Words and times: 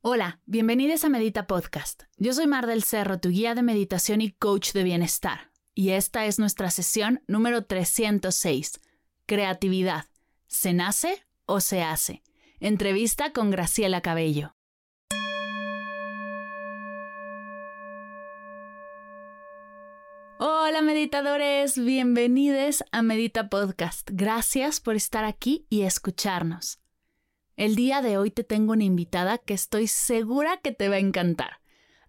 Hola, 0.00 0.40
bienvenidos 0.46 1.02
a 1.02 1.08
Medita 1.08 1.48
Podcast. 1.48 2.04
Yo 2.18 2.32
soy 2.32 2.46
Mar 2.46 2.68
del 2.68 2.84
Cerro, 2.84 3.18
tu 3.18 3.30
guía 3.30 3.56
de 3.56 3.62
meditación 3.62 4.20
y 4.20 4.30
coach 4.30 4.70
de 4.70 4.84
bienestar. 4.84 5.50
Y 5.74 5.90
esta 5.90 6.24
es 6.26 6.38
nuestra 6.38 6.70
sesión 6.70 7.24
número 7.26 7.64
306. 7.64 8.80
Creatividad. 9.26 10.04
¿Se 10.46 10.72
nace 10.72 11.26
o 11.46 11.58
se 11.58 11.82
hace? 11.82 12.22
Entrevista 12.60 13.32
con 13.32 13.50
Graciela 13.50 14.00
Cabello. 14.00 14.54
Hola 20.38 20.80
meditadores, 20.80 21.76
bienvenidos 21.76 22.84
a 22.92 23.02
Medita 23.02 23.48
Podcast. 23.48 24.08
Gracias 24.12 24.78
por 24.78 24.94
estar 24.94 25.24
aquí 25.24 25.66
y 25.68 25.82
escucharnos. 25.82 26.78
El 27.58 27.74
día 27.74 28.02
de 28.02 28.18
hoy 28.18 28.30
te 28.30 28.44
tengo 28.44 28.72
una 28.72 28.84
invitada 28.84 29.36
que 29.36 29.52
estoy 29.52 29.88
segura 29.88 30.58
que 30.58 30.70
te 30.70 30.88
va 30.88 30.94
a 30.94 31.00
encantar. 31.00 31.58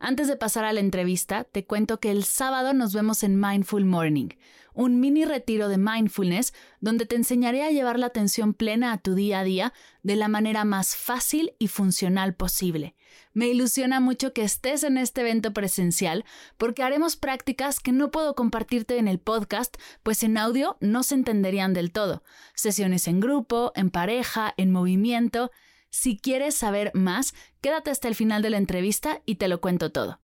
Antes 0.01 0.29
de 0.29 0.37
pasar 0.37 0.63
a 0.63 0.71
la 0.71 0.79
entrevista, 0.79 1.43
te 1.43 1.65
cuento 1.65 1.99
que 1.99 2.09
el 2.09 2.23
sábado 2.23 2.73
nos 2.73 2.93
vemos 2.93 3.21
en 3.21 3.37
Mindful 3.37 3.83
Morning, 3.83 4.29
un 4.73 5.01
mini 5.01 5.25
retiro 5.25 5.67
de 5.67 5.77
mindfulness 5.77 6.53
donde 6.79 7.05
te 7.05 7.17
enseñaré 7.17 7.63
a 7.63 7.71
llevar 7.71 7.99
la 7.99 8.05
atención 8.05 8.53
plena 8.53 8.93
a 8.93 8.97
tu 8.97 9.13
día 9.13 9.39
a 9.39 9.43
día 9.43 9.73
de 10.01 10.15
la 10.15 10.29
manera 10.29 10.63
más 10.63 10.95
fácil 10.95 11.51
y 11.59 11.67
funcional 11.67 12.33
posible. 12.33 12.95
Me 13.33 13.49
ilusiona 13.49 13.99
mucho 13.99 14.31
que 14.31 14.43
estés 14.43 14.85
en 14.85 14.97
este 14.97 15.19
evento 15.19 15.51
presencial 15.51 16.23
porque 16.57 16.81
haremos 16.81 17.17
prácticas 17.17 17.81
que 17.81 17.91
no 17.91 18.09
puedo 18.09 18.35
compartirte 18.35 18.99
en 18.99 19.09
el 19.09 19.19
podcast, 19.19 19.75
pues 20.01 20.23
en 20.23 20.37
audio 20.37 20.77
no 20.79 21.03
se 21.03 21.15
entenderían 21.15 21.73
del 21.73 21.91
todo. 21.91 22.23
Sesiones 22.55 23.05
en 23.09 23.19
grupo, 23.19 23.73
en 23.75 23.89
pareja, 23.89 24.53
en 24.55 24.71
movimiento. 24.71 25.51
Si 25.89 26.17
quieres 26.17 26.55
saber 26.55 26.91
más, 26.93 27.33
quédate 27.61 27.91
hasta 27.91 28.07
el 28.07 28.15
final 28.15 28.41
de 28.41 28.49
la 28.49 28.57
entrevista 28.57 29.21
y 29.25 29.35
te 29.35 29.47
lo 29.47 29.61
cuento 29.61 29.91
todo. 29.91 30.21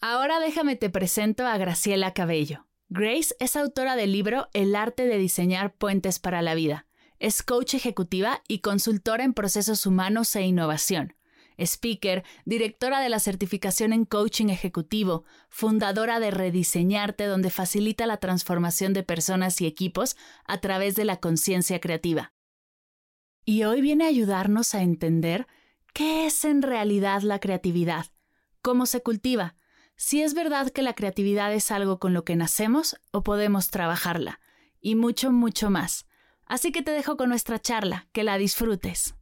Ahora 0.00 0.40
déjame 0.40 0.76
te 0.76 0.90
presento 0.90 1.46
a 1.46 1.56
Graciela 1.58 2.12
Cabello. 2.12 2.66
Grace 2.88 3.34
es 3.40 3.56
autora 3.56 3.96
del 3.96 4.12
libro 4.12 4.48
El 4.52 4.74
arte 4.74 5.06
de 5.06 5.18
diseñar 5.18 5.74
puentes 5.74 6.18
para 6.18 6.42
la 6.42 6.54
vida. 6.54 6.86
Es 7.18 7.42
coach 7.42 7.74
ejecutiva 7.74 8.42
y 8.48 8.60
consultora 8.60 9.24
en 9.24 9.34
procesos 9.34 9.86
humanos 9.86 10.34
e 10.36 10.42
innovación 10.42 11.14
speaker, 11.58 12.24
directora 12.44 13.00
de 13.00 13.08
la 13.08 13.18
certificación 13.18 13.92
en 13.92 14.04
coaching 14.04 14.48
ejecutivo, 14.48 15.24
fundadora 15.48 16.20
de 16.20 16.30
Rediseñarte, 16.30 17.24
donde 17.24 17.50
facilita 17.50 18.06
la 18.06 18.18
transformación 18.18 18.92
de 18.92 19.02
personas 19.02 19.60
y 19.60 19.66
equipos 19.66 20.16
a 20.44 20.60
través 20.60 20.94
de 20.94 21.04
la 21.04 21.18
conciencia 21.18 21.80
creativa. 21.80 22.32
Y 23.50 23.64
hoy 23.64 23.80
viene 23.80 24.04
a 24.04 24.08
ayudarnos 24.08 24.74
a 24.74 24.82
entender 24.82 25.46
qué 25.94 26.26
es 26.26 26.44
en 26.44 26.60
realidad 26.60 27.22
la 27.22 27.38
creatividad, 27.38 28.04
cómo 28.60 28.84
se 28.84 29.02
cultiva, 29.02 29.54
si 29.96 30.20
es 30.20 30.34
verdad 30.34 30.68
que 30.68 30.82
la 30.82 30.92
creatividad 30.92 31.54
es 31.54 31.70
algo 31.70 31.98
con 31.98 32.12
lo 32.12 32.26
que 32.26 32.36
nacemos 32.36 33.00
o 33.10 33.22
podemos 33.22 33.70
trabajarla, 33.70 34.38
y 34.82 34.96
mucho, 34.96 35.32
mucho 35.32 35.70
más. 35.70 36.06
Así 36.44 36.72
que 36.72 36.82
te 36.82 36.90
dejo 36.90 37.16
con 37.16 37.30
nuestra 37.30 37.58
charla, 37.58 38.06
que 38.12 38.22
la 38.22 38.36
disfrutes. 38.36 39.14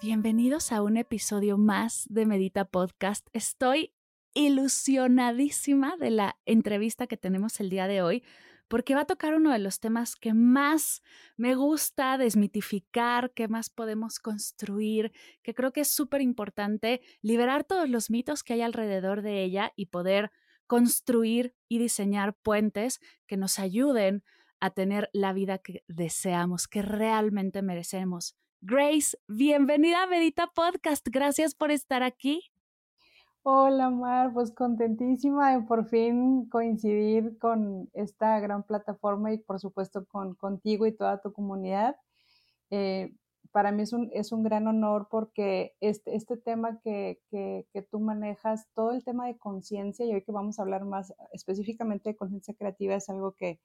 Bienvenidos 0.00 0.72
a 0.72 0.80
un 0.80 0.96
episodio 0.96 1.58
más 1.58 2.06
de 2.08 2.24
Medita 2.24 2.64
Podcast. 2.64 3.28
Estoy 3.34 3.92
ilusionadísima 4.34 5.96
de 5.96 6.10
la 6.10 6.36
entrevista 6.44 7.06
que 7.06 7.16
tenemos 7.16 7.60
el 7.60 7.70
día 7.70 7.86
de 7.86 8.02
hoy 8.02 8.22
porque 8.68 8.94
va 8.94 9.02
a 9.02 9.06
tocar 9.06 9.34
uno 9.34 9.52
de 9.52 9.58
los 9.58 9.78
temas 9.80 10.16
que 10.16 10.34
más 10.34 11.02
me 11.36 11.54
gusta 11.54 12.18
desmitificar, 12.18 13.32
que 13.32 13.48
más 13.48 13.70
podemos 13.70 14.18
construir, 14.18 15.12
que 15.42 15.54
creo 15.54 15.72
que 15.72 15.82
es 15.82 15.88
súper 15.88 16.20
importante 16.20 17.00
liberar 17.22 17.64
todos 17.64 17.88
los 17.88 18.10
mitos 18.10 18.42
que 18.42 18.54
hay 18.54 18.62
alrededor 18.62 19.22
de 19.22 19.42
ella 19.42 19.72
y 19.76 19.86
poder 19.86 20.30
construir 20.66 21.54
y 21.68 21.78
diseñar 21.78 22.34
puentes 22.34 23.00
que 23.26 23.36
nos 23.36 23.58
ayuden 23.58 24.24
a 24.60 24.70
tener 24.70 25.10
la 25.12 25.32
vida 25.32 25.58
que 25.58 25.84
deseamos, 25.88 26.66
que 26.68 26.80
realmente 26.80 27.60
merecemos. 27.60 28.34
Grace, 28.62 29.18
bienvenida 29.28 30.02
a 30.02 30.06
Medita 30.06 30.46
Podcast. 30.46 31.06
Gracias 31.10 31.54
por 31.54 31.70
estar 31.70 32.02
aquí. 32.02 32.53
Hola 33.46 33.90
Mar, 33.90 34.32
pues 34.32 34.52
contentísima 34.52 35.52
de 35.54 35.62
por 35.66 35.86
fin 35.86 36.48
coincidir 36.48 37.38
con 37.38 37.90
esta 37.92 38.40
gran 38.40 38.62
plataforma 38.62 39.32
y 39.32 39.38
por 39.38 39.60
supuesto 39.60 40.06
con 40.06 40.34
contigo 40.34 40.86
y 40.86 40.92
toda 40.96 41.20
tu 41.20 41.32
comunidad. 41.32 41.96
Eh, 42.70 43.14
para 43.52 43.72
mí 43.72 43.82
es 43.82 43.92
un, 43.92 44.10
es 44.14 44.32
un 44.32 44.44
gran 44.44 44.66
honor 44.66 45.08
porque 45.10 45.74
este, 45.80 46.16
este 46.16 46.36
tema 46.38 46.80
que, 46.82 47.20
que, 47.30 47.66
que 47.72 47.82
tú 47.82 48.00
manejas, 48.00 48.66
todo 48.74 48.92
el 48.92 49.04
tema 49.04 49.26
de 49.26 49.38
conciencia, 49.38 50.06
y 50.06 50.14
hoy 50.14 50.22
que 50.22 50.32
vamos 50.32 50.58
a 50.58 50.62
hablar 50.62 50.84
más 50.86 51.14
específicamente 51.32 52.10
de 52.10 52.16
conciencia 52.16 52.54
creativa, 52.54 52.94
es 52.94 53.10
algo 53.10 53.32
que, 53.32 53.60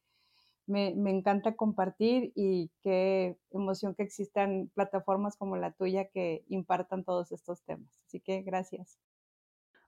me, 0.70 0.90
encanta 1.10 1.56
compartir 1.56 2.32
y 2.36 2.72
qué 2.82 3.38
emoción 3.52 3.96
que 3.96 4.04
existan 4.04 4.70
plataformas 4.76 5.36
como 5.36 5.58
la 5.58 5.72
tuya 5.72 6.10
que 6.10 6.44
impartan 6.48 7.04
todos 7.04 7.32
estos 7.32 7.64
temas. 7.64 8.00
Así 8.06 8.20
que 8.20 8.42
gracias. 8.44 9.00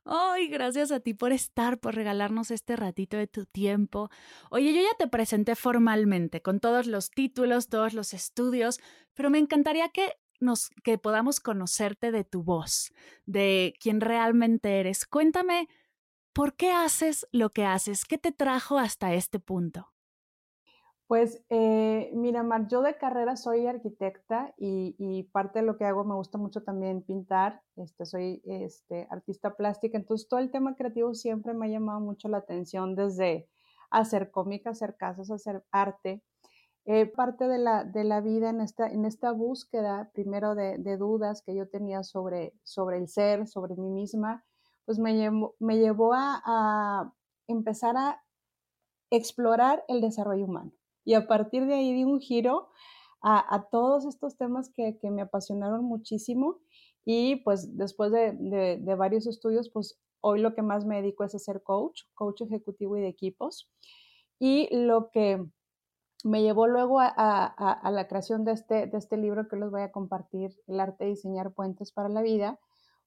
Ay, 0.05 0.47
gracias 0.47 0.91
a 0.91 0.99
ti 0.99 1.13
por 1.13 1.31
estar, 1.31 1.79
por 1.79 1.95
regalarnos 1.95 2.49
este 2.51 2.75
ratito 2.75 3.17
de 3.17 3.27
tu 3.27 3.45
tiempo. 3.45 4.09
Oye, 4.49 4.73
yo 4.73 4.81
ya 4.81 4.97
te 4.97 5.07
presenté 5.07 5.55
formalmente 5.55 6.41
con 6.41 6.59
todos 6.59 6.87
los 6.87 7.11
títulos, 7.11 7.67
todos 7.69 7.93
los 7.93 8.13
estudios, 8.13 8.79
pero 9.13 9.29
me 9.29 9.37
encantaría 9.37 9.89
que 9.89 10.13
nos 10.39 10.69
que 10.83 10.97
podamos 10.97 11.39
conocerte 11.39 12.11
de 12.11 12.23
tu 12.23 12.43
voz, 12.43 12.91
de 13.25 13.75
quién 13.79 14.01
realmente 14.01 14.79
eres. 14.79 15.05
Cuéntame, 15.05 15.69
¿por 16.33 16.55
qué 16.55 16.71
haces 16.71 17.27
lo 17.31 17.51
que 17.51 17.65
haces? 17.65 18.05
¿Qué 18.05 18.17
te 18.17 18.31
trajo 18.31 18.79
hasta 18.79 19.13
este 19.13 19.39
punto? 19.39 19.93
Pues 21.11 21.43
eh, 21.49 22.09
mira, 22.13 22.41
Mar, 22.41 22.69
yo 22.69 22.81
de 22.81 22.95
carrera 22.95 23.35
soy 23.35 23.67
arquitecta 23.67 24.53
y, 24.57 25.23
parte 25.33 25.59
de 25.59 25.65
lo 25.65 25.75
que 25.75 25.83
hago 25.83 26.05
me 26.05 26.15
gusta 26.15 26.37
mucho 26.37 26.63
también 26.63 27.01
pintar. 27.01 27.61
Este, 27.75 28.05
soy 28.05 28.41
este, 28.45 29.09
artista 29.11 29.57
plástica, 29.57 29.97
entonces 29.97 30.29
todo 30.29 30.39
el 30.39 30.51
tema 30.51 30.73
creativo 30.77 31.13
siempre 31.13 31.53
me 31.53 31.65
ha 31.65 31.69
llamado 31.69 31.99
mucho 31.99 32.29
la 32.29 32.37
atención 32.37 32.95
desde 32.95 33.49
hacer 33.89 34.31
cómica, 34.31 34.69
hacer 34.69 34.95
casas, 34.95 35.29
hacer 35.31 35.65
arte. 35.69 36.23
Eh, 36.85 37.07
parte 37.07 37.49
de 37.49 37.57
la, 37.57 38.21
vida 38.21 38.49
en 38.49 38.61
esta, 38.61 38.87
en 38.87 39.03
esta 39.03 39.33
búsqueda, 39.33 40.11
primero 40.13 40.55
de, 40.55 40.77
dudas 40.95 41.41
que 41.41 41.53
yo 41.53 41.67
tenía 41.67 42.03
sobre, 42.03 42.53
el 42.95 43.07
ser, 43.09 43.49
sobre 43.49 43.75
mí 43.75 43.89
misma, 43.89 44.45
pues 44.85 44.97
me 44.97 45.17
llevó, 45.17 45.55
me 45.59 45.77
llevó 45.77 46.13
a 46.13 47.13
empezar 47.47 47.97
a 47.97 48.23
explorar 49.09 49.83
el 49.89 49.99
desarrollo 49.99 50.45
humano. 50.45 50.71
Y 51.03 51.13
a 51.15 51.27
partir 51.27 51.65
de 51.65 51.75
ahí 51.75 51.93
di 51.93 52.03
un 52.03 52.19
giro 52.19 52.69
a, 53.21 53.67
todos 53.71 54.05
estos 54.05 54.37
temas 54.37 54.71
que, 54.73 54.97
me 55.03 55.21
apasionaron 55.21 55.85
muchísimo 55.85 56.59
y 57.05 57.37
pues 57.37 57.77
después 57.77 58.11
de, 58.11 58.95
varios 58.97 59.27
estudios, 59.27 59.69
pues 59.69 59.99
hoy 60.21 60.41
lo 60.41 60.53
que 60.55 60.61
más 60.61 60.85
me 60.85 60.97
dedico 60.97 61.23
es 61.23 61.35
a 61.35 61.39
ser 61.39 61.61
coach, 61.63 62.01
coach 62.13 62.41
ejecutivo 62.41 62.97
y 62.97 63.01
de 63.01 63.07
equipos. 63.07 63.69
Y 64.39 64.75
lo 64.75 65.11
que 65.11 65.45
me 66.23 66.41
llevó 66.41 66.67
luego 66.67 66.99
a, 66.99 67.89
la 67.91 68.07
creación 68.07 68.43
de 68.43 68.53
este, 68.53 68.87
de 68.87 68.97
este 68.97 69.17
libro 69.17 69.47
que 69.47 69.55
les 69.55 69.69
voy 69.69 69.81
a 69.81 69.91
compartir, 69.91 70.51
El 70.67 70.79
arte 70.79 71.03
de 71.03 71.11
diseñar 71.11 71.53
puentes 71.53 71.91
para 71.91 72.09
la 72.09 72.21
vida, 72.21 72.59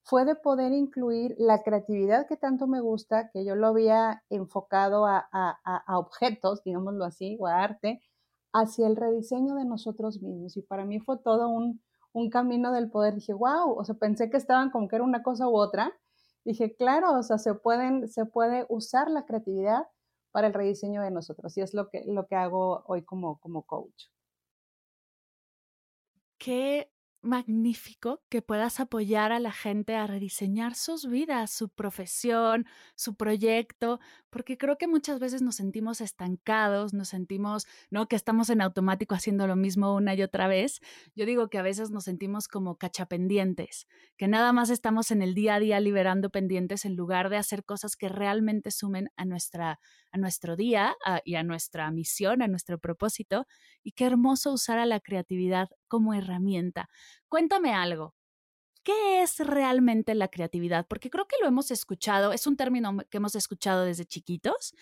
fue 0.04 0.26
de 0.26 0.34
poder 0.34 0.72
incluir 0.72 1.34
la 1.38 1.62
creatividad 1.62 2.26
que 2.28 2.36
tanto 2.36 2.66
me 2.66 2.80
gusta, 2.80 3.30
que 3.30 3.44
yo 3.44 3.56
lo 3.56 3.68
había 3.68 4.22
enfocado 4.28 5.06
a, 5.06 5.26
objetos, 5.88 6.62
digámoslo 6.62 7.04
así, 7.06 7.38
o 7.40 7.46
a 7.46 7.62
arte, 7.62 8.02
hacia 8.52 8.86
el 8.86 8.96
rediseño 8.96 9.54
de 9.54 9.64
nosotros 9.64 10.20
mismos. 10.20 10.56
Y 10.58 10.62
para 10.62 10.84
mí 10.84 11.00
fue 11.00 11.18
todo 11.18 11.48
un, 11.48 11.80
camino 12.30 12.70
del 12.70 12.90
poder. 12.90 13.14
Dije, 13.14 13.32
wow, 13.32 13.72
o 13.76 13.84
sea, 13.84 13.94
pensé 13.96 14.30
que 14.30 14.36
estaban 14.36 14.70
como 14.70 14.88
que 14.88 14.96
era 14.96 15.04
una 15.04 15.22
cosa 15.22 15.48
u 15.48 15.56
otra. 15.56 15.92
Dije, 16.44 16.76
claro, 16.76 17.18
o 17.18 17.22
sea, 17.22 17.38
se, 17.38 17.54
pueden, 17.54 18.08
se 18.08 18.26
puede 18.26 18.66
usar 18.68 19.10
la 19.10 19.24
creatividad 19.24 19.88
para 20.32 20.48
el 20.48 20.54
rediseño 20.54 21.02
de 21.02 21.10
nosotros. 21.10 21.56
Y 21.56 21.62
es 21.62 21.72
lo 21.74 21.88
que, 21.88 22.04
lo 22.06 22.26
que 22.26 22.36
hago 22.36 22.84
hoy 22.86 23.04
como, 23.04 23.40
como 23.40 23.62
coach. 23.62 24.10
Qué 26.38 26.93
magnífico 27.24 28.22
que 28.28 28.42
puedas 28.42 28.80
apoyar 28.80 29.32
a 29.32 29.40
la 29.40 29.52
gente 29.52 29.96
a 29.96 30.06
rediseñar 30.06 30.74
sus 30.74 31.06
vidas, 31.06 31.50
su 31.50 31.68
profesión, 31.68 32.66
su 32.94 33.16
proyecto, 33.16 34.00
porque 34.34 34.58
creo 34.58 34.76
que 34.78 34.88
muchas 34.88 35.20
veces 35.20 35.42
nos 35.42 35.54
sentimos 35.54 36.00
estancados, 36.00 36.92
nos 36.92 37.10
sentimos, 37.10 37.68
¿no? 37.88 38.08
Que 38.08 38.16
estamos 38.16 38.50
en 38.50 38.62
automático 38.62 39.14
haciendo 39.14 39.46
lo 39.46 39.54
mismo 39.54 39.94
una 39.94 40.12
y 40.16 40.22
otra 40.22 40.48
vez. 40.48 40.80
Yo 41.14 41.24
digo 41.24 41.48
que 41.48 41.58
a 41.58 41.62
veces 41.62 41.92
nos 41.92 42.02
sentimos 42.02 42.48
como 42.48 42.76
cachapendientes, 42.76 43.86
que 44.16 44.26
nada 44.26 44.52
más 44.52 44.70
estamos 44.70 45.12
en 45.12 45.22
el 45.22 45.34
día 45.34 45.54
a 45.54 45.60
día 45.60 45.78
liberando 45.78 46.30
pendientes 46.30 46.84
en 46.84 46.96
lugar 46.96 47.30
de 47.30 47.36
hacer 47.36 47.64
cosas 47.64 47.94
que 47.94 48.08
realmente 48.08 48.72
sumen 48.72 49.08
a 49.14 49.24
nuestra 49.24 49.78
a 50.10 50.18
nuestro 50.18 50.56
día 50.56 50.96
y 51.24 51.36
a 51.36 51.44
nuestra 51.44 51.88
misión, 51.92 52.42
a 52.42 52.48
nuestro 52.48 52.80
propósito. 52.80 53.46
Y 53.84 53.92
qué 53.92 54.04
hermoso 54.04 54.52
usar 54.52 54.80
a 54.80 54.86
la 54.86 54.98
creatividad 54.98 55.68
como 55.86 56.12
herramienta. 56.12 56.88
Cuéntame 57.28 57.72
algo. 57.72 58.16
¿Qué 58.84 59.22
es 59.22 59.38
realmente 59.38 60.14
la 60.14 60.28
creatividad? 60.28 60.86
Porque 60.86 61.10
creo 61.10 61.26
que 61.26 61.36
lo 61.40 61.48
hemos 61.48 61.70
escuchado, 61.70 62.32
es 62.32 62.46
un 62.46 62.56
término 62.56 62.98
que 63.10 63.16
hemos 63.16 63.34
escuchado 63.34 63.84
desde 63.84 64.04
chiquitos 64.04 64.74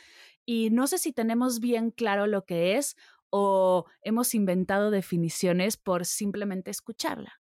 y 0.44 0.70
no 0.70 0.88
sé 0.88 0.98
si 0.98 1.12
tenemos 1.12 1.60
bien 1.60 1.92
claro 1.92 2.26
lo 2.26 2.44
que 2.44 2.76
es 2.76 2.96
o 3.30 3.86
hemos 4.02 4.34
inventado 4.34 4.90
definiciones 4.90 5.76
por 5.76 6.04
simplemente 6.04 6.70
escucharla. 6.70 7.40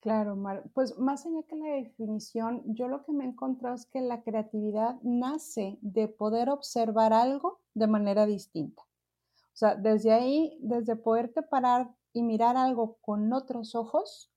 Claro, 0.00 0.34
Mar. 0.34 0.64
Pues 0.74 0.98
más 0.98 1.26
allá 1.26 1.42
que 1.48 1.54
la 1.54 1.74
definición, 1.74 2.62
yo 2.74 2.88
lo 2.88 3.04
que 3.04 3.12
me 3.12 3.24
he 3.24 3.28
encontrado 3.28 3.74
es 3.76 3.86
que 3.86 4.00
la 4.00 4.22
creatividad 4.22 4.96
nace 5.02 5.78
de 5.80 6.08
poder 6.08 6.50
observar 6.50 7.12
algo 7.12 7.60
de 7.74 7.86
manera 7.86 8.26
distinta. 8.26 8.82
O 8.82 9.56
sea, 9.56 9.76
desde 9.76 10.12
ahí, 10.12 10.58
desde 10.60 10.96
poderte 10.96 11.42
parar 11.42 11.94
y 12.12 12.22
mirar 12.22 12.56
algo 12.56 12.98
con 13.00 13.32
otros 13.32 13.74
ojos, 13.74 14.31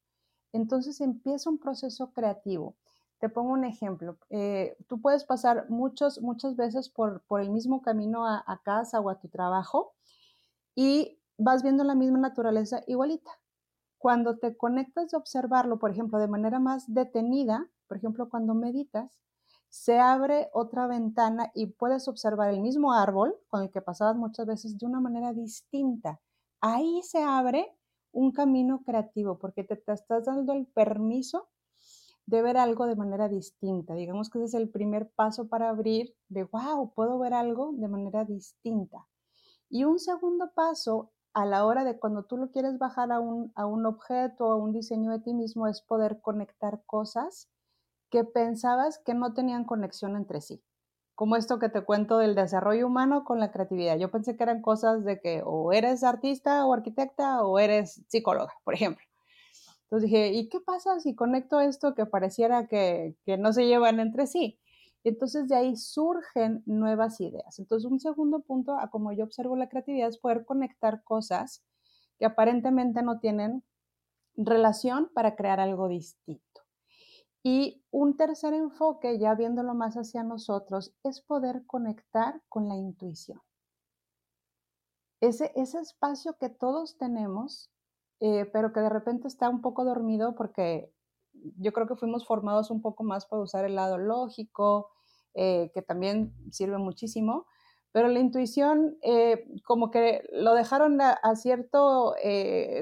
entonces 0.55 1.01
empieza 1.01 1.49
un 1.49 1.57
proceso 1.57 2.11
creativo. 2.11 2.75
Te 3.19 3.29
pongo 3.29 3.53
un 3.53 3.65
ejemplo. 3.65 4.17
Eh, 4.29 4.77
tú 4.87 5.01
puedes 5.01 5.23
pasar 5.23 5.69
muchos, 5.69 6.21
muchas 6.21 6.55
veces 6.55 6.89
por, 6.89 7.23
el 7.39 7.49
mismo 7.49 7.81
camino 7.81 8.25
a, 8.25 8.43
a 8.45 8.61
casa 8.61 8.99
o 8.99 9.09
a 9.09 9.19
tu 9.19 9.29
trabajo 9.29 9.93
y 10.75 11.19
vas 11.37 11.63
viendo 11.63 11.83
la 11.83 11.95
misma 11.95 12.19
naturaleza 12.19 12.83
igualita 12.87 13.31
cuando 14.05 14.37
te 14.37 14.55
conectas 14.55 15.09
de 15.09 15.17
observarlo, 15.17 15.79
por 15.79 15.89
ejemplo, 15.89 16.19
de 16.19 16.27
manera 16.27 16.59
más 16.59 16.93
detenida, 16.93 17.67
por 17.87 17.97
ejemplo, 17.97 18.29
cuando 18.29 18.53
meditas, 18.53 19.09
se 19.69 19.99
abre 19.99 20.49
otra 20.53 20.85
ventana 20.85 21.51
y 21.55 21.65
puedes 21.65 22.07
observar 22.07 22.53
el 22.53 22.61
mismo 22.61 22.93
árbol 22.93 23.35
con 23.47 23.63
el 23.63 23.71
que 23.71 23.81
pasabas 23.81 24.15
muchas 24.15 24.45
veces 24.45 24.77
de 24.77 24.85
una 24.85 24.99
manera 24.99 25.33
distinta. 25.33 26.21
Ahí 26.61 27.01
se 27.01 27.23
abre 27.23 27.75
un 28.15 28.31
camino 28.31 28.81
creativo 28.83 29.37
porque 29.37 29.63
te, 29.63 29.73
estás 29.75 30.25
dando 30.25 30.53
el 30.53 30.65
permiso 30.67 31.49
de 32.25 32.41
ver 32.41 32.57
algo 32.57 32.87
de 32.87 32.95
manera 32.95 33.27
distinta. 33.27 33.93
Digamos 33.93 34.29
que 34.29 34.39
ese 34.39 34.45
es 34.45 34.53
el 34.55 34.69
primer 34.69 35.11
paso 35.11 35.47
para 35.47 35.69
abrir 35.69 36.15
de, 36.29 36.43
wow, 36.45 36.93
puedo 36.93 37.19
ver 37.19 37.33
algo 37.33 37.73
de 37.73 37.87
manera 37.87 38.23
distinta. 38.23 39.05
Y 39.69 39.83
un 39.83 39.99
segundo 39.99 40.51
paso 40.55 41.11
a 41.33 41.45
la 41.45 41.65
hora 41.65 41.83
de 41.83 41.99
cuando 41.99 42.23
tú 42.23 42.37
lo 42.37 42.51
quieres 42.51 42.79
bajar 42.79 43.11
a 43.11 43.19
un, 43.19 43.51
a 43.55 43.65
un 43.65 43.85
objeto, 43.85 44.45
a 44.45 44.55
un 44.55 44.71
diseño 44.71 45.11
de 45.11 45.19
ti 45.19 45.33
mismo, 45.33 45.67
es 45.67 45.81
poder 45.81 46.21
conectar 46.21 46.81
cosas 46.85 47.49
que 48.09 48.23
pensabas 48.23 48.97
que 48.99 49.13
no 49.13 49.33
tenían 49.33 49.65
conexión 49.65 50.15
entre 50.15 50.39
sí. 50.39 50.63
Como 51.15 51.37
esto 51.37 51.59
que 51.59 51.69
te 51.69 51.81
cuento 51.81 52.17
del 52.17 52.35
desarrollo 52.35 52.87
humano 52.87 53.23
con 53.23 53.39
la 53.39 53.51
creatividad. 53.51 53.97
Yo 53.97 54.11
pensé 54.11 54.35
que 54.35 54.43
eran 54.43 54.61
cosas 54.61 55.03
de 55.05 55.19
que 55.19 55.41
o 55.45 55.71
eres 55.71 56.03
artista 56.03 56.65
o 56.65 56.73
arquitecta 56.73 57.43
o 57.43 57.57
eres 57.57 58.03
psicóloga, 58.07 58.53
por 58.63 58.73
ejemplo. 58.73 59.03
Entonces 59.83 60.09
dije, 60.09 60.33
¿y 60.33 60.49
qué 60.49 60.59
pasa 60.59 60.99
si 60.99 61.15
conecto 61.15 61.61
esto 61.61 61.95
que 61.95 62.05
pareciera 62.05 62.67
que, 62.67 63.15
que 63.25 63.37
no 63.37 63.53
se 63.53 63.65
llevan 63.65 63.99
entre 63.99 64.27
sí? 64.27 64.59
Entonces 65.05 65.47
de 65.47 65.55
ahí 65.55 65.77
surgen 65.77 66.63
nuevas 66.65 67.21
ideas. 67.21 67.59
Entonces 67.59 67.89
un 67.89 67.99
segundo 67.99 68.41
punto, 68.41 68.77
a 68.79 68.89
como 68.89 69.11
yo 69.11 69.23
observo 69.23 69.55
la 69.55 69.69
creatividad, 69.69 70.09
es 70.09 70.17
poder 70.17 70.45
conectar 70.45 71.03
cosas 71.03 71.63
que 72.17 72.25
aparentemente 72.25 73.03
no 73.03 73.19
tienen 73.19 73.63
relación 74.35 75.09
para 75.13 75.35
crear 75.35 75.59
algo 75.59 75.87
distinto. 75.87 76.54
Y 77.47 77.85
un 77.91 78.17
tercer 78.17 78.55
enfoque, 78.55 79.19
ya 79.19 79.35
viéndolo 79.35 79.75
más 79.75 79.93
hacia 79.97 80.23
nosotros, 80.23 80.95
es 81.03 81.21
poder 81.21 81.63
conectar 81.67 82.41
con 82.49 82.67
la 82.67 82.75
intuición. 82.75 83.39
Ese, 85.21 85.51
ese 85.53 85.79
espacio 85.79 86.37
que 86.39 86.49
todos 86.49 86.97
tenemos, 86.97 87.69
eh, 88.19 88.49
pero 88.51 88.73
que 88.73 88.79
de 88.79 88.89
repente 88.89 89.27
está 89.27 89.47
un 89.47 89.61
poco 89.61 89.85
dormido 89.85 90.33
porque 90.33 90.91
yo 91.33 91.71
creo 91.71 91.85
que 91.85 91.95
fuimos 91.95 92.25
formados 92.25 92.71
un 92.71 92.81
poco 92.81 93.03
más 93.03 93.27
para 93.27 93.43
usar 93.43 93.63
el 93.63 93.75
lado 93.75 93.99
lógico, 93.99 94.89
eh, 95.35 95.69
que 95.75 95.83
también 95.83 96.33
sirve 96.49 96.79
muchísimo, 96.79 97.45
pero 97.91 98.07
la 98.07 98.21
intuición 98.21 98.97
eh, 99.03 99.45
como 99.65 99.91
que 99.91 100.27
lo 100.31 100.55
dejaron 100.55 100.99
a, 100.99 101.35
cierto 101.35 102.15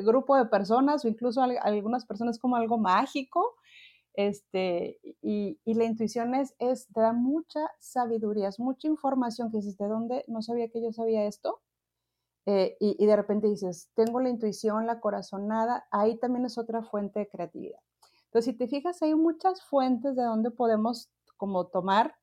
grupo 0.04 0.38
de 0.38 0.46
personas 0.46 1.04
o 1.04 1.10
incluso 1.10 1.42
a, 1.42 1.48
algunas 1.64 2.06
personas 2.06 2.40
como 2.40 2.56
algo 2.56 2.78
mágico. 2.78 3.58
Este, 4.14 5.00
y, 5.22 5.60
la 5.66 5.86
intuición 5.86 6.36
es, 6.36 6.56
es, 6.60 6.88
te 6.94 7.02
da 7.02 7.14
mucha 7.14 7.62
sabiduría, 7.80 8.50
es 8.50 8.60
mucha 8.60 8.88
información 8.88 9.52
que 9.52 9.58
dices, 9.58 9.78
¿de 9.78 9.88
dónde? 9.88 10.24
No 10.28 10.42
sabía 10.42 10.70
que 10.70 10.82
yo 10.82 10.92
sabía 10.94 11.26
esto. 11.26 11.62
y, 12.46 12.76
y 12.80 13.06
de 13.06 13.16
repente 13.16 13.48
dices, 13.48 13.90
tengo 13.96 14.20
la 14.20 14.30
intuición, 14.30 14.86
la 14.86 15.00
corazonada, 15.00 15.88
ahí 15.92 16.18
también 16.18 16.46
es 16.46 16.58
otra 16.58 16.84
fuente 16.84 17.20
de 17.20 17.30
creatividad. 17.30 17.80
Entonces, 18.26 18.52
si 18.52 18.58
te 18.58 18.68
fijas, 18.68 19.02
hay 19.02 19.16
muchas 19.16 19.64
fuentes 19.64 20.16
de 20.16 20.24
donde 20.24 20.52
podemos 20.52 21.10
como 21.38 21.68
tomar 21.68 22.16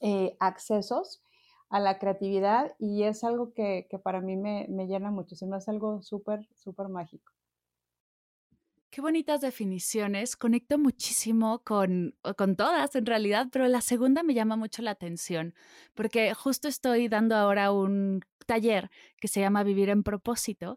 eh, 0.00 0.36
accesos 0.40 1.22
a 1.68 1.78
la 1.78 1.98
creatividad 1.98 2.74
y 2.78 3.04
es 3.04 3.22
algo 3.22 3.52
que, 3.52 3.86
para 4.02 4.20
mí 4.20 4.36
me, 4.36 4.66
llena 4.88 5.10
mucho, 5.10 5.36
se 5.36 5.46
me 5.46 5.56
hace 5.56 5.70
algo 5.70 6.02
súper, 6.02 6.48
súper 6.56 6.88
mágico. 6.88 7.32
Qué 8.92 9.00
bonitas 9.00 9.40
definiciones, 9.40 10.34
conecto 10.36 10.76
muchísimo 10.76 11.62
con, 11.62 12.16
con 12.36 12.56
todas 12.56 12.96
en 12.96 13.06
realidad, 13.06 13.46
pero 13.52 13.68
la 13.68 13.82
segunda 13.82 14.24
me 14.24 14.34
llama 14.34 14.56
mucho 14.56 14.82
la 14.82 14.90
atención, 14.90 15.54
porque 15.94 16.34
justo 16.34 16.66
estoy 16.66 17.06
dando 17.06 17.36
ahora 17.36 17.70
un 17.70 18.20
taller 18.46 18.90
que 19.20 19.28
se 19.28 19.38
llama 19.38 19.62
Vivir 19.62 19.90
en 19.90 20.02
propósito 20.02 20.76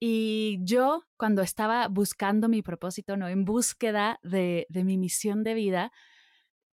y 0.00 0.58
yo 0.62 1.04
cuando 1.16 1.42
estaba 1.42 1.86
buscando 1.86 2.48
mi 2.48 2.60
propósito, 2.60 3.16
no, 3.16 3.28
en 3.28 3.44
búsqueda 3.44 4.18
de, 4.24 4.66
de 4.68 4.84
mi 4.84 4.98
misión 4.98 5.44
de 5.44 5.54
vida, 5.54 5.92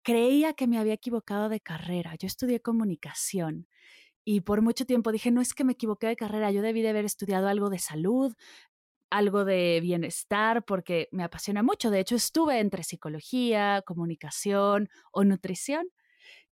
creía 0.03 0.55
que 0.55 0.67
me 0.67 0.79
había 0.79 0.95
equivocado 0.95 1.51
de 1.51 1.61
carrera. 1.61 2.15
Yo 2.17 2.27
estudié 2.27 2.61
comunicación 2.61 3.69
y 4.25 4.43
por 4.43 4.63
mucho 4.63 4.87
tiempo 4.87 5.13
dije, 5.13 5.31
no 5.31 5.41
es 5.41 5.55
que 5.55 5.65
me 5.65 5.73
equivoqué 5.73 6.07
de 6.07 6.17
carrera, 6.17 6.51
yo 6.51 6.63
debí 6.63 6.83
de 6.83 6.91
haber 6.91 7.05
estudiado 7.05 7.49
algo 7.49 7.71
de 7.71 7.79
salud, 7.79 8.35
algo 9.11 9.45
de 9.45 9.81
bienestar, 9.83 10.65
porque 10.65 11.09
me 11.13 11.25
apasiona 11.25 11.63
mucho. 11.63 11.91
De 11.91 12.01
hecho, 12.01 12.17
estuve 12.17 12.61
entre 12.61 12.85
psicología, 12.85 13.83
comunicación 13.85 14.89
o 15.13 15.25
nutrición. 15.25 15.89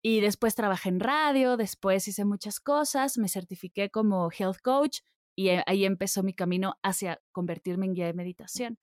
Y 0.03 0.21
después 0.21 0.55
trabajé 0.55 0.91
en 0.91 1.01
radio, 1.01 1.57
después 1.57 2.07
hice 2.09 2.25
muchas 2.25 2.61
cosas, 2.61 3.17
me 3.17 3.29
certifiqué 3.29 3.91
como 3.91 4.31
health 4.31 4.61
coach 4.63 5.01
y 5.35 5.49
ahí 5.67 5.85
empezó 5.85 6.23
mi 6.23 6.35
camino 6.35 6.77
hacia 6.83 7.21
convertirme 7.33 7.87
en 7.87 7.95
guía 7.95 8.07
de 8.07 8.13
meditación. 8.15 8.79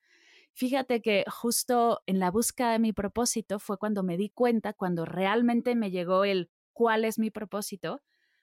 Fíjate 0.54 1.02
que 1.02 1.24
justo 1.30 2.02
en 2.08 2.20
la 2.20 2.32
búsqueda 2.32 2.74
de 2.74 2.80
mi 2.80 2.92
propósito 2.92 3.60
fue 3.60 3.78
cuando 3.78 4.04
me 4.04 4.18
di 4.18 4.30
cuenta, 4.30 4.74
cuando 4.74 5.06
realmente 5.06 5.76
me 5.76 5.92
llegó 5.92 6.26
el 6.26 6.50
cuál 6.74 7.06
es 7.06 7.20
mi 7.20 7.30
propósito, 7.30 8.02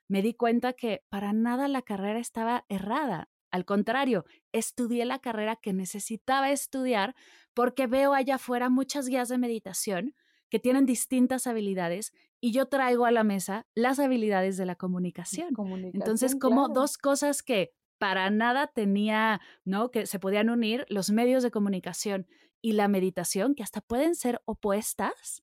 me 0.08 0.22
di 0.22 0.34
cuenta 0.34 0.72
que 0.72 1.02
para 1.10 1.32
nada 1.32 1.68
la 1.68 1.82
carrera 1.82 2.18
estaba 2.18 2.64
errada. 2.68 3.28
Al 3.50 3.64
contrario, 3.64 4.24
estudié 4.52 5.04
la 5.04 5.18
carrera 5.20 5.56
que 5.56 5.72
necesitaba 5.72 6.50
estudiar 6.50 7.14
porque 7.54 7.86
veo 7.86 8.14
allá 8.14 8.36
afuera 8.36 8.68
muchas 8.68 9.08
guías 9.08 9.28
de 9.28 9.38
meditación 9.38 10.14
que 10.50 10.58
tienen 10.58 10.86
distintas 10.86 11.46
habilidades 11.46 12.12
y 12.40 12.52
yo 12.52 12.66
traigo 12.66 13.04
a 13.04 13.10
la 13.10 13.24
mesa 13.24 13.66
las 13.74 13.98
habilidades 13.98 14.56
de 14.56 14.66
la 14.66 14.76
comunicación. 14.76 15.48
Entonces, 15.92 16.34
como 16.36 16.68
dos 16.68 16.96
cosas 16.98 17.42
que 17.42 17.72
para 17.98 18.30
nada 18.30 18.68
tenía, 18.68 19.40
¿no? 19.64 19.90
Que 19.90 20.06
se 20.06 20.18
podían 20.20 20.50
unir 20.50 20.86
los 20.88 21.10
medios 21.10 21.42
de 21.42 21.50
comunicación 21.50 22.26
y 22.62 22.72
la 22.72 22.88
meditación, 22.88 23.54
que 23.54 23.62
hasta 23.62 23.80
pueden 23.80 24.14
ser 24.14 24.40
opuestas, 24.44 25.42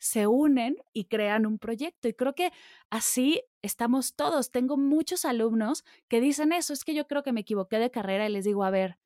se 0.00 0.26
unen 0.26 0.76
y 0.92 1.04
crean 1.04 1.46
un 1.46 1.58
proyecto. 1.60 2.08
Y 2.08 2.14
creo 2.14 2.34
que 2.34 2.52
así 2.90 3.42
estamos 3.62 4.16
todos. 4.16 4.50
Tengo 4.50 4.76
muchos 4.76 5.24
alumnos 5.24 5.84
que 6.08 6.20
dicen 6.20 6.52
eso, 6.52 6.72
es 6.72 6.84
que 6.84 6.94
yo 6.94 7.06
creo 7.06 7.22
que 7.22 7.32
me 7.32 7.42
equivoqué 7.42 7.78
de 7.78 7.90
carrera 7.92 8.28
y 8.28 8.32
les 8.32 8.44
digo, 8.44 8.64
a 8.64 8.70
ver, 8.70 8.98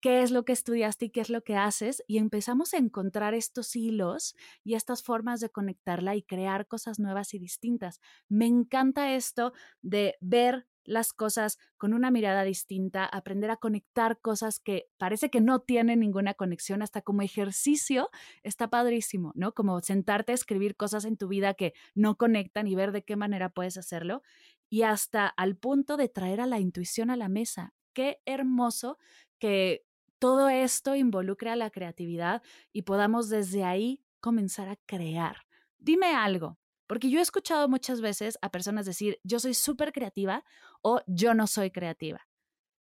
qué 0.00 0.22
es 0.22 0.30
lo 0.30 0.44
que 0.44 0.52
estudiaste 0.52 1.06
y 1.06 1.10
qué 1.10 1.20
es 1.20 1.30
lo 1.30 1.42
que 1.42 1.56
haces 1.56 2.02
y 2.06 2.18
empezamos 2.18 2.74
a 2.74 2.78
encontrar 2.78 3.34
estos 3.34 3.74
hilos 3.76 4.34
y 4.64 4.74
estas 4.74 5.02
formas 5.02 5.40
de 5.40 5.50
conectarla 5.50 6.14
y 6.16 6.22
crear 6.22 6.66
cosas 6.68 6.98
nuevas 7.00 7.34
y 7.34 7.38
distintas. 7.38 8.00
Me 8.28 8.46
encanta 8.46 9.14
esto 9.14 9.52
de 9.82 10.16
ver 10.20 10.66
las 10.88 11.12
cosas 11.12 11.58
con 11.76 11.92
una 11.92 12.10
mirada 12.10 12.42
distinta, 12.42 13.04
aprender 13.04 13.50
a 13.50 13.56
conectar 13.56 14.20
cosas 14.20 14.58
que 14.58 14.88
parece 14.96 15.30
que 15.30 15.40
no 15.40 15.60
tienen 15.60 16.00
ninguna 16.00 16.34
conexión, 16.34 16.82
hasta 16.82 17.02
como 17.02 17.22
ejercicio, 17.22 18.10
está 18.42 18.68
padrísimo, 18.68 19.32
¿no? 19.34 19.52
Como 19.52 19.80
sentarte 19.80 20.32
a 20.32 20.34
escribir 20.34 20.76
cosas 20.76 21.04
en 21.04 21.16
tu 21.16 21.28
vida 21.28 21.54
que 21.54 21.74
no 21.94 22.16
conectan 22.16 22.66
y 22.66 22.74
ver 22.74 22.92
de 22.92 23.04
qué 23.04 23.16
manera 23.16 23.50
puedes 23.50 23.76
hacerlo, 23.76 24.22
y 24.70 24.82
hasta 24.82 25.26
al 25.26 25.56
punto 25.56 25.96
de 25.96 26.08
traer 26.08 26.40
a 26.40 26.46
la 26.46 26.58
intuición 26.58 27.10
a 27.10 27.16
la 27.16 27.28
mesa. 27.28 27.74
Qué 27.92 28.20
hermoso 28.24 28.98
que 29.38 29.84
todo 30.18 30.48
esto 30.48 30.94
involucre 30.94 31.50
a 31.50 31.56
la 31.56 31.70
creatividad 31.70 32.42
y 32.72 32.82
podamos 32.82 33.28
desde 33.28 33.64
ahí 33.64 34.02
comenzar 34.20 34.68
a 34.68 34.76
crear. 34.86 35.36
Dime 35.78 36.08
algo, 36.14 36.58
porque 36.88 37.10
yo 37.10 37.20
he 37.20 37.22
escuchado 37.22 37.68
muchas 37.68 38.00
veces 38.00 38.38
a 38.42 38.50
personas 38.50 38.86
decir, 38.86 39.20
yo 39.22 39.38
soy 39.38 39.54
súper 39.54 39.92
creativa 39.92 40.44
o 40.82 41.02
yo 41.06 41.34
no 41.34 41.46
soy 41.46 41.70
creativa. 41.70 42.26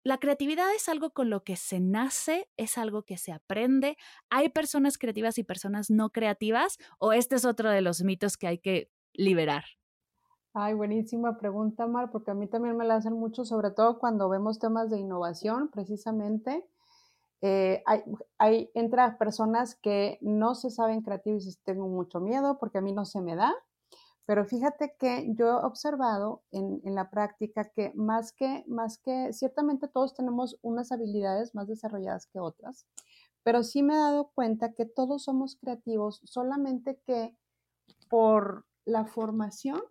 La 0.04 0.20
creatividad 0.20 0.72
es 0.76 0.88
algo 0.88 1.10
con 1.10 1.32
lo 1.32 1.44
que 1.44 1.56
se 1.56 1.80
nace, 1.80 2.48
es 2.58 2.78
algo 2.78 3.02
que 3.02 3.18
se 3.18 3.32
aprende. 3.32 3.98
¿Hay 4.30 4.50
personas 4.50 5.00
creativas 5.00 5.40
y 5.40 5.44
personas 5.44 5.90
no 5.90 6.12
creativas 6.12 6.78
o 7.00 7.12
este 7.12 7.34
es 7.34 7.44
otro 7.44 7.72
de 7.72 7.82
los 7.82 8.04
mitos 8.04 8.38
que 8.38 8.46
hay 8.46 8.60
que 8.60 8.92
liberar? 9.14 9.64
Ay, 10.54 10.76
buenísima 10.76 11.40
pregunta, 11.40 11.88
Mar, 11.88 12.12
porque 12.12 12.32
a 12.32 12.34
mí 12.36 12.48
también 12.48 12.78
me 12.78 12.86
la 12.86 12.98
hacen 12.98 13.14
mucho, 13.14 13.46
sobre 13.46 13.72
todo 13.72 13.98
cuando 13.98 14.30
vemos 14.30 14.60
temas 14.60 14.92
de 14.92 15.00
innovación, 15.00 15.70
precisamente. 15.70 16.66
Eh, 17.42 17.82
hay, 17.88 18.04
hay, 18.38 18.70
entra 18.76 19.18
personas 19.18 19.76
que 19.76 20.20
no 20.22 20.54
se 20.54 20.70
saben 20.70 21.02
creativos 21.02 21.48
y 21.48 21.56
tengo 21.64 21.88
mucho 21.88 22.20
miedo 22.20 22.58
porque 22.60 22.78
a 22.78 22.82
mí 22.82 22.94
no 22.94 23.06
se 23.06 23.22
me 23.22 23.36
da. 23.36 23.54
Pero 24.26 24.46
fíjate 24.46 24.96
que 24.98 25.28
yo 25.36 25.48
he 25.48 25.66
observado 25.66 26.42
en, 26.52 26.82
la 26.84 27.10
práctica 27.10 27.70
que 27.70 27.92
más 27.94 28.32
que, 28.32 28.64
más 28.68 28.98
que, 28.98 29.32
ciertamente 29.34 29.88
todos 29.88 30.16
tenemos 30.16 30.58
unas 30.64 30.92
habilidades 30.92 31.54
más 31.54 31.68
desarrolladas 31.68 32.26
que 32.26 32.40
otras, 32.40 32.88
pero 33.44 33.64
sí 33.64 33.84
me 33.84 33.94
he 33.94 33.98
dado 33.98 34.32
cuenta 34.34 34.74
que 34.74 34.86
todos 34.86 35.24
somos 35.26 35.56
creativos, 35.58 36.22
solamente 36.26 37.00
que 37.06 37.38
por 38.10 38.66
la 38.86 39.06
formación 39.06 39.82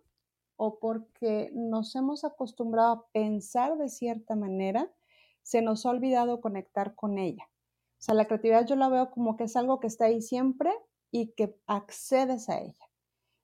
o 0.57 0.79
porque 0.79 1.51
nos 1.53 1.95
hemos 1.95 2.25
acostumbrado 2.25 2.91
a 2.91 3.07
pensar 3.13 3.77
de 3.77 3.89
cierta 3.89 4.35
manera, 4.35 4.91
se 5.41 5.61
nos 5.61 5.85
ha 5.85 5.91
olvidado 5.91 6.41
conectar 6.41 6.95
con 6.95 7.17
ella. 7.17 7.47
O 7.99 8.01
sea, 8.05 8.15
la 8.15 8.25
creatividad 8.25 8.65
yo 8.65 8.75
la 8.75 8.89
veo 8.89 9.11
como 9.11 9.37
que 9.37 9.45
es 9.45 9.55
algo 9.55 9.79
que 9.79 9.87
está 9.87 10.05
ahí 10.05 10.21
siempre 10.21 10.71
y 11.11 11.33
que 11.33 11.57
accedes 11.67 12.49
a 12.49 12.59
ella. 12.59 12.84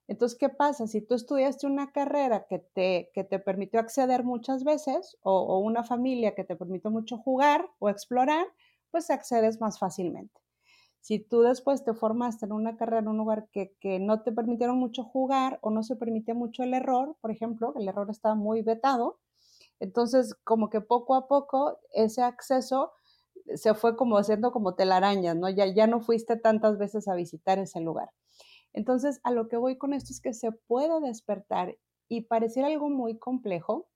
Entonces, 0.08 0.38
¿qué 0.38 0.48
pasa? 0.48 0.86
Si 0.86 1.00
tú 1.00 1.14
estudiaste 1.14 1.66
una 1.66 1.92
carrera 1.92 2.46
que 2.48 2.58
te, 2.58 3.10
que 3.14 3.24
te 3.24 3.38
permitió 3.38 3.80
acceder 3.80 4.24
muchas 4.24 4.64
veces 4.64 5.16
o, 5.22 5.58
una 5.58 5.84
familia 5.84 6.34
que 6.34 6.44
te 6.44 6.56
permitió 6.56 6.90
mucho 6.90 7.18
jugar 7.18 7.68
o 7.78 7.88
explorar, 7.88 8.46
pues 8.90 9.10
accedes 9.10 9.60
más 9.60 9.78
fácilmente. 9.78 10.40
Si 11.00 11.18
tú 11.18 11.42
después 11.42 11.84
te 11.84 11.94
formaste 11.94 12.46
en 12.46 12.52
una 12.52 12.76
carrera 12.76 13.00
en 13.00 13.08
un 13.08 13.16
lugar 13.16 13.48
que, 13.52 13.74
que 13.80 13.98
no 13.98 14.22
te 14.22 14.32
permitieron 14.32 14.78
mucho 14.78 15.04
jugar 15.04 15.58
o 15.62 15.70
no 15.70 15.82
se 15.82 15.96
permite 15.96 16.34
mucho 16.34 16.62
el 16.62 16.74
error, 16.74 17.16
por 17.20 17.30
ejemplo, 17.30 17.72
el 17.76 17.88
error 17.88 18.08
está 18.10 18.34
muy 18.34 18.62
vetado, 18.62 19.18
entonces 19.80 20.34
como 20.44 20.70
que 20.70 20.80
poco 20.80 21.14
a 21.14 21.26
poco 21.26 21.78
ese 21.92 22.22
acceso 22.22 22.92
se 23.54 23.74
fue 23.74 23.96
como 23.96 24.18
haciendo 24.18 24.52
como 24.52 24.74
telarañas, 24.74 25.36
¿no? 25.36 25.48
Ya, 25.48 25.66
ya 25.66 25.86
no 25.86 26.00
fuiste 26.00 26.36
tantas 26.36 26.78
veces 26.78 27.08
a 27.08 27.14
visitar 27.14 27.58
ese 27.58 27.80
lugar. 27.80 28.10
Entonces, 28.72 29.20
a 29.24 29.30
lo 29.30 29.48
que 29.48 29.56
voy 29.56 29.76
con 29.76 29.92
esto 29.92 30.12
es 30.12 30.20
que 30.20 30.32
se 30.32 30.52
puede 30.52 31.00
despertar 31.00 31.76
y 32.08 32.22
pareciera 32.22 32.68
algo 32.68 32.90
muy 32.90 33.18
complejo. 33.18 33.88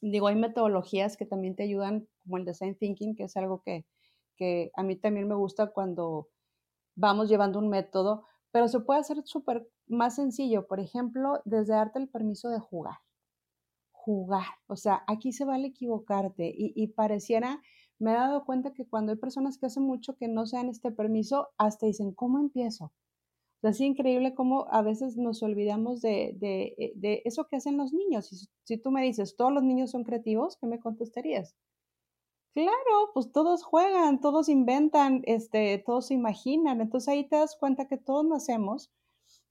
Digo, 0.00 0.28
hay 0.28 0.36
metodologías 0.36 1.16
que 1.16 1.26
también 1.26 1.56
te 1.56 1.64
ayudan, 1.64 2.08
como 2.22 2.38
el 2.38 2.44
design 2.44 2.76
thinking, 2.76 3.16
que 3.16 3.24
es 3.24 3.36
algo 3.36 3.62
que, 3.62 3.86
que 4.36 4.70
a 4.74 4.82
mí 4.82 4.96
también 4.96 5.28
me 5.28 5.34
gusta 5.34 5.68
cuando 5.68 6.28
vamos 6.96 7.28
llevando 7.28 7.58
un 7.58 7.68
método, 7.68 8.24
pero 8.50 8.68
se 8.68 8.80
puede 8.80 9.00
hacer 9.00 9.22
súper 9.24 9.68
más 9.86 10.16
sencillo. 10.16 10.66
Por 10.66 10.80
ejemplo, 10.80 11.40
desde 11.44 11.74
darte 11.74 11.98
el 11.98 12.08
permiso 12.08 12.48
de 12.48 12.60
jugar. 12.60 12.98
Jugar. 13.92 14.46
O 14.66 14.76
sea, 14.76 15.04
aquí 15.06 15.32
se 15.32 15.44
vale 15.44 15.68
equivocarte 15.68 16.52
y, 16.56 16.86
pareciera, 16.88 17.60
me 17.98 18.12
he 18.12 18.14
dado 18.14 18.44
cuenta 18.44 18.72
que 18.72 18.86
cuando 18.86 19.12
hay 19.12 19.18
personas 19.18 19.58
que 19.58 19.66
hacen 19.66 19.82
mucho 19.82 20.16
que 20.16 20.28
no 20.28 20.46
se 20.46 20.56
dan 20.56 20.68
este 20.68 20.90
permiso, 20.90 21.48
hasta 21.58 21.86
dicen, 21.86 22.12
¿cómo 22.14 22.38
empiezo? 22.38 22.92
Es 23.62 23.80
increíble 23.80 24.34
cómo 24.34 24.66
a 24.70 24.80
veces 24.82 25.16
nos 25.16 25.42
olvidamos 25.42 26.00
de, 26.00 26.36
eh, 26.40 26.92
de, 26.94 27.22
eso 27.26 27.46
que 27.46 27.56
hacen 27.56 27.76
los 27.76 27.92
niños. 27.92 28.28
Si, 28.28 28.46
si, 28.64 28.78
tú 28.78 28.90
me 28.90 29.02
dices, 29.02 29.36
todos 29.36 29.52
los 29.52 29.62
niños 29.62 29.90
son 29.90 30.04
creativos, 30.04 30.56
¿qué 30.56 30.66
me 30.66 30.80
contestarías? 30.80 31.54
Claro, 32.52 33.10
pues 33.14 33.30
todos 33.30 33.62
juegan, 33.62 34.20
todos 34.20 34.48
inventan, 34.48 35.22
este, 35.24 35.78
todos 35.78 36.06
se 36.06 36.14
imaginan. 36.14 36.80
Entonces 36.80 37.08
ahí 37.08 37.28
te 37.28 37.36
das 37.36 37.56
cuenta 37.56 37.86
que 37.86 37.96
todos 37.96 38.24
nacemos 38.24 38.90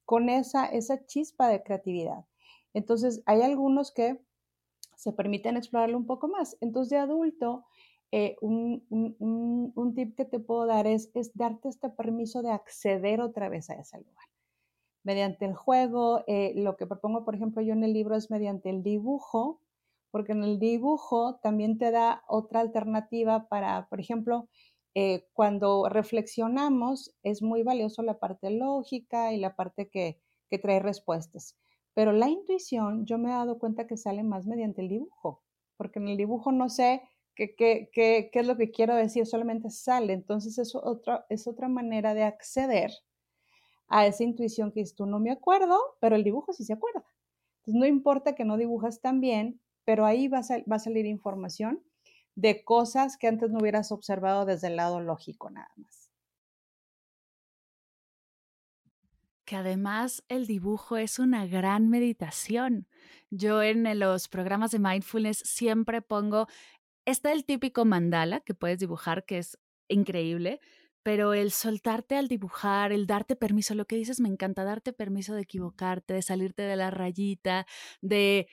con 0.05 0.29
esa, 0.29 0.65
esa 0.65 1.05
chispa 1.05 1.47
de 1.47 1.63
creatividad. 1.63 2.25
Entonces 2.73 3.21
hay 3.25 3.41
algunos 3.41 3.91
que 3.91 4.19
se 4.95 5.13
permiten 5.13 5.55
explorarlo 5.55 5.97
un 5.97 6.07
poco 6.07 6.27
más. 6.27 6.57
Entonces 6.61 6.89
de 6.89 6.97
adulto 6.97 7.65
eh, 8.11 8.37
un, 8.41 8.85
un, 9.75 9.93
tip 9.93 10.15
que 10.15 10.25
te 10.25 10.39
puedo 10.39 10.65
dar 10.65 10.87
es, 10.87 11.11
es, 11.13 11.31
darte 11.35 11.69
este 11.69 11.89
permiso 11.89 12.41
de 12.41 12.49
acceder 12.49 13.21
otra 13.21 13.49
vez 13.49 13.69
a 13.69 13.75
ese 13.75 13.97
lugar. 13.99 14.25
Mediante 15.03 15.45
el 15.45 15.53
juego, 15.53 16.23
eh, 16.27 16.53
lo 16.55 16.75
que 16.75 16.87
propongo, 16.87 17.23
por 17.23 17.35
ejemplo, 17.35 17.61
yo 17.61 17.73
en 17.73 17.83
el 17.83 17.93
libro 17.93 18.15
es 18.15 18.31
mediante 18.31 18.69
el 18.69 18.83
dibujo, 18.83 19.61
porque 20.11 20.31
en 20.31 20.43
el 20.43 20.59
dibujo 20.59 21.39
también 21.43 21.77
te 21.77 21.91
da 21.91 22.23
otra 22.27 22.61
alternativa 22.61 23.47
para, 23.47 23.87
por 23.89 23.99
ejemplo, 23.99 24.49
eh, 24.95 25.27
cuando 25.33 25.87
reflexionamos, 25.87 27.15
es 27.21 27.43
muy 27.43 27.61
valioso 27.61 28.01
la 28.01 28.19
parte 28.19 28.49
lógica 28.49 29.33
y 29.33 29.37
la 29.37 29.55
parte 29.55 29.89
que, 29.89 30.19
que 30.49 30.57
trae 30.57 30.79
respuestas. 30.79 31.55
Pero 31.93 32.11
la 32.11 32.27
intuición, 32.27 33.05
yo 33.05 33.19
me 33.19 33.29
he 33.29 33.33
dado 33.33 33.59
cuenta 33.59 33.85
que 33.85 33.97
sale 33.97 34.23
más 34.23 34.47
mediante 34.47 34.81
el 34.81 34.89
dibujo, 34.89 35.43
porque 35.77 35.99
en 35.99 36.07
el 36.07 36.17
dibujo 36.17 36.51
no 36.51 36.69
sé 36.69 37.03
qué, 37.39 37.89
qué, 37.91 38.29
es 38.31 38.47
lo 38.47 38.57
que 38.57 38.71
quiero 38.71 38.95
decir, 38.95 39.25
solamente 39.25 39.69
sale. 39.69 40.13
Entonces 40.13 40.57
es 40.57 40.75
otra, 40.75 41.25
es 41.29 41.47
otra 41.47 41.67
manera 41.67 42.13
de 42.13 42.23
acceder 42.23 42.91
a 43.87 44.05
esa 44.05 44.23
intuición 44.23 44.71
que 44.71 44.81
es 44.81 44.95
tú 44.95 45.05
no 45.05 45.19
me 45.19 45.31
acuerdo, 45.31 45.77
pero 45.99 46.15
el 46.15 46.23
dibujo 46.23 46.53
sí 46.53 46.63
se 46.63 46.73
acuerda. 46.73 47.03
Entonces 47.59 47.79
no 47.79 47.85
importa 47.85 48.35
que 48.35 48.45
no 48.45 48.57
dibujas 48.57 49.01
tan 49.01 49.21
bien, 49.21 49.61
pero 49.85 50.05
ahí 50.05 50.27
va 50.27 50.39
a 50.39 50.79
salir 50.79 51.05
información 51.05 51.83
de 52.35 52.63
cosas 52.63 53.17
que 53.17 53.27
antes 53.27 53.49
no 53.51 53.59
hubieras 53.59 53.91
observado 53.91 54.45
desde 54.45 54.67
el 54.67 54.75
lado 54.75 54.99
lógico 54.99 55.49
nada 55.49 55.71
más. 55.77 56.09
que 59.49 59.55
además 59.55 60.23
el 60.27 60.45
dibujo 60.45 60.95
es 60.95 61.17
una 61.17 61.47
gran 61.47 61.89
meditación. 61.89 62.85
Yo 63.31 63.63
en 63.63 63.97
los 63.97 64.27
programas 64.27 64.69
de 64.69 64.77
mindfulness 64.77 65.39
siempre 65.39 66.03
pongo 66.03 66.47
Está 67.09 67.31
el 67.33 67.43
típico 67.43 67.85
mandala 67.85 68.41
que 68.41 68.53
puedes 68.53 68.77
dibujar, 68.77 69.25
que 69.25 69.39
es 69.39 69.57
increíble, 69.87 70.59
pero 71.01 71.33
el 71.33 71.49
soltarte 71.49 72.15
al 72.15 72.27
dibujar, 72.27 72.91
el 72.91 73.07
darte 73.07 73.35
permiso, 73.35 73.73
lo 73.73 73.85
que 73.87 73.95
dices 73.95 74.19
me 74.19 74.29
encanta, 74.29 74.63
darte 74.63 74.93
permiso 74.93 75.33
de 75.33 75.41
equivocarte, 75.41 76.13
de 76.13 76.21
salirte 76.21 76.61
de 76.61 76.75
la 76.75 76.91
rayita, 76.91 77.65
de 78.01 78.47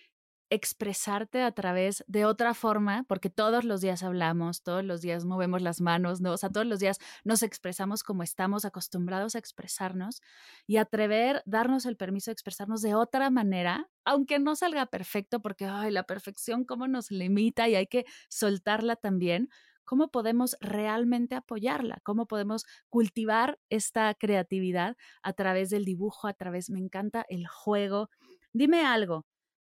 expresarte 0.50 1.42
a 1.42 1.52
través 1.52 2.04
de 2.06 2.24
otra 2.24 2.54
forma, 2.54 3.04
porque 3.08 3.30
todos 3.30 3.64
los 3.64 3.80
días 3.80 4.02
hablamos, 4.02 4.62
todos 4.62 4.84
los 4.84 5.00
días 5.00 5.24
movemos 5.24 5.62
las 5.62 5.80
manos, 5.80 6.20
¿no? 6.20 6.32
o 6.32 6.36
sea, 6.36 6.50
todos 6.50 6.66
los 6.66 6.78
días 6.78 6.98
nos 7.24 7.42
expresamos 7.42 8.02
como 8.02 8.22
estamos 8.22 8.64
acostumbrados 8.64 9.34
a 9.34 9.38
expresarnos 9.38 10.22
y 10.66 10.76
atrever, 10.76 11.42
darnos 11.46 11.86
el 11.86 11.96
permiso 11.96 12.30
de 12.30 12.34
expresarnos 12.34 12.82
de 12.82 12.94
otra 12.94 13.30
manera, 13.30 13.88
aunque 14.04 14.38
no 14.38 14.54
salga 14.56 14.86
perfecto, 14.86 15.40
porque 15.40 15.66
ay, 15.66 15.90
la 15.90 16.04
perfección 16.04 16.64
cómo 16.64 16.86
nos 16.88 17.10
limita 17.10 17.68
y 17.68 17.74
hay 17.74 17.86
que 17.86 18.04
soltarla 18.28 18.96
también. 18.96 19.48
¿Cómo 19.84 20.10
podemos 20.10 20.56
realmente 20.60 21.36
apoyarla? 21.36 22.00
¿Cómo 22.02 22.26
podemos 22.26 22.64
cultivar 22.88 23.60
esta 23.70 24.12
creatividad 24.14 24.96
a 25.22 25.32
través 25.32 25.70
del 25.70 25.84
dibujo, 25.84 26.26
a 26.26 26.32
través, 26.34 26.70
me 26.70 26.80
encanta 26.80 27.24
el 27.28 27.46
juego? 27.46 28.10
Dime 28.52 28.84
algo, 28.84 29.26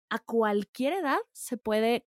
a 0.09 0.19
cualquier 0.19 0.93
edad 0.93 1.17
se 1.31 1.57
puede 1.57 2.05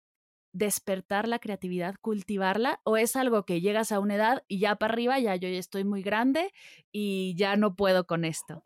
despertar 0.54 1.28
la 1.28 1.40
creatividad, 1.40 1.96
cultivarla, 2.02 2.80
o 2.86 2.96
es 2.96 3.16
algo 3.16 3.44
que 3.44 3.60
llegas 3.60 3.92
a 3.92 4.00
una 4.00 4.16
edad 4.16 4.44
y 4.48 4.60
ya 4.60 4.78
para 4.78 4.94
arriba, 4.94 5.20
ya 5.20 5.36
yo 5.36 5.50
ya 5.50 5.60
estoy 5.60 5.84
muy 5.84 6.02
grande 6.02 6.52
y 6.92 7.36
ya 7.36 7.58
no 7.58 7.76
puedo 7.76 8.08
con 8.08 8.24
esto? 8.24 8.64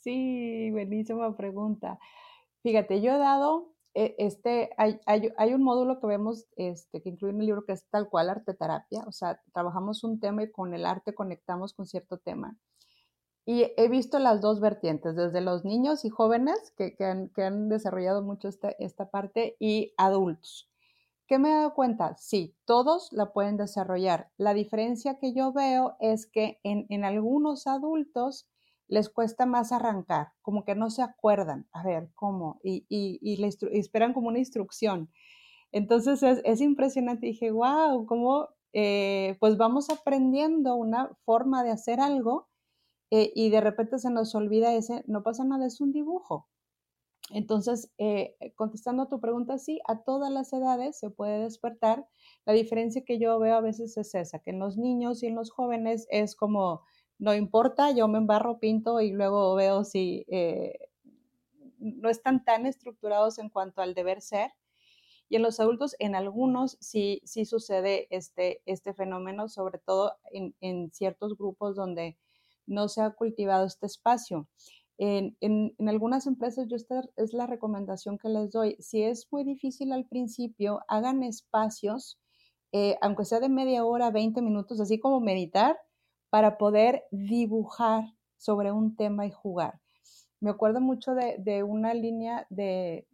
Sí, 0.00 0.70
buenísima 0.72 1.36
pregunta. 1.36 1.98
Fíjate, 2.62 3.00
yo 3.00 3.12
he 3.12 3.18
dado 3.18 3.74
e, 3.94 4.16
este, 4.18 4.70
hay, 4.76 4.98
hay, 5.06 5.54
un 5.54 5.62
módulo 5.62 6.00
que 6.00 6.08
vemos 6.08 6.46
este, 6.56 7.00
que 7.00 7.10
incluye 7.10 7.32
en 7.32 7.40
el 7.40 7.46
libro 7.46 7.64
que 7.64 7.72
es 7.72 7.86
tal 7.90 8.08
cual 8.08 8.28
arte 8.28 8.52
terapia, 8.52 9.04
o 9.06 9.12
sea, 9.12 9.40
trabajamos 9.52 10.02
un 10.02 10.18
tema 10.18 10.42
y 10.42 10.50
con 10.50 10.74
el 10.74 10.84
arte 10.84 11.14
conectamos 11.14 11.74
con 11.74 11.86
cierto 11.86 12.18
tema. 12.18 12.58
Y 13.46 13.72
he 13.76 13.88
visto 13.88 14.18
las 14.18 14.40
dos 14.40 14.60
vertientes, 14.60 15.16
desde 15.16 15.42
los 15.42 15.64
niños 15.64 16.04
y 16.04 16.10
jóvenes 16.10 16.72
que, 16.76 16.94
que, 16.94 17.04
han, 17.04 17.28
que 17.28 17.42
han, 17.42 17.68
desarrollado 17.68 18.22
mucho 18.22 18.48
esta, 18.48 18.70
esta 18.78 19.10
parte 19.10 19.56
y 19.60 19.92
adultos. 19.98 20.70
¿Qué 21.26 21.38
me 21.38 21.50
he 21.50 21.54
dado 21.54 21.74
cuenta? 21.74 22.16
Sí, 22.16 22.54
todos 22.64 23.12
la 23.12 23.32
pueden 23.32 23.56
desarrollar. 23.56 24.30
La 24.36 24.54
diferencia 24.54 25.18
que 25.18 25.34
yo 25.34 25.52
veo 25.52 25.96
es 26.00 26.26
que 26.26 26.58
en, 26.62 26.86
en 26.88 27.04
algunos 27.04 27.66
adultos 27.66 28.48
les 28.88 29.08
cuesta 29.08 29.46
más 29.46 29.72
arrancar, 29.72 30.32
como 30.42 30.64
que 30.64 30.74
no 30.74 30.90
se 30.90 31.02
acuerdan, 31.02 31.66
a 31.72 31.82
ver, 31.82 32.10
¿cómo? 32.14 32.60
Y, 32.62 32.84
y, 32.88 33.36
le 33.38 33.48
esperan 33.72 34.12
como 34.12 34.28
una 34.28 34.38
instrucción. 34.38 35.10
Entonces 35.72 36.22
es, 36.22 36.40
es 36.44 36.60
impresionante, 36.60 37.26
dije, 37.26 37.50
wow, 37.50 38.06
¿cómo? 38.06 38.48
Eh, 38.72 39.36
pues 39.40 39.56
vamos 39.56 39.88
aprendiendo 39.90 40.74
una 40.74 41.10
forma 41.24 41.62
de 41.62 41.70
hacer 41.70 42.00
algo 42.00 42.48
eh, 43.10 43.32
y 43.34 43.50
de 43.50 43.60
repente 43.60 43.98
se 43.98 44.10
nos 44.10 44.34
olvida 44.34 44.74
ese, 44.74 45.04
no 45.06 45.22
pasa 45.22 45.44
nada, 45.44 45.66
es 45.66 45.80
un 45.80 45.92
dibujo. 45.92 46.48
Entonces, 47.30 47.90
eh, 47.98 48.36
contestando 48.54 49.04
a 49.04 49.08
tu 49.08 49.20
pregunta, 49.20 49.58
sí, 49.58 49.80
a 49.86 50.02
todas 50.02 50.30
las 50.30 50.52
edades 50.52 50.98
se 50.98 51.10
puede 51.10 51.38
despertar. 51.40 52.06
La 52.44 52.52
diferencia 52.52 53.04
que 53.04 53.18
yo 53.18 53.38
veo 53.38 53.56
a 53.56 53.60
veces 53.60 53.96
es 53.96 54.14
esa, 54.14 54.40
que 54.40 54.50
en 54.50 54.58
los 54.58 54.76
niños 54.76 55.22
y 55.22 55.28
en 55.28 55.34
los 55.34 55.50
jóvenes 55.50 56.06
es 56.10 56.36
como, 56.36 56.82
no 57.18 57.34
importa, 57.34 57.92
yo 57.92 58.08
me 58.08 58.18
embarro, 58.18 58.58
pinto 58.58 59.00
y 59.00 59.12
luego 59.12 59.54
veo 59.54 59.84
si 59.84 60.26
eh, 60.28 60.90
no 61.78 62.10
están 62.10 62.44
tan 62.44 62.66
estructurados 62.66 63.38
en 63.38 63.48
cuanto 63.48 63.80
al 63.80 63.94
deber 63.94 64.20
ser. 64.20 64.52
Y 65.30 65.36
en 65.36 65.42
los 65.42 65.58
adultos, 65.60 65.96
en 65.98 66.14
algunos 66.14 66.76
sí, 66.80 67.22
sí 67.24 67.46
sucede 67.46 68.06
este, 68.10 68.62
este 68.66 68.92
fenómeno, 68.92 69.48
sobre 69.48 69.78
todo 69.78 70.12
en, 70.30 70.54
en 70.60 70.90
ciertos 70.92 71.36
grupos 71.38 71.74
donde 71.74 72.18
no 72.66 72.88
se 72.88 73.02
ha 73.02 73.10
cultivado 73.10 73.66
este 73.66 73.86
espacio. 73.86 74.48
En, 74.96 75.36
en, 75.40 75.74
algunas 75.88 76.26
empresas, 76.26 76.68
yo 76.68 76.76
esta 76.76 77.02
es 77.16 77.32
la 77.32 77.46
recomendación 77.46 78.18
que 78.18 78.28
les 78.28 78.52
doy. 78.52 78.76
Si 78.78 79.02
es 79.02 79.26
muy 79.30 79.44
difícil 79.44 79.92
al 79.92 80.06
principio, 80.06 80.80
hagan 80.88 81.22
espacios, 81.22 82.18
eh, 82.72 82.96
aunque 83.00 83.24
sea 83.24 83.40
de 83.40 83.48
media 83.48 83.84
hora, 83.84 84.10
20 84.10 84.40
minutos, 84.42 84.80
así 84.80 84.98
como 85.00 85.20
meditar, 85.20 85.76
para 86.30 86.58
poder 86.58 87.04
dibujar 87.10 88.04
sobre 88.36 88.72
un 88.72 88.96
tema 88.96 89.26
y 89.26 89.30
jugar. 89.30 89.80
Me 90.40 90.50
acuerdo 90.50 90.80
mucho 90.80 91.14
de, 91.14 91.36
de 91.38 91.62
una 91.62 91.94
línea 91.94 92.46
de, 92.50 93.06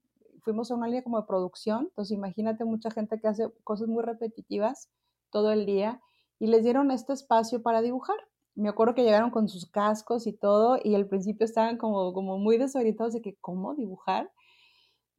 fuimos 0.42 0.71
a 0.71 0.75
una 0.75 0.87
línea 0.87 1.02
como 1.02 1.21
de 1.21 1.26
producción, 1.26 1.87
entonces 1.90 2.16
imagínate 2.16 2.64
mucha 2.64 2.90
gente 2.90 3.21
que 3.21 3.28
hace 3.28 3.50
cosas 3.64 3.88
muy 3.88 4.02
repetitivas 4.02 4.90
todo 5.30 5.52
el 5.52 5.66
día 5.66 6.00
y 6.38 6.47
les 6.49 6.64
dieron 6.64 6.90
este 6.90 7.12
espacio 7.12 7.62
para 7.62 7.83
dibujar. 7.83 8.16
Me 8.54 8.69
acuerdo 8.69 8.95
que 8.95 9.02
llegaron 9.04 9.30
con 9.30 9.49
sus 9.49 9.66
cascos 9.71 10.26
y 10.26 10.33
todo 10.33 10.78
y 10.83 10.95
al 10.95 11.07
principio 11.09 11.45
estaban 11.45 11.78
como, 11.78 12.12
como 12.12 12.38
muy 12.38 12.59
desorientados 12.59 13.14
de 13.14 13.23
que, 13.23 13.37
¿cómo 13.40 13.75
dibujar? 13.75 14.30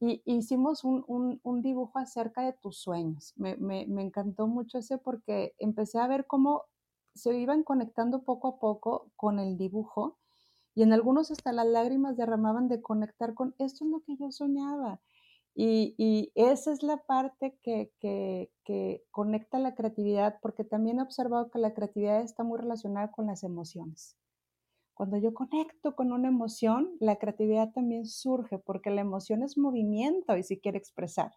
Y 0.00 0.22
hicimos 0.26 0.84
un, 0.84 1.04
un, 1.06 1.40
un 1.44 1.62
dibujo 1.62 1.98
acerca 1.98 2.42
de 2.42 2.52
tus 2.54 2.78
sueños. 2.78 3.34
Me, 3.36 3.56
me, 3.56 3.86
me 3.86 4.02
encantó 4.02 4.46
mucho 4.48 4.78
ese 4.78 4.98
porque 4.98 5.54
empecé 5.58 5.98
a 5.98 6.08
ver 6.08 6.26
cómo 6.26 6.64
se 7.14 7.36
iban 7.38 7.62
conectando 7.62 8.22
poco 8.24 8.48
a 8.48 8.58
poco 8.58 9.10
con 9.16 9.38
el 9.38 9.56
dibujo 9.58 10.18
y 10.74 10.82
en 10.82 10.92
algunos 10.92 11.30
hasta 11.30 11.52
las 11.52 11.66
lágrimas 11.66 12.16
derramaban 12.16 12.68
de 12.68 12.82
conectar 12.82 13.34
con 13.34 13.54
esto 13.58 13.84
es 13.84 13.90
lo 13.90 14.00
que 14.00 14.16
yo 14.16 14.30
soñaba. 14.32 15.00
Y, 15.54 16.32
esa 16.34 16.72
es 16.72 16.82
la 16.82 16.98
parte 16.98 17.58
que, 17.62 18.52
conecta 19.10 19.58
la 19.58 19.74
creatividad, 19.74 20.38
porque 20.40 20.64
también 20.64 20.98
he 20.98 21.02
observado 21.02 21.50
que 21.50 21.58
la 21.58 21.74
creatividad 21.74 22.22
está 22.22 22.42
muy 22.42 22.58
relacionada 22.58 23.10
con 23.10 23.26
las 23.26 23.42
emociones. 23.44 24.16
Cuando 24.94 25.16
yo 25.18 25.34
conecto 25.34 25.94
con 25.94 26.12
una 26.12 26.28
emoción, 26.28 26.96
la 27.00 27.16
creatividad 27.16 27.72
también 27.72 28.06
surge, 28.06 28.58
porque 28.58 28.90
la 28.90 29.00
emoción 29.00 29.42
es 29.42 29.58
movimiento 29.58 30.36
y 30.36 30.42
si 30.42 30.60
quiere 30.60 30.78
expresar. 30.78 31.32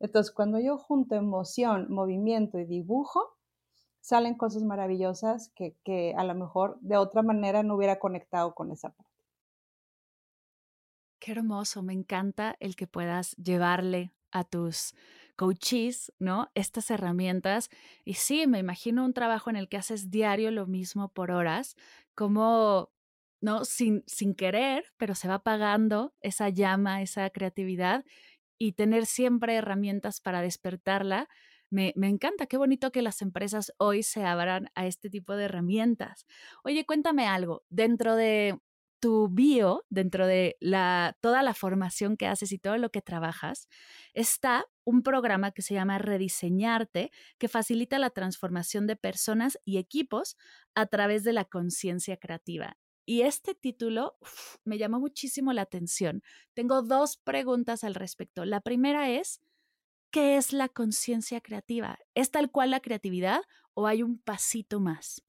Entonces, 0.00 0.32
cuando 0.32 0.58
yo 0.58 0.78
junto 0.78 1.14
emoción, 1.14 1.86
movimiento 1.90 2.58
y 2.58 2.64
dibujo, 2.64 3.20
salen 4.00 4.36
cosas 4.36 4.62
maravillosas 4.64 5.50
que, 5.54 5.76
que 5.84 6.14
a 6.16 6.24
lo 6.24 6.34
mejor 6.34 6.78
de 6.80 6.96
otra 6.96 7.22
manera 7.22 7.62
no 7.62 7.76
hubiera 7.76 7.98
conectado 7.98 8.54
con 8.54 8.70
esa 8.70 8.90
parte. 8.90 9.13
Qué 11.24 11.32
hermoso, 11.32 11.82
me 11.82 11.94
encanta 11.94 12.54
el 12.60 12.76
que 12.76 12.86
puedas 12.86 13.34
llevarle 13.36 14.12
a 14.30 14.44
tus 14.44 14.94
coaches, 15.36 16.12
¿no? 16.18 16.50
Estas 16.54 16.90
herramientas. 16.90 17.70
Y 18.04 18.12
sí, 18.12 18.46
me 18.46 18.58
imagino 18.58 19.06
un 19.06 19.14
trabajo 19.14 19.48
en 19.48 19.56
el 19.56 19.70
que 19.70 19.78
haces 19.78 20.10
diario 20.10 20.50
lo 20.50 20.66
mismo 20.66 21.08
por 21.14 21.30
horas, 21.30 21.76
como, 22.14 22.90
¿no? 23.40 23.64
Sin, 23.64 24.04
sin 24.06 24.34
querer, 24.34 24.84
pero 24.98 25.14
se 25.14 25.26
va 25.26 25.36
apagando 25.36 26.12
esa 26.20 26.50
llama, 26.50 27.00
esa 27.00 27.30
creatividad 27.30 28.04
y 28.58 28.72
tener 28.72 29.06
siempre 29.06 29.54
herramientas 29.54 30.20
para 30.20 30.42
despertarla 30.42 31.30
me, 31.70 31.92
encanta, 31.96 32.46
qué 32.46 32.56
bonito 32.56 32.92
que 32.92 33.02
las 33.02 33.20
empresas 33.20 33.72
hoy 33.78 34.04
se 34.04 34.24
abran 34.24 34.70
a 34.76 34.86
este 34.86 35.10
tipo 35.10 35.34
de 35.34 35.46
herramientas. 35.46 36.24
Oye, 36.62 36.86
cuéntame 36.86 37.26
algo, 37.26 37.64
dentro 37.68 38.14
de 38.14 38.60
tu 39.04 39.28
bio, 39.28 39.84
dentro 39.90 40.26
de 40.26 40.56
la, 40.60 41.14
toda 41.20 41.42
la 41.42 41.52
formación 41.52 42.16
que 42.16 42.26
haces 42.26 42.52
y 42.52 42.58
todo 42.58 42.78
lo 42.78 42.88
que 42.88 43.02
trabajas, 43.02 43.68
está 44.14 44.64
un 44.82 45.02
programa 45.02 45.50
que 45.50 45.60
se 45.60 45.74
llama 45.74 45.98
Rediseñarte, 45.98 47.10
que 47.36 47.48
facilita 47.48 47.98
la 47.98 48.08
transformación 48.08 48.86
de 48.86 48.96
personas 48.96 49.58
y 49.66 49.76
equipos 49.76 50.38
a 50.74 50.86
través 50.86 51.22
de 51.22 51.34
la 51.34 51.44
conciencia 51.44 52.16
creativa. 52.16 52.78
Y 53.04 53.20
este 53.20 53.54
título 53.54 54.16
me 54.64 54.78
llamó 54.78 55.00
muchísimo 55.00 55.52
la 55.52 55.60
atención. 55.60 56.22
Tengo 56.54 56.80
dos 56.80 57.18
preguntas 57.18 57.84
al 57.84 57.94
respecto. 57.94 58.46
La 58.46 58.62
primera 58.62 59.10
es, 59.10 59.42
¿Qué 60.10 60.38
es 60.38 60.54
la 60.54 60.70
conciencia 60.70 61.42
creativa? 61.42 61.98
¿Es 62.14 62.30
tal 62.30 62.50
cual 62.50 62.70
la 62.70 62.80
creatividad 62.80 63.42
o 63.74 63.86
hay 63.86 64.02
un 64.02 64.18
pasito 64.18 64.80
más? 64.80 65.22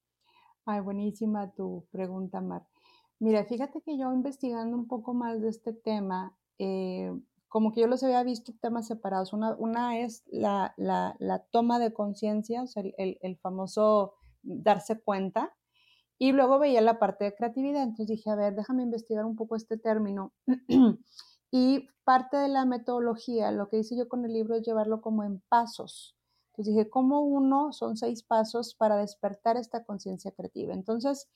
Ay, 0.63 0.79
buenísima 0.79 1.51
tu 1.51 1.85
pregunta, 1.91 2.39
Mar. 2.39 2.65
Mira, 3.19 3.45
fíjate 3.45 3.81
que 3.81 3.97
yo 3.97 4.11
investigando 4.13 4.75
un 4.75 4.87
poco 4.87 5.13
más 5.13 5.41
de 5.41 5.49
este 5.49 5.73
tema, 5.73 6.37
eh, 6.59 7.11
como 7.47 7.71
que 7.71 7.81
yo 7.81 7.87
los 7.87 8.03
había 8.03 8.23
visto 8.23 8.53
temas 8.59 8.87
separados. 8.87 9.31
Una, 9.33 9.55
una 9.55 9.99
es 9.99 10.23
la, 10.27 10.73
la, 10.77 11.15
la, 11.19 11.39
toma 11.39 11.79
de 11.79 11.93
conciencia, 11.93 12.63
o 12.63 12.67
sea, 12.67 12.83
el, 12.97 13.17
el, 13.21 13.37
famoso 13.37 14.15
darse 14.43 14.99
cuenta, 14.99 15.55
y 16.17 16.33
luego 16.33 16.59
veía 16.59 16.81
la 16.81 16.99
parte 16.99 17.25
de 17.25 17.35
creatividad. 17.35 17.83
Entonces 17.83 18.07
dije, 18.07 18.29
a 18.29 18.35
ver, 18.35 18.55
déjame 18.55 18.83
investigar 18.83 19.25
un 19.25 19.35
poco 19.35 19.55
este 19.55 19.77
término. 19.77 20.33
Y 21.51 21.87
parte 22.03 22.35
de 22.35 22.49
la 22.49 22.65
metodología, 22.65 23.49
lo 23.51 23.69
que 23.69 23.77
hice 23.77 23.95
yo 23.95 24.09
con 24.09 24.25
el 24.25 24.33
libro 24.33 24.55
es 24.55 24.63
llevarlo 24.63 24.99
como 24.99 25.23
en 25.23 25.41
pasos. 25.47 26.17
Entonces 26.49 26.73
dije, 26.73 26.89
¿cómo 26.89 27.21
uno? 27.21 27.71
Son 27.71 27.95
seis 27.95 28.23
pasos 28.23 28.75
para 28.75 28.97
despertar 28.97 29.55
esta 29.55 29.85
conciencia 29.85 30.31
creativa. 30.31 30.73
Entonces, 30.73 31.29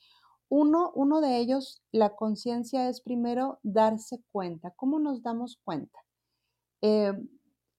uno, 0.50 0.90
uno 0.96 1.20
de 1.20 1.38
ellos, 1.38 1.80
la 1.92 2.16
conciencia 2.16 2.88
es 2.88 3.00
primero 3.00 3.60
darse 3.62 4.20
cuenta. 4.32 4.72
¿Cómo 4.72 4.98
nos 4.98 5.22
damos 5.22 5.60
cuenta? 5.64 5.98
Eh, 6.82 7.12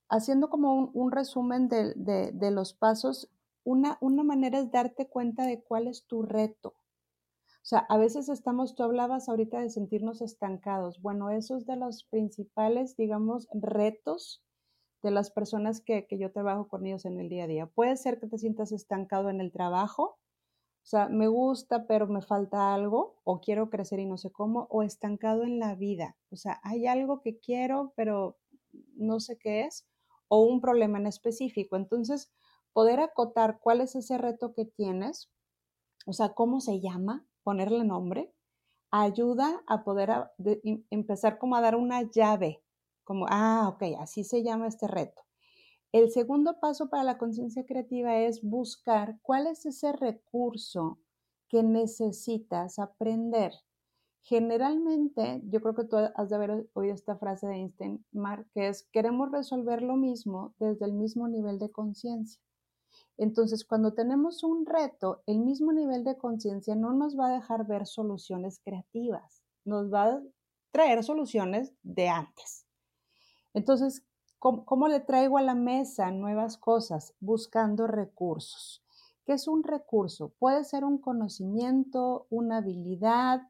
haciendo 0.10 0.50
como 0.50 0.86
un, 0.94 1.12
resumen 1.12 1.68
de, 1.68 2.52
los 2.52 2.74
pasos, 2.74 3.30
una, 3.66 3.98
una 4.00 4.24
manera 4.24 4.60
es 4.60 4.72
darte 4.72 5.10
cuenta 5.10 5.46
de 5.46 5.62
cuál 5.62 5.88
es 5.88 6.06
tu 6.06 6.24
reto. 6.24 6.70
O 6.70 7.66
sea, 7.66 7.80
a 7.90 7.98
veces 7.98 8.30
estamos, 8.30 8.74
tú 8.74 8.84
hablabas 8.84 9.28
ahorita 9.28 9.60
de 9.60 9.70
sentirnos 9.70 10.22
estancados. 10.22 11.02
Bueno, 11.02 11.30
eso 11.30 11.58
es 11.58 11.66
de 11.66 11.76
los 11.76 12.06
principales, 12.06 12.96
digamos, 12.96 13.50
retos 13.54 14.44
de 15.04 15.12
las 15.12 15.30
personas 15.30 15.82
que, 15.82 16.08
que, 16.08 16.18
yo 16.18 16.32
trabajo 16.32 16.70
con 16.70 16.86
ellos 16.86 17.04
en 17.04 17.20
el 17.20 17.28
día 17.28 17.44
a 17.44 17.48
día. 17.48 17.66
Puede 17.68 17.98
ser 17.98 18.20
que 18.20 18.28
te 18.28 18.38
sientas 18.38 18.72
estancado 18.72 19.30
en 19.30 19.42
el 19.42 19.52
trabajo, 19.52 20.18
o 20.84 20.86
sea, 20.92 21.08
me 21.10 21.28
gusta, 21.28 21.86
pero 21.88 22.08
me 22.08 22.22
falta 22.22 22.74
algo, 22.74 23.20
o 23.24 23.40
quiero 23.40 23.70
crecer 23.70 24.00
y 24.00 24.06
no 24.06 24.18
sé 24.18 24.32
cómo, 24.32 24.68
o 24.70 24.84
estancado 24.84 25.44
en 25.44 25.60
la 25.60 25.76
vida. 25.76 26.18
O 26.32 26.36
sea, 26.36 26.60
hay 26.64 26.88
algo 26.88 27.22
que 27.22 27.40
quiero, 27.40 27.94
pero 27.96 28.38
no 28.96 29.20
sé 29.20 29.38
qué 29.38 29.62
es, 29.62 29.88
o 30.28 30.42
un 30.44 30.60
problema 30.60 30.98
en 30.98 31.08
específico. 31.08 31.76
Entonces, 31.76 32.32
poder 32.74 33.00
acotar 33.00 33.60
cuál 33.62 33.82
es 33.82 33.96
ese 33.96 34.18
reto 34.18 34.54
que 34.54 34.66
tienes, 34.66 35.30
o 36.06 36.14
sea, 36.14 36.34
cómo 36.34 36.62
se 36.62 36.80
llama, 36.82 37.26
ponerle 37.44 37.84
nombre, 37.84 38.34
ayuda 38.92 39.62
a 39.68 39.84
poder 39.84 40.10
empezar 40.90 41.38
como 41.38 41.56
a 41.56 41.62
dar 41.62 41.76
una 41.76 42.02
llave, 42.04 42.64
como, 43.04 43.26
ah, 43.30 43.70
ok, 43.74 44.00
así 44.00 44.24
se 44.24 44.44
llama 44.44 44.68
este 44.68 44.88
reto. 44.88 45.22
El 45.92 46.10
segundo 46.10 46.60
paso 46.60 46.90
para 46.90 47.04
la 47.04 47.18
conciencia 47.18 47.66
creativa 47.66 48.18
es 48.18 48.42
buscar 48.42 49.20
cuál 49.22 49.48
es 49.48 49.66
ese 49.66 49.92
recurso 49.92 51.00
que 51.50 51.64
necesitas 51.64 52.80
aprender. 52.80 53.52
Generalmente, 54.22 55.42
yo 55.46 55.60
creo 55.60 55.76
que 55.76 55.84
tú 55.84 55.98
has 55.98 56.30
de 56.30 56.36
haber 56.36 56.70
oído 56.74 56.94
esta 56.94 57.18
frase 57.18 57.48
de 57.48 57.56
Einstein, 57.56 58.06
Mark, 58.14 58.48
que 58.54 58.70
es, 58.70 58.88
queremos 58.94 59.32
resolver 59.32 59.82
lo 59.82 59.98
mismo 59.98 60.54
desde 60.60 60.86
el 60.86 60.94
mismo 60.94 61.28
nivel 61.28 61.60
de 61.60 61.72
conciencia. 61.72 62.42
Entonces, 63.18 63.66
cuando 63.66 63.94
tenemos 63.94 64.44
un 64.44 64.66
reto, 64.66 65.24
el 65.26 65.40
mismo 65.40 65.74
nivel 65.74 66.06
de 66.06 66.18
conciencia 66.18 66.76
no 66.76 66.94
nos 66.94 67.20
va 67.20 67.28
a 67.28 67.34
dejar 67.34 67.68
ver 67.68 67.86
soluciones 67.86 68.62
creativas, 68.64 69.44
nos 69.66 69.92
va 69.92 70.06
a 70.06 70.22
traer 70.72 71.04
soluciones 71.04 71.74
de 71.84 72.08
antes. 72.08 72.66
Entonces, 73.54 74.06
¿cómo, 74.42 74.88
le 74.88 75.00
traigo 75.00 75.38
a 75.38 75.44
la 75.44 75.54
mesa 75.54 76.10
nuevas 76.10 76.58
cosas? 76.58 77.14
Buscando 77.20 77.86
recursos. 77.86 78.84
¿Qué 79.24 79.34
es 79.34 79.48
un 79.48 79.64
recurso? 79.64 80.34
Puede 80.40 80.64
ser 80.64 80.84
un 80.84 80.98
conocimiento, 80.98 82.26
una 82.32 82.58
habilidad, 82.58 83.48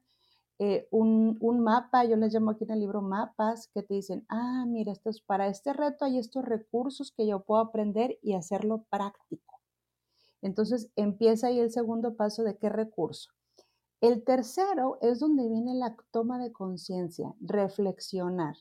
eh, 0.58 0.86
un, 0.90 1.38
mapa, 1.60 2.04
yo 2.04 2.16
les 2.16 2.34
llamo 2.34 2.50
aquí 2.50 2.64
en 2.64 2.72
el 2.72 2.80
libro 2.80 3.00
mapas, 3.00 3.68
que 3.68 3.82
te 3.82 3.94
dicen, 3.94 4.26
ah, 4.28 4.66
mira, 4.68 4.92
esto 4.92 5.08
es 5.08 5.22
para 5.22 5.48
este 5.48 5.72
reto 5.72 6.04
hay 6.04 6.18
estos 6.18 6.44
recursos 6.44 7.10
que 7.10 7.26
yo 7.26 7.40
puedo 7.40 7.62
aprender 7.62 8.18
y 8.22 8.34
hacerlo 8.34 8.84
práctico. 8.90 9.60
Entonces 10.42 10.90
empieza 10.94 11.46
ahí 11.46 11.58
el 11.58 11.70
segundo 11.70 12.16
paso 12.16 12.44
de 12.44 12.58
qué 12.58 12.68
recurso. 12.68 13.30
El 14.02 14.24
tercero 14.24 14.98
es 15.00 15.20
donde 15.20 15.48
viene 15.48 15.74
la 15.74 15.96
toma 16.10 16.38
de 16.38 16.52
conciencia, 16.52 17.34
reflexionar. 17.40 18.56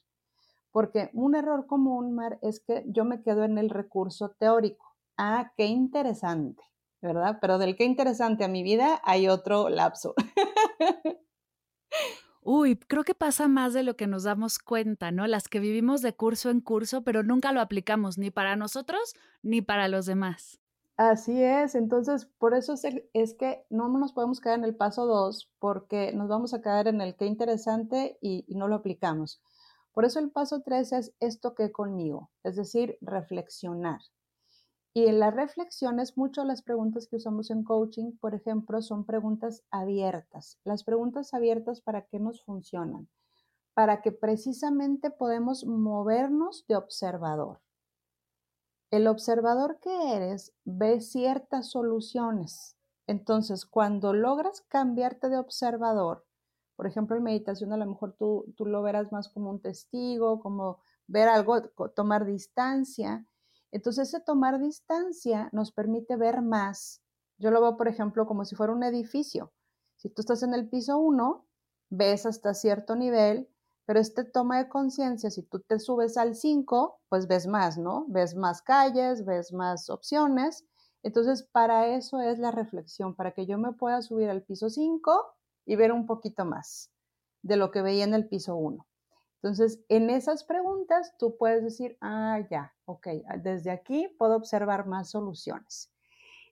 Porque 0.71 1.09
un 1.13 1.35
error 1.35 1.67
común, 1.67 2.13
Mar, 2.13 2.39
es 2.41 2.59
que 2.59 2.83
yo 2.87 3.05
me 3.05 3.21
quedo 3.21 3.43
en 3.43 3.57
el 3.57 3.69
recurso 3.69 4.35
teórico. 4.39 4.95
Ah, 5.17 5.51
qué 5.57 5.65
interesante, 5.65 6.63
¿verdad? 7.01 7.39
Pero 7.41 7.57
del 7.57 7.75
qué 7.75 7.83
interesante 7.83 8.43
a 8.43 8.47
mi 8.47 8.63
vida 8.63 9.01
hay 9.03 9.27
otro 9.27 9.69
lapso. 9.69 10.13
Uy, 12.43 12.75
creo 12.75 13.03
que 13.03 13.13
pasa 13.13 13.47
más 13.47 13.73
de 13.73 13.83
lo 13.83 13.95
que 13.95 14.07
nos 14.07 14.23
damos 14.23 14.57
cuenta, 14.57 15.11
¿no? 15.11 15.27
Las 15.27 15.47
que 15.47 15.59
vivimos 15.59 16.01
de 16.01 16.15
curso 16.15 16.49
en 16.49 16.59
curso, 16.59 17.03
pero 17.03 17.21
nunca 17.21 17.51
lo 17.51 17.61
aplicamos 17.61 18.17
ni 18.17 18.31
para 18.31 18.55
nosotros 18.55 19.13
ni 19.43 19.61
para 19.61 19.87
los 19.87 20.07
demás. 20.07 20.59
Así 20.97 21.41
es, 21.41 21.75
entonces 21.75 22.25
por 22.37 22.53
eso 22.53 22.75
es, 23.13 23.33
que 23.35 23.65
no 23.69 23.89
nos 23.89 24.13
podemos 24.13 24.39
quedar 24.39 24.59
en 24.59 24.65
el 24.65 24.75
paso 24.75 25.05
2 25.05 25.51
porque 25.59 26.13
nos 26.13 26.27
vamos 26.29 26.53
a 26.53 26.61
quedar 26.61 26.87
en 26.87 27.01
el 27.01 27.15
qué 27.15 27.25
interesante 27.25 28.17
y, 28.21 28.45
y 28.47 28.55
no 28.55 28.67
lo 28.67 28.75
aplicamos. 28.75 29.41
Por 29.93 30.05
eso 30.05 30.19
el 30.19 30.31
paso 30.31 30.61
3 30.61 30.93
es 30.93 31.13
esto 31.19 31.53
que 31.53 31.71
conmigo, 31.71 32.31
es 32.43 32.55
decir, 32.55 32.97
reflexionar. 33.01 33.99
Y 34.93 35.05
en 35.05 35.19
las 35.19 35.33
reflexiones, 35.33 36.17
muchas 36.17 36.43
de 36.43 36.49
las 36.49 36.61
preguntas 36.61 37.07
que 37.07 37.15
usamos 37.15 37.49
en 37.49 37.63
coaching, 37.63 38.17
por 38.17 38.35
ejemplo, 38.35 38.81
son 38.81 39.05
preguntas 39.05 39.63
abiertas. 39.71 40.59
Las 40.65 40.83
preguntas 40.83 41.33
abiertas, 41.33 41.81
¿para 41.81 42.05
qué 42.07 42.19
nos 42.19 42.43
funcionan? 42.43 43.07
Para 43.73 44.01
que 44.01 44.11
precisamente 44.11 45.09
podemos 45.09 45.65
movernos 45.65 46.65
de 46.67 46.75
observador. 46.75 47.61
El 48.91 49.07
observador 49.07 49.79
que 49.79 50.13
eres 50.13 50.53
ve 50.65 50.99
ciertas 50.99 51.71
soluciones. 51.71 52.75
Entonces, 53.07 53.65
cuando 53.65 54.11
logras 54.11 54.61
cambiarte 54.67 55.29
de 55.29 55.37
observador, 55.37 56.25
por 56.81 56.87
ejemplo, 56.87 57.15
en 57.15 57.21
meditación 57.21 57.71
a 57.73 57.77
lo 57.77 57.85
mejor 57.85 58.15
tú, 58.17 58.51
tú 58.57 58.65
lo 58.65 58.81
verás 58.81 59.11
más 59.11 59.29
como 59.29 59.51
un 59.51 59.61
testigo, 59.61 60.39
como 60.39 60.79
ver 61.05 61.27
algo, 61.27 61.61
tomar 61.95 62.25
distancia. 62.25 63.23
Entonces, 63.71 64.07
ese 64.07 64.19
tomar 64.19 64.59
distancia 64.59 65.47
nos 65.51 65.71
permite 65.71 66.15
ver 66.15 66.41
más. 66.41 67.03
Yo 67.37 67.51
lo 67.51 67.61
veo, 67.61 67.77
por 67.77 67.87
ejemplo, 67.87 68.25
como 68.25 68.45
si 68.45 68.55
fuera 68.55 68.73
un 68.73 68.81
edificio. 68.81 69.53
Si 69.95 70.09
tú 70.09 70.21
estás 70.21 70.41
en 70.41 70.55
el 70.55 70.69
piso 70.69 70.97
1, 70.97 71.45
ves 71.91 72.25
hasta 72.25 72.55
cierto 72.55 72.95
nivel, 72.95 73.47
pero 73.85 73.99
este 73.99 74.23
toma 74.23 74.57
de 74.57 74.67
conciencia, 74.67 75.29
si 75.29 75.43
tú 75.43 75.59
te 75.59 75.77
subes 75.77 76.17
al 76.17 76.33
5, 76.33 76.99
pues 77.09 77.27
ves 77.27 77.45
más, 77.45 77.77
¿no? 77.77 78.05
Ves 78.07 78.33
más 78.33 78.63
calles, 78.63 79.23
ves 79.23 79.53
más 79.53 79.91
opciones. 79.91 80.65
Entonces, 81.03 81.43
para 81.43 81.89
eso 81.89 82.21
es 82.21 82.39
la 82.39 82.49
reflexión, 82.49 83.15
para 83.15 83.33
que 83.33 83.45
yo 83.45 83.59
me 83.59 83.71
pueda 83.71 84.01
subir 84.01 84.31
al 84.31 84.41
piso 84.41 84.71
5 84.71 85.35
y 85.71 85.77
ver 85.77 85.93
un 85.93 86.05
poquito 86.05 86.43
más 86.43 86.91
de 87.43 87.55
lo 87.55 87.71
que 87.71 87.81
veía 87.81 88.03
en 88.03 88.13
el 88.13 88.27
piso 88.27 88.57
1. 88.57 88.85
Entonces, 89.35 89.79
en 89.87 90.09
esas 90.09 90.43
preguntas 90.43 91.15
tú 91.17 91.37
puedes 91.37 91.63
decir, 91.63 91.97
ah, 92.01 92.41
ya, 92.51 92.75
ok, 92.83 93.07
desde 93.37 93.71
aquí 93.71 94.09
puedo 94.19 94.35
observar 94.35 94.85
más 94.85 95.11
soluciones. 95.11 95.89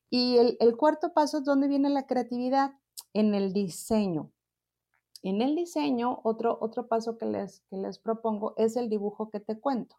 Y 0.10 0.38
el, 0.38 0.55
el 0.62 0.77
cuarto 0.77 1.12
paso 1.12 1.39
es 1.39 1.43
donde 1.43 1.67
viene 1.67 1.89
la 1.89 2.08
creatividad, 2.08 2.71
en 3.13 3.36
el 3.36 3.51
diseño. 3.51 4.32
En 5.21 5.41
el 5.41 5.53
diseño, 5.53 6.21
otro, 6.23 6.58
otro 6.62 6.88
paso 6.88 7.17
que 7.17 7.25
les, 7.25 7.60
que 7.69 7.75
les 7.75 7.99
propongo 7.99 8.53
es 8.55 8.77
el 8.77 8.88
dibujo 8.89 9.29
que 9.29 9.41
te 9.41 9.60
cuento. 9.60 9.97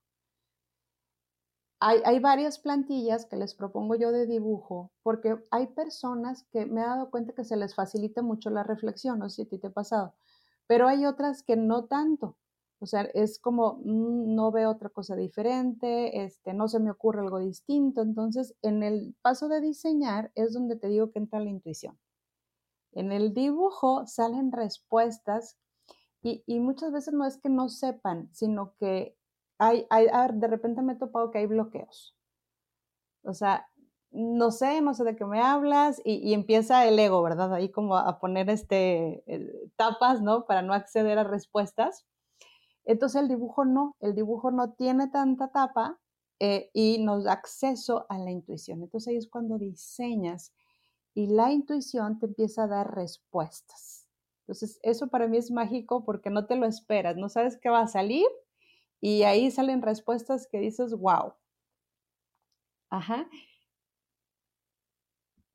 Hay, 1.82 2.18
varias 2.18 2.58
plantillas 2.58 3.24
que 3.24 3.36
les 3.36 3.54
propongo 3.54 3.94
yo 3.94 4.12
de 4.12 4.26
dibujo 4.26 4.92
porque 5.02 5.36
hay 5.50 5.68
personas 5.68 6.44
que 6.52 6.66
me 6.66 6.82
he 6.82 6.84
dado 6.84 7.10
cuenta 7.10 7.32
que 7.32 7.44
se 7.44 7.56
les 7.56 7.74
facilita 7.74 8.20
mucho 8.20 8.50
la 8.50 8.62
reflexión, 8.62 9.18
no 9.18 9.30
sé 9.30 9.36
si 9.36 9.42
a 9.42 9.48
ti 9.48 9.58
te 9.58 9.68
ha 9.68 9.72
pasado, 9.72 10.14
pero 10.66 10.88
hay 10.88 11.06
otras 11.06 11.42
que 11.42 11.56
no 11.56 11.86
tanto. 11.86 12.36
O 12.80 12.86
sea, 12.86 13.02
es 13.14 13.38
como, 13.38 13.80
mm, 13.84 14.34
no 14.34 14.52
veo 14.52 14.70
otra 14.70 14.88
cosa 14.88 15.16
diferente, 15.16 16.22
este, 16.24 16.54
no 16.54 16.68
se 16.68 16.80
me 16.80 16.90
ocurre 16.90 17.20
algo 17.20 17.38
distinto. 17.38 18.00
Entonces, 18.02 18.54
en 18.62 18.82
el 18.82 19.14
paso 19.22 19.48
de 19.48 19.60
diseñar 19.60 20.32
es 20.34 20.54
donde 20.54 20.76
te 20.76 20.88
digo 20.88 21.10
que 21.10 21.18
entra 21.18 21.40
la 21.40 21.50
intuición. 21.50 21.98
En 22.92 23.12
el 23.12 23.34
dibujo 23.34 24.06
salen 24.06 24.52
respuestas 24.52 25.58
y, 26.22 26.60
muchas 26.60 26.92
veces 26.92 27.14
no 27.14 27.26
es 27.26 27.38
que 27.38 27.48
no 27.48 27.68
sepan, 27.68 28.28
sino 28.32 28.74
que 28.78 29.16
hay, 29.61 29.87
de 30.35 30.46
repente 30.49 30.83
me 30.83 30.94
he 30.94 30.96
topado 30.96 31.31
que 31.31 31.38
hay 31.38 31.46
bloqueos. 31.46 32.16
O 33.23 33.35
sea, 33.35 33.68
no 34.11 34.51
sé, 34.51 34.81
no 34.81 34.94
sé 34.94 35.05
de 35.05 35.14
qué 35.14 35.25
me 35.25 35.40
hablas 35.40 36.01
y, 36.05 36.33
empieza 36.33 36.87
el 36.87 36.99
ego, 36.99 37.23
¿verdad? 37.23 37.53
Ahí 37.55 37.70
como 37.70 37.96
a 37.96 38.18
poner 38.18 38.51
este, 38.51 39.23
eh, 39.27 39.70
tapas, 39.77 40.23
¿no? 40.23 40.46
Para 40.46 40.62
no 40.62 40.73
acceder 40.73 41.18
a 41.18 41.25
respuestas. 41.25 42.07
Entonces 42.85 43.23
el 43.23 43.29
dibujo 43.29 43.64
no, 43.64 43.96
el 44.01 44.14
dibujo 44.14 44.51
no 44.51 44.73
tiene 44.73 45.09
tanta 45.09 45.53
tapa 45.53 45.99
eh, 46.40 46.70
y 46.73 46.99
nos 47.05 47.25
da 47.25 47.35
acceso 47.35 48.07
a 48.09 48.18
la 48.18 48.31
intuición. 48.31 48.83
Entonces 48.83 49.09
ahí 49.09 49.16
es 49.16 49.29
cuando 49.29 49.59
diseñas 49.59 50.53
y 51.14 51.27
la 51.27 51.53
intuición 51.53 52.18
te 52.18 52.27
empieza 52.27 52.64
a 52.64 52.68
dar 52.68 52.94
respuestas. 52.94 54.09
Entonces, 54.40 54.81
eso 54.83 55.07
para 55.09 55.29
mí 55.29 55.37
es 55.37 55.53
mágico 55.53 56.05
porque 56.05 56.31
no 56.31 56.46
te 56.46 56.57
lo 56.57 56.66
esperas, 56.66 57.16
no 57.16 57.29
sabes 57.29 57.57
qué 57.59 57.68
va 57.68 57.83
a 57.83 57.87
salir 57.87 58.27
y 59.00 59.22
ahí 59.22 59.50
salen 59.50 59.82
respuestas 59.82 60.46
que 60.50 60.58
dices, 60.58 60.92
wow. 60.94 61.34
Ajá. 62.90 63.28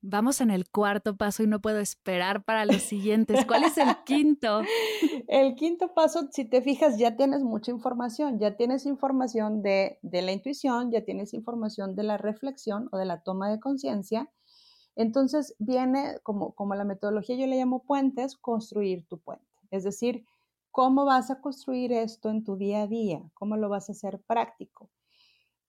Vamos 0.01 0.39
en 0.39 0.51
el 0.51 0.69
cuarto 0.69 1.17
paso 1.17 1.41
y 1.41 1.47
no 1.47 1.62
puedo 1.62 1.79
esperar 1.79 2.43
para 2.43 2.65
los 2.65 2.81
siguientes. 2.84 3.43
¿Cuál 3.45 3.63
es 3.63 3.77
el 3.77 3.95
quinto? 4.05 4.62
El 5.27 5.55
quinto 5.55 5.95
paso, 5.95 6.29
si 6.31 6.45
te 6.45 6.62
fijas, 6.62 6.99
ya 6.99 7.15
tienes 7.15 7.41
mucha 7.41 7.71
información. 7.71 8.38
Ya 8.39 8.55
tienes 8.55 8.86
información 8.86 9.63
de, 9.63 9.97
de 10.03 10.21
la 10.21 10.31
intuición, 10.31 10.91
ya 10.91 11.03
tienes 11.03 11.34
información 11.34 11.95
de 11.95 12.03
la 12.03 12.17
reflexión 12.17 12.88
o 12.91 12.97
de 12.97 13.05
la 13.05 13.23
toma 13.23 13.49
de 13.49 13.60
conciencia 13.60 14.29
entonces 14.95 15.55
viene 15.60 16.19
como, 16.23 16.53
como 16.53 16.73
la 16.75 16.86
metodología 16.86 17.36
yo 17.36 17.47
le 17.47 17.58
llamo 17.58 17.84
puentes, 17.84 18.36
construir 18.36 19.05
tu 19.08 19.19
puente. 19.19 19.45
Es 19.71 19.84
decir, 19.84 20.25
cómo 20.75 21.05
vas 21.05 21.31
a 21.31 21.39
construir 21.39 21.93
esto 21.93 22.29
en 22.29 22.43
tu 22.43 22.57
día 22.57 22.81
a 22.81 22.88
día, 22.88 23.21
cómo 23.33 23.55
lo 23.55 23.69
vas 23.69 23.88
a 23.88 23.93
hacer 23.93 24.19
práctico. 24.27 24.89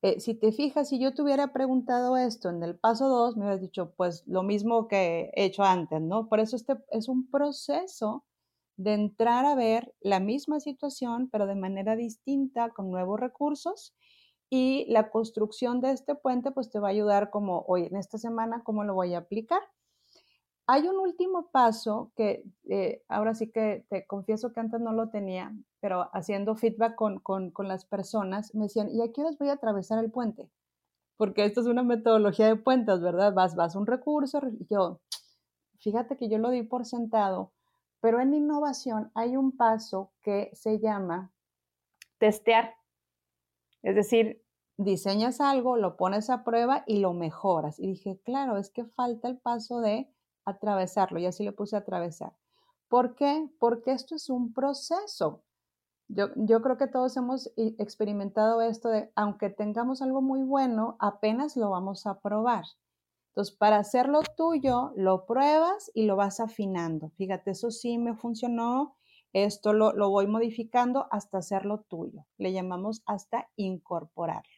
Eh, 0.03 0.19
si 0.19 0.35
te 0.35 0.51
fijas, 0.51 0.89
si 0.89 0.99
yo 0.99 1.15
te 1.15 1.23
hubiera 1.23 1.53
preguntado 1.53 2.17
esto 2.17 2.51
en 2.51 2.61
el 2.65 2.77
paso 2.77 3.09
2, 3.09 3.37
me 3.37 3.45
hubieras 3.45 3.61
dicho, 3.61 3.95
pues 3.97 4.25
lo 4.27 4.43
mismo 4.43 4.89
que 4.89 5.31
he 5.33 5.45
hecho 5.45 5.63
antes, 5.63 6.03
¿no? 6.03 6.29
Por 6.29 6.41
eso 6.41 6.57
este 6.57 6.75
es 6.91 7.09
un 7.09 7.31
proceso 7.31 8.25
de 8.77 8.95
entrar 8.95 9.47
a 9.47 9.55
ver 9.55 9.95
la 10.01 10.19
misma 10.19 10.59
situación, 10.59 11.29
pero 11.31 11.47
de 11.47 11.55
manera 11.55 11.95
distinta, 11.95 12.71
con 12.71 12.91
nuevos 12.91 13.21
recursos 13.21 13.95
y 14.51 14.87
la 14.89 15.11
construcción 15.11 15.81
de 15.81 15.93
este 15.93 16.17
puente 16.17 16.51
pues 16.51 16.69
te 16.69 16.81
va 16.81 16.89
a 16.89 16.91
ayudar 16.91 17.31
como 17.31 17.65
hoy 17.69 17.85
en 17.85 17.95
esta 17.95 18.19
semana, 18.19 18.65
cómo 18.65 18.83
lo 18.83 18.95
voy 18.95 19.15
a 19.15 19.19
aplicar. 19.19 19.63
Hay 20.69 20.89
un 20.89 20.97
último 20.97 21.51
paso 21.53 22.11
que 22.17 22.45
eh, 22.69 23.05
ahora 23.09 23.35
sí 23.35 23.51
que 23.53 23.87
te 23.89 24.05
confieso 24.07 24.53
que 24.53 24.59
antes 24.59 24.81
no 24.81 24.93
lo 24.93 25.11
tenía, 25.11 25.55
pero 25.81 26.11
haciendo 26.13 26.57
feedback 26.57 26.97
con, 26.97 27.21
con, 27.21 27.69
las 27.69 27.85
personas, 27.85 28.53
me 28.55 28.65
decían, 28.65 28.91
¿y 28.91 29.01
a 29.01 29.13
qué 29.13 29.21
horas 29.21 29.39
voy 29.39 29.49
a 29.49 29.53
atravesar 29.53 30.03
el 30.03 30.11
puente? 30.11 30.51
Porque 31.17 31.45
esto 31.45 31.61
es 31.61 31.67
una 31.69 31.85
metodología 31.85 32.49
de 32.49 32.57
puentes, 32.57 33.01
¿verdad? 33.01 33.33
Vas, 33.33 33.55
vas 33.55 33.77
un 33.77 33.87
recurso 33.87 34.41
y 34.49 34.67
yo, 34.69 35.01
fíjate 35.79 36.17
que 36.17 36.29
yo 36.29 36.39
lo 36.39 36.51
di 36.51 36.65
por 36.65 36.85
sentado, 36.85 37.53
pero 38.01 38.21
en 38.21 38.35
innovación 38.35 39.13
hay 39.15 39.37
un 39.37 39.57
paso 39.57 40.11
que 40.23 40.51
se 40.53 40.81
llama 40.81 41.33
testear. 42.19 42.75
Es 43.83 43.95
decir, 43.95 44.43
diseñas 44.77 45.41
algo, 45.41 45.77
lo 45.77 45.97
pones 45.97 46.29
a 46.29 46.43
prueba 46.43 46.83
y 46.87 46.99
lo 46.99 47.13
mejoras. 47.13 47.79
Y 47.79 47.87
dije, 47.87 48.21
claro, 48.25 48.57
es 48.57 48.71
que 48.71 48.85
falta 48.85 49.29
el 49.29 49.39
paso 49.39 49.81
de 49.81 50.11
atravesarlo 50.47 51.19
y 51.19 51.27
así 51.27 51.45
le 51.45 51.53
puse 51.53 51.77
atravesar. 51.77 52.33
¿Por 52.89 53.15
qué? 53.15 53.51
Porque 53.59 53.93
esto 53.93 54.15
es 54.15 54.31
un 54.31 54.55
proceso. 54.55 55.43
Yo, 56.09 56.29
yo, 56.37 56.63
creo 56.63 56.79
que 56.79 56.87
todos 56.87 57.17
hemos 57.17 57.53
experimentado 57.57 58.63
esto 58.63 58.89
de, 58.89 59.11
aunque 59.17 59.51
tengamos 59.51 60.01
algo 60.03 60.23
muy 60.23 60.43
bueno, 60.43 60.97
apenas 61.01 61.57
lo 61.57 61.71
vamos 61.71 62.07
a 62.07 62.21
probar. 62.21 62.65
Entonces, 63.31 63.55
para 63.55 63.79
hacerlo 63.79 64.21
tuyo, 64.37 64.93
lo 64.97 65.27
pruebas 65.27 65.91
y 65.95 66.07
lo 66.07 66.15
vas 66.17 66.39
afinando. 66.41 67.11
Fíjate, 67.17 67.51
eso 67.51 67.71
sí 67.71 67.99
me 67.99 68.15
funcionó, 68.15 68.97
esto 69.33 69.73
lo, 69.73 69.93
lo 69.93 70.09
voy 70.09 70.29
modificando 70.29 71.09
hasta 71.11 71.39
hacerlo 71.39 71.85
tuyo. 71.89 72.25
Le 72.39 72.53
llamamos 72.53 73.03
hasta 73.05 73.51
incorporarlo. 73.57 74.49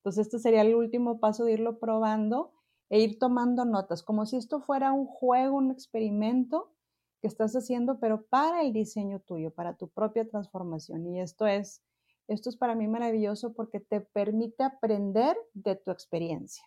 Entonces, 0.00 0.26
este 0.26 0.38
sería 0.38 0.60
el 0.60 0.74
último 0.74 1.18
paso 1.18 1.44
de 1.44 1.52
irlo 1.52 1.78
probando 1.78 2.52
e 2.92 3.00
ir 3.00 3.18
tomando 3.18 3.64
notas, 3.64 4.02
como 4.02 4.26
si 4.26 4.36
esto 4.36 4.60
fuera 4.60 4.92
un 4.92 5.06
juego, 5.06 5.56
un 5.56 5.70
experimento 5.70 6.74
que 7.22 7.26
estás 7.26 7.56
haciendo, 7.56 7.98
pero 7.98 8.26
para 8.26 8.60
el 8.60 8.74
diseño 8.74 9.18
tuyo, 9.20 9.50
para 9.50 9.78
tu 9.78 9.88
propia 9.88 10.28
transformación. 10.28 11.06
Y 11.06 11.18
esto 11.18 11.46
es, 11.46 11.82
esto 12.28 12.50
es 12.50 12.56
para 12.58 12.74
mí 12.74 12.86
maravilloso 12.88 13.54
porque 13.54 13.80
te 13.80 14.02
permite 14.02 14.62
aprender 14.62 15.38
de 15.54 15.74
tu 15.74 15.90
experiencia. 15.90 16.66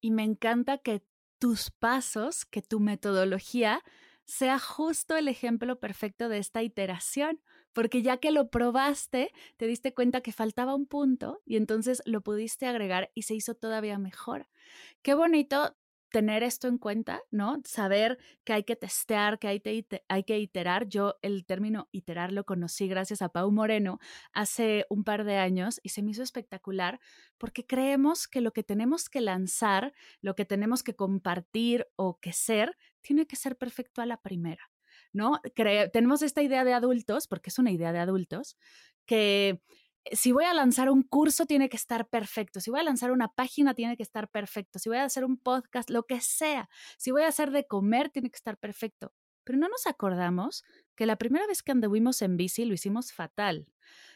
Y 0.00 0.12
me 0.12 0.22
encanta 0.22 0.78
que 0.78 1.04
tus 1.38 1.70
pasos, 1.70 2.46
que 2.46 2.62
tu 2.62 2.80
metodología 2.80 3.82
sea 4.24 4.58
justo 4.58 5.14
el 5.14 5.28
ejemplo 5.28 5.78
perfecto 5.78 6.30
de 6.30 6.38
esta 6.38 6.62
iteración, 6.62 7.38
porque 7.74 8.00
ya 8.00 8.16
que 8.16 8.30
lo 8.30 8.48
probaste, 8.48 9.30
te 9.58 9.66
diste 9.66 9.92
cuenta 9.92 10.22
que 10.22 10.32
faltaba 10.32 10.74
un 10.74 10.86
punto 10.86 11.42
y 11.44 11.56
entonces 11.56 12.02
lo 12.06 12.22
pudiste 12.22 12.66
agregar 12.66 13.10
y 13.14 13.22
se 13.22 13.34
hizo 13.34 13.54
todavía 13.54 13.98
mejor. 13.98 14.48
Qué 15.02 15.12
bonito 15.12 15.76
tener 16.14 16.44
esto 16.44 16.68
en 16.68 16.78
cuenta, 16.78 17.22
¿no? 17.32 17.60
Saber 17.64 18.18
que 18.44 18.52
hay 18.52 18.62
que 18.62 18.76
testear, 18.76 19.40
que 19.40 19.48
hay, 19.48 19.60
que 20.22 20.38
iterar. 20.38 20.86
Yo 20.86 21.16
el 21.22 21.44
término 21.44 21.88
iterar 21.90 22.30
lo 22.30 22.44
conocí 22.44 22.86
gracias 22.86 23.20
a 23.20 23.30
Pau 23.30 23.50
Moreno 23.50 23.98
hace 24.32 24.86
un 24.88 25.02
par 25.02 25.24
de 25.24 25.38
años 25.38 25.80
y 25.82 25.88
se 25.88 26.02
me 26.02 26.12
hizo 26.12 26.22
espectacular 26.22 27.00
porque 27.36 27.66
creemos 27.66 28.28
que 28.28 28.40
lo 28.40 28.52
que 28.52 28.62
tenemos 28.62 29.08
que 29.08 29.22
lanzar, 29.22 29.92
lo 30.20 30.36
que 30.36 30.44
tenemos 30.44 30.84
que 30.84 30.94
compartir 30.94 31.88
o 31.96 32.20
que 32.20 32.32
ser, 32.32 32.76
tiene 33.02 33.26
que 33.26 33.34
ser 33.34 33.56
perfecto 33.56 34.00
a 34.00 34.06
la 34.06 34.22
primera. 34.22 34.70
¿No? 35.14 35.40
tenemos 35.92 36.22
esta 36.22 36.42
idea 36.42 36.64
de 36.64 36.72
adultos, 36.72 37.28
porque 37.28 37.50
es 37.50 37.58
una 37.60 37.70
idea 37.70 37.92
de 37.92 38.00
adultos, 38.00 38.56
que 39.06 39.62
si 40.12 40.32
voy 40.32 40.44
a 40.44 40.52
lanzar 40.52 40.90
un 40.90 41.02
curso, 41.02 41.46
tiene 41.46 41.68
que 41.68 41.76
estar 41.76 42.08
perfecto. 42.08 42.60
Si 42.60 42.70
voy 42.70 42.80
a 42.80 42.82
lanzar 42.82 43.12
una 43.12 43.28
página, 43.28 43.74
tiene 43.74 43.96
que 43.96 44.02
estar 44.02 44.28
perfecto. 44.28 44.78
Si 44.78 44.88
voy 44.88 44.98
a 44.98 45.04
hacer 45.04 45.24
un 45.24 45.38
podcast, 45.38 45.88
lo 45.88 46.02
que 46.04 46.20
sea. 46.20 46.68
Si 46.98 47.10
voy 47.12 47.22
a 47.22 47.28
hacer 47.28 47.52
de 47.52 47.66
comer, 47.66 48.10
tiene 48.10 48.28
que 48.28 48.36
estar 48.36 48.58
perfecto. 48.58 49.12
Pero 49.44 49.58
no 49.58 49.68
nos 49.68 49.86
acordamos 49.86 50.64
que 50.96 51.06
la 51.06 51.16
primera 51.16 51.46
vez 51.46 51.62
que 51.62 51.72
anduvimos 51.72 52.20
en 52.22 52.36
bici 52.36 52.64
lo 52.64 52.74
hicimos 52.74 53.12
fatal. 53.12 53.66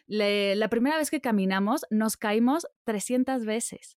la 0.07 0.69
primera 0.69 0.97
vez 0.99 1.11
que 1.11 1.21
caminamos, 1.21 1.87
nos 1.91 2.17
caímos 2.17 2.67
300 2.85 3.45
veces 3.45 3.98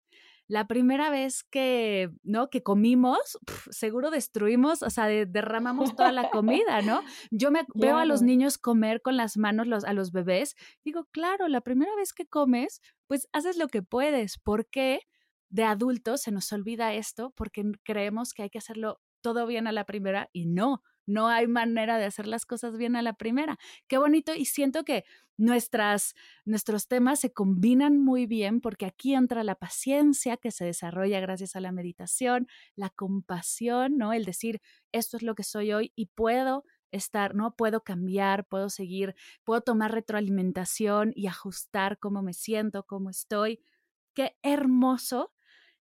la 0.51 0.67
primera 0.67 1.11
vez 1.11 1.45
que, 1.45 2.11
¿no? 2.25 2.51
Que 2.51 2.65
comimos, 2.65 3.39
seguro 3.71 4.11
destruimos, 4.11 4.83
o 4.83 4.91
sea, 4.91 5.07
derramamos 5.07 5.95
toda 5.95 6.11
la 6.11 6.29
comida, 6.31 6.83
¿no? 6.83 7.03
Yo 7.31 7.53
me 7.53 7.65
veo 7.75 7.99
a 7.99 8.05
los 8.05 8.21
niños 8.21 8.59
comer 8.59 9.01
con 9.01 9.17
las 9.17 9.37
manos 9.37 9.69
los, 9.69 9.85
a 9.85 9.93
los 9.93 10.11
bebés, 10.11 10.57
digo, 10.85 11.07
claro, 11.13 11.47
la 11.47 11.61
primera 11.61 11.95
vez 11.95 12.13
que 12.13 12.27
comes, 12.27 12.81
pues 13.07 13.29
haces 13.33 13.59
lo 13.59 13.69
que 13.69 13.83
puedes. 13.83 14.39
¿Por 14.39 14.69
qué 14.69 15.03
de 15.51 15.63
adultos 15.63 16.23
se 16.23 16.33
nos 16.33 16.53
olvida 16.53 16.95
esto? 16.95 17.33
Porque 17.37 17.63
creemos 17.85 18.35
que 18.35 18.43
hay 18.43 18.51
que 18.51 18.59
hacerlo 18.59 19.01
todo 19.21 19.47
bien 19.47 19.69
a 19.69 19.73
la 19.73 19.85
primera 19.87 20.31
y 20.33 20.47
no, 20.47 20.83
no 21.11 21.29
hay 21.29 21.47
manera 21.47 21.99
de 21.99 22.05
hacer 22.07 22.27
las 22.27 22.47
cosas 22.47 22.77
bien 22.79 22.97
a 22.97 23.03
la 23.03 23.15
primera. 23.15 23.59
Qué 23.89 23.99
bonito 23.99 24.35
y 24.35 24.45
siento 24.47 24.85
que 24.85 25.05
nuestras, 25.37 26.15
nuestros 26.45 26.87
temas 26.87 27.21
se 27.21 27.33
combinan 27.33 27.99
muy 27.99 28.27
bien 28.27 28.61
porque 28.61 28.87
aquí 28.87 29.15
entra 29.15 29.43
la 29.45 29.55
paciencia 29.55 30.37
que 30.37 30.51
se 30.51 30.65
desarrolla 30.67 31.21
gracias 31.21 31.57
a 31.57 31.61
la 31.61 31.73
meditación, 31.73 32.47
la 32.77 32.91
compasión, 32.91 33.97
¿no? 33.97 34.13
El 34.13 34.25
decir, 34.25 34.61
esto 34.93 35.17
es 35.17 35.23
lo 35.23 35.35
que 35.35 35.43
soy 35.45 35.73
hoy 35.73 35.93
y 35.97 36.07
puedo 36.07 36.65
estar, 36.93 37.35
¿no? 37.35 37.55
Puedo 37.57 37.83
cambiar, 37.85 38.47
puedo 38.47 38.69
seguir, 38.69 39.15
puedo 39.45 39.61
tomar 39.63 39.93
retroalimentación 39.93 41.13
y 41.15 41.27
ajustar 41.27 41.99
cómo 41.99 42.23
me 42.23 42.35
siento, 42.35 42.85
cómo 42.85 43.11
estoy. 43.11 43.61
Qué 44.15 44.37
hermoso 44.43 45.33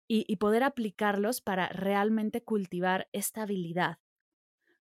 y, 0.08 0.26
y 0.28 0.38
poder 0.38 0.63
aplicarlos 0.63 1.42
para 1.42 1.70
realmente 1.70 2.44
cultivar 2.44 3.10
esta 3.13 3.44
habilidad. 3.44 4.00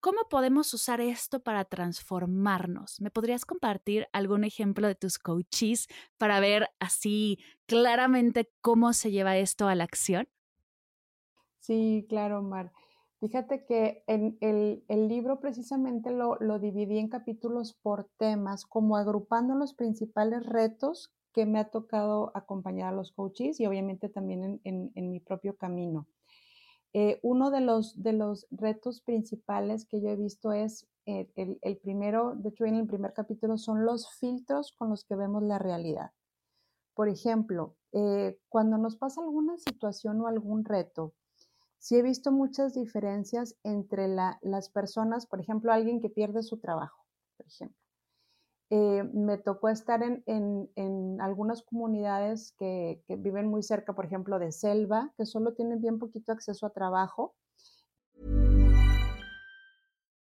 ¿Cómo 0.06 0.28
podemos 0.30 0.72
usar 0.72 1.00
esto 1.00 1.40
para 1.40 1.64
transformarnos? 1.64 3.00
¿Me 3.00 3.10
podrías 3.10 3.44
compartir 3.44 4.06
algún 4.12 4.44
ejemplo 4.44 4.86
de 4.86 4.94
tus 4.94 5.18
coaches 5.18 5.88
para 6.16 6.38
ver 6.38 6.68
así 6.78 7.40
claramente 7.66 8.48
cómo 8.60 8.92
se 8.92 9.10
lleva 9.10 9.36
esto 9.36 9.66
a 9.66 9.74
la 9.74 9.82
acción? 9.82 10.28
Sí, 11.58 12.06
claro, 12.08 12.40
Mar. 12.40 12.70
Fíjate 13.18 13.64
que 13.64 14.04
en 14.06 14.38
el, 14.40 15.08
libro 15.08 15.40
precisamente 15.40 16.12
lo, 16.12 16.38
dividí 16.60 16.98
en 16.98 17.08
capítulos 17.08 17.74
por 17.74 18.08
temas, 18.16 18.64
como 18.64 18.96
agrupando 18.96 19.56
los 19.56 19.74
principales 19.74 20.46
retos 20.46 21.12
que 21.32 21.46
me 21.46 21.58
ha 21.58 21.70
tocado 21.70 22.30
acompañar 22.36 22.92
a 22.92 22.96
los 22.96 23.10
coaches 23.10 23.58
y 23.58 23.66
obviamente 23.66 24.08
también 24.08 24.60
en 24.62 25.10
mi 25.10 25.18
propio 25.18 25.56
camino. 25.56 26.06
Eh, 26.92 27.18
uno 27.22 27.50
de 27.50 27.60
los, 27.60 28.02
de 28.02 28.12
los 28.12 28.46
retos 28.50 29.00
principales 29.02 29.84
que 29.86 30.00
yo 30.00 30.08
he 30.08 30.16
visto 30.16 30.52
es 30.52 30.86
eh, 31.04 31.30
el, 31.36 31.76
primero, 31.78 32.34
de 32.34 32.48
hecho 32.48 32.64
en 32.64 32.74
el 32.74 32.86
primer 32.86 33.12
capítulo, 33.12 33.58
son 33.58 33.84
los 33.84 34.10
filtros 34.18 34.72
con 34.72 34.90
los 34.90 35.04
que 35.04 35.14
vemos 35.14 35.42
la 35.42 35.58
realidad. 35.58 36.12
Por 36.94 37.08
ejemplo, 37.08 37.76
eh, 37.92 38.38
cuando 38.48 38.78
nos 38.78 38.96
pasa 38.96 39.20
alguna 39.20 39.56
situación 39.58 40.20
o 40.20 40.26
algún 40.26 40.64
reto, 40.64 41.14
sí 41.78 41.96
he 41.96 42.02
visto 42.02 42.32
muchas 42.32 42.74
diferencias 42.74 43.56
entre 43.62 44.08
las 44.08 44.70
personas, 44.70 45.26
por 45.26 45.40
ejemplo, 45.40 45.72
alguien 45.72 46.00
que 46.00 46.08
pierde 46.08 46.42
su 46.42 46.58
trabajo, 46.58 47.04
por 47.36 47.46
ejemplo. 47.46 47.85
Eh, 48.68 49.04
me 49.14 49.38
tocó 49.38 49.68
estar 49.68 50.02
en, 50.02 50.24
en, 50.26 50.68
en 50.74 51.20
algunas 51.20 51.62
comunidades 51.62 52.52
que, 52.58 53.00
que, 53.06 53.14
viven 53.14 53.46
muy 53.46 53.62
cerca, 53.62 53.92
por 53.92 54.06
ejemplo, 54.06 54.40
de 54.40 54.50
selva, 54.50 55.12
que 55.16 55.24
solo 55.24 55.52
tienen 55.52 55.80
bien 55.80 56.00
poquito 56.00 56.32
acceso 56.32 56.66
a 56.66 56.70
trabajo. 56.70 57.36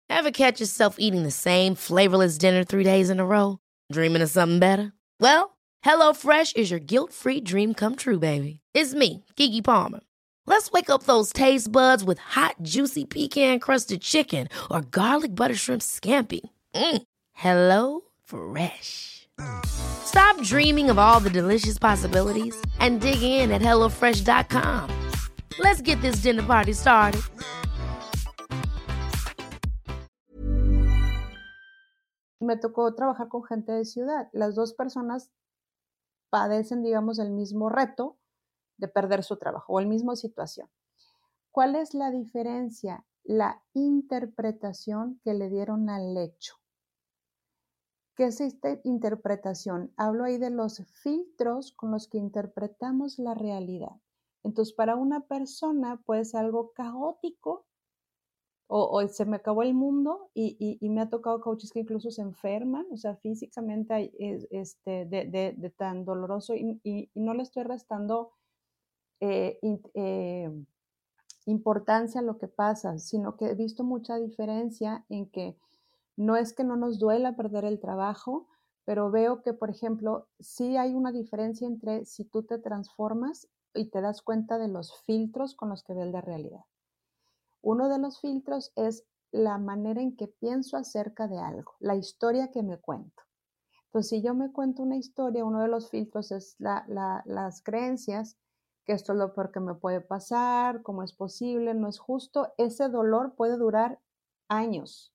Ever 0.09 0.31
catch 0.31 0.59
yourself 0.59 0.97
eating 0.99 1.23
the 1.23 1.31
same 1.31 1.75
flavorless 1.75 2.37
dinner 2.37 2.65
three 2.65 2.83
days 2.83 3.09
in 3.09 3.19
a 3.19 3.25
row? 3.25 3.59
Dreaming 3.91 4.21
of 4.21 4.29
something 4.29 4.59
better? 4.59 4.91
Well, 5.21 5.57
HelloFresh 5.85 6.57
is 6.57 6.69
your 6.69 6.81
guilt-free 6.81 7.41
dream 7.41 7.73
come 7.73 7.95
true, 7.95 8.19
baby. 8.19 8.59
It's 8.73 8.93
me, 8.93 9.23
Kiki 9.37 9.61
Palmer. 9.61 10.01
Let's 10.45 10.71
wake 10.71 10.89
up 10.89 11.03
those 11.03 11.31
taste 11.31 11.71
buds 11.71 12.03
with 12.03 12.19
hot, 12.19 12.55
juicy 12.61 13.05
pecan-crusted 13.05 14.01
chicken 14.01 14.49
or 14.69 14.81
garlic 14.81 15.33
butter 15.33 15.55
shrimp 15.55 15.81
scampi. 15.81 16.41
Mm. 16.75 17.03
Hello 17.33 18.01
Fresh. 18.33 19.27
Stop 20.05 20.41
dreaming 20.41 20.89
of 20.89 20.97
all 20.97 21.19
the 21.19 21.29
delicious 21.29 21.77
possibilities 21.77 22.55
and 22.79 22.99
dig 22.99 23.21
in 23.21 23.51
at 23.51 23.61
HelloFresh.com. 23.61 24.89
Let's 25.59 25.81
get 25.81 26.01
this 26.01 26.23
dinner 26.23 26.41
party 26.41 26.73
started. 26.73 27.21
Me 32.39 32.57
tocó 32.57 32.93
trabajar 32.95 33.29
con 33.29 33.43
gente 33.43 33.71
de 33.71 33.85
ciudad. 33.85 34.29
Las 34.33 34.55
dos 34.55 34.73
personas 34.73 35.31
padecen, 36.29 36.81
digamos, 36.81 37.19
el 37.19 37.29
mismo 37.29 37.69
reto 37.69 38.17
de 38.77 38.87
perder 38.87 39.23
su 39.23 39.37
trabajo 39.37 39.73
o 39.73 39.79
el 39.79 39.87
mismo 39.87 40.15
situación. 40.15 40.67
¿Cuál 41.51 41.75
es 41.75 41.93
la 41.93 42.09
diferencia? 42.09 43.05
La 43.23 43.63
interpretación 43.73 45.21
que 45.23 45.35
le 45.35 45.49
dieron 45.49 45.89
al 45.89 46.17
hecho. 46.17 46.62
¿Qué 48.15 48.25
es 48.25 48.41
esta 48.41 48.79
interpretación? 48.83 49.91
Hablo 49.97 50.25
ahí 50.25 50.37
de 50.37 50.51
los 50.51 50.83
filtros 51.01 51.71
con 51.71 51.91
los 51.91 52.07
que 52.07 52.19
interpretamos 52.19 53.17
la 53.17 53.33
realidad. 53.33 53.99
Entonces, 54.43 54.73
para 54.75 54.95
una 54.95 55.21
persona 55.21 56.01
puede 56.05 56.25
ser 56.25 56.41
algo 56.41 56.73
caótico 56.73 57.65
o, 58.67 59.07
se 59.07 59.25
me 59.25 59.35
acabó 59.35 59.61
el 59.61 59.73
mundo 59.73 60.31
y, 60.33 60.77
me 60.81 61.01
ha 61.01 61.09
tocado 61.09 61.41
coaches 61.41 61.71
que 61.71 61.81
incluso 61.81 62.09
se 62.09 62.21
enferman, 62.21 62.87
o 62.91 62.97
sea, 62.97 63.15
físicamente 63.17 64.11
este, 64.49 65.05
de, 65.05 65.73
tan 65.77 66.05
doloroso 66.05 66.55
y, 66.55 67.09
no 67.13 67.33
le 67.33 67.43
estoy 67.43 67.63
restando 67.63 68.31
eh, 69.19 69.59
eh, 69.93 70.49
importancia 71.45 72.21
a 72.21 72.23
lo 72.23 72.37
que 72.37 72.47
pasa, 72.47 72.97
sino 72.97 73.37
que 73.37 73.45
he 73.45 73.55
visto 73.55 73.83
mucha 73.83 74.17
diferencia 74.17 75.05
en 75.09 75.29
que 75.29 75.55
no 76.15 76.35
es 76.35 76.53
que 76.53 76.63
no 76.63 76.75
nos 76.75 76.99
duela 76.99 77.35
perder 77.35 77.65
el 77.65 77.79
trabajo, 77.79 78.47
pero 78.85 79.11
veo 79.11 79.41
que, 79.41 79.53
por 79.53 79.69
ejemplo, 79.69 80.27
sí 80.39 80.77
hay 80.77 80.93
una 80.93 81.11
diferencia 81.11 81.67
entre 81.67 82.05
si 82.05 82.25
tú 82.25 82.43
te 82.43 82.59
transformas 82.59 83.47
y 83.73 83.89
te 83.89 84.01
das 84.01 84.21
cuenta 84.21 84.57
de 84.57 84.67
los 84.67 84.93
filtros 85.03 85.55
con 85.55 85.69
los 85.69 85.83
que 85.83 85.93
ves 85.93 86.11
la 86.11 86.21
realidad. 86.21 86.65
Uno 87.61 87.89
de 87.89 87.97
los 87.97 88.19
filtros 88.19 88.71
es 88.75 89.05
la 89.31 89.57
manera 89.57 90.01
en 90.01 90.15
que 90.15 90.27
pienso 90.27 90.77
acerca 90.77 91.27
de 91.27 91.39
algo, 91.39 91.73
la 91.79 91.95
historia 91.95 92.51
que 92.51 92.61
me 92.61 92.77
cuento. 92.77 93.23
Entonces, 93.85 94.09
si 94.09 94.21
yo 94.21 94.33
me 94.35 94.51
cuento 94.51 94.83
una 94.83 94.97
historia, 94.97 95.45
uno 95.45 95.61
de 95.61 95.67
los 95.67 95.89
filtros 95.89 96.31
es 96.31 96.55
las 96.59 97.63
creencias, 97.63 98.37
que 98.85 98.93
esto 98.93 99.13
es 99.13 99.19
lo 99.19 99.33
peor 99.33 99.51
que 99.51 99.59
me 99.61 99.75
puede 99.75 100.01
pasar, 100.01 100.83
cómo 100.83 101.03
es 101.03 101.13
posible, 101.13 101.73
no 101.73 101.87
es 101.87 101.99
justo. 101.99 102.53
Ese 102.57 102.89
dolor 102.89 103.35
puede 103.35 103.55
durar 103.55 103.99
años 104.49 105.12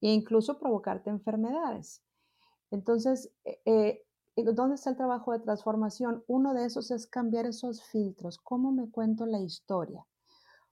e 0.00 0.08
incluso 0.12 0.58
provocarte 0.58 1.10
enfermedades. 1.10 2.02
Entonces, 2.70 3.32
eh, 3.44 3.60
eh, 4.36 4.44
¿dónde 4.52 4.74
está 4.74 4.90
el 4.90 4.96
trabajo 4.96 5.32
de 5.32 5.40
transformación? 5.40 6.24
Uno 6.26 6.54
de 6.54 6.66
esos 6.66 6.90
es 6.90 7.06
cambiar 7.06 7.46
esos 7.46 7.82
filtros. 7.84 8.38
¿Cómo 8.38 8.72
me 8.72 8.90
cuento 8.90 9.26
la 9.26 9.40
historia? 9.40 10.06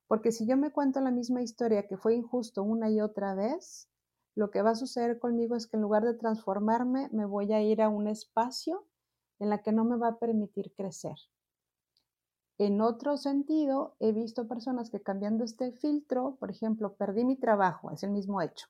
Porque 0.07 0.31
si 0.31 0.45
yo 0.45 0.57
me 0.57 0.71
cuento 0.71 1.01
la 1.01 1.11
misma 1.11 1.41
historia 1.41 1.87
que 1.87 1.97
fue 1.97 2.15
injusto 2.15 2.63
una 2.63 2.89
y 2.89 3.01
otra 3.01 3.33
vez, 3.33 3.89
lo 4.35 4.51
que 4.51 4.61
va 4.61 4.71
a 4.71 4.75
suceder 4.75 5.17
conmigo 5.17 5.55
es 5.55 5.65
que 5.65 5.77
en 5.77 5.81
lugar 5.81 6.03
de 6.03 6.13
transformarme, 6.13 7.09
me 7.11 7.25
voy 7.25 7.53
a 7.53 7.61
ir 7.61 7.81
a 7.81 7.89
un 7.89 8.07
espacio 8.07 8.85
en 9.39 9.49
la 9.49 9.61
que 9.63 9.71
no 9.71 9.85
me 9.85 9.97
va 9.97 10.09
a 10.09 10.19
permitir 10.19 10.73
crecer. 10.75 11.15
En 12.57 12.81
otro 12.81 13.17
sentido, 13.17 13.95
he 13.99 14.11
visto 14.11 14.47
personas 14.47 14.89
que 14.89 15.01
cambiando 15.01 15.43
este 15.43 15.71
filtro, 15.71 16.35
por 16.39 16.51
ejemplo, 16.51 16.95
perdí 16.95 17.25
mi 17.25 17.35
trabajo, 17.35 17.91
es 17.91 18.03
el 18.03 18.11
mismo 18.11 18.41
hecho. 18.41 18.67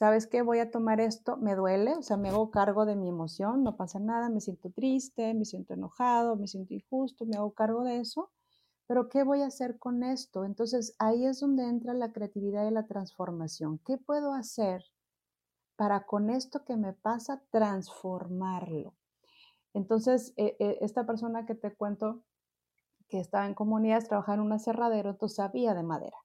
¿Sabes 0.00 0.26
qué? 0.26 0.40
Voy 0.40 0.60
a 0.60 0.70
tomar 0.70 0.98
esto, 0.98 1.36
me 1.36 1.54
duele, 1.54 1.94
o 1.94 2.02
sea, 2.02 2.16
me 2.16 2.30
hago 2.30 2.50
cargo 2.50 2.86
de 2.86 2.96
mi 2.96 3.06
emoción, 3.06 3.62
no 3.62 3.76
pasa 3.76 3.98
nada, 4.00 4.30
me 4.30 4.40
siento 4.40 4.70
triste, 4.70 5.34
me 5.34 5.44
siento 5.44 5.74
enojado, 5.74 6.36
me 6.36 6.46
siento 6.46 6.72
injusto, 6.72 7.26
me 7.26 7.36
hago 7.36 7.52
cargo 7.52 7.84
de 7.84 8.00
eso 8.00 8.30
pero 8.86 9.10
¿qué 9.10 9.22
voy 9.24 9.42
a 9.42 9.46
hacer 9.46 9.78
con 9.78 10.02
esto? 10.02 10.44
Entonces 10.44 10.96
ahí 10.98 11.26
es 11.26 11.38
donde 11.38 11.68
entra 11.68 11.94
la 11.94 12.12
creatividad 12.12 12.66
y 12.66 12.72
la 12.72 12.86
transformación. 12.86 13.78
¿Qué 13.86 13.98
puedo 13.98 14.32
hacer 14.32 14.82
para 15.76 16.06
con 16.06 16.30
esto 16.30 16.64
que 16.64 16.76
me 16.76 16.94
pasa 16.94 17.42
transformarlo? 17.50 18.94
Entonces, 19.74 20.32
e, 20.36 20.56
e, 20.58 20.78
esta 20.80 21.06
persona 21.06 21.46
que 21.46 21.54
te 21.54 21.72
cuento 21.72 22.24
que 23.08 23.20
estaba 23.20 23.46
en 23.46 23.54
comunidades, 23.54 24.08
trabajaba 24.08 24.36
en 24.36 24.46
un 24.46 24.52
aserradero, 24.52 25.10
entonces 25.10 25.36
sabía 25.36 25.74
de 25.74 25.84
madera. 25.84 26.16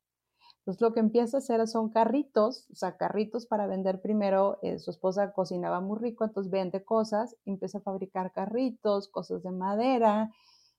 Entonces 0.65 0.82
lo 0.82 0.93
que 0.93 0.99
empieza 0.99 1.38
a 1.38 1.41
hacer 1.41 1.67
son 1.67 1.89
carritos, 1.89 2.65
o 2.71 2.75
sea, 2.75 2.97
carritos 2.97 3.45
para 3.45 3.67
vender 3.67 4.01
primero. 4.01 4.58
Eh, 4.63 4.80
su 4.80 4.89
esposa 4.89 5.32
cocinaba 5.32 5.80
muy 5.80 5.99
rico, 5.99 6.25
entonces 6.25 6.51
vende 6.51 6.84
cosas, 6.84 7.36
empieza 7.45 7.78
a 7.78 7.82
fabricar 7.82 8.32
carritos, 8.32 9.08
cosas 9.08 9.43
de 9.43 9.51
madera, 9.51 10.32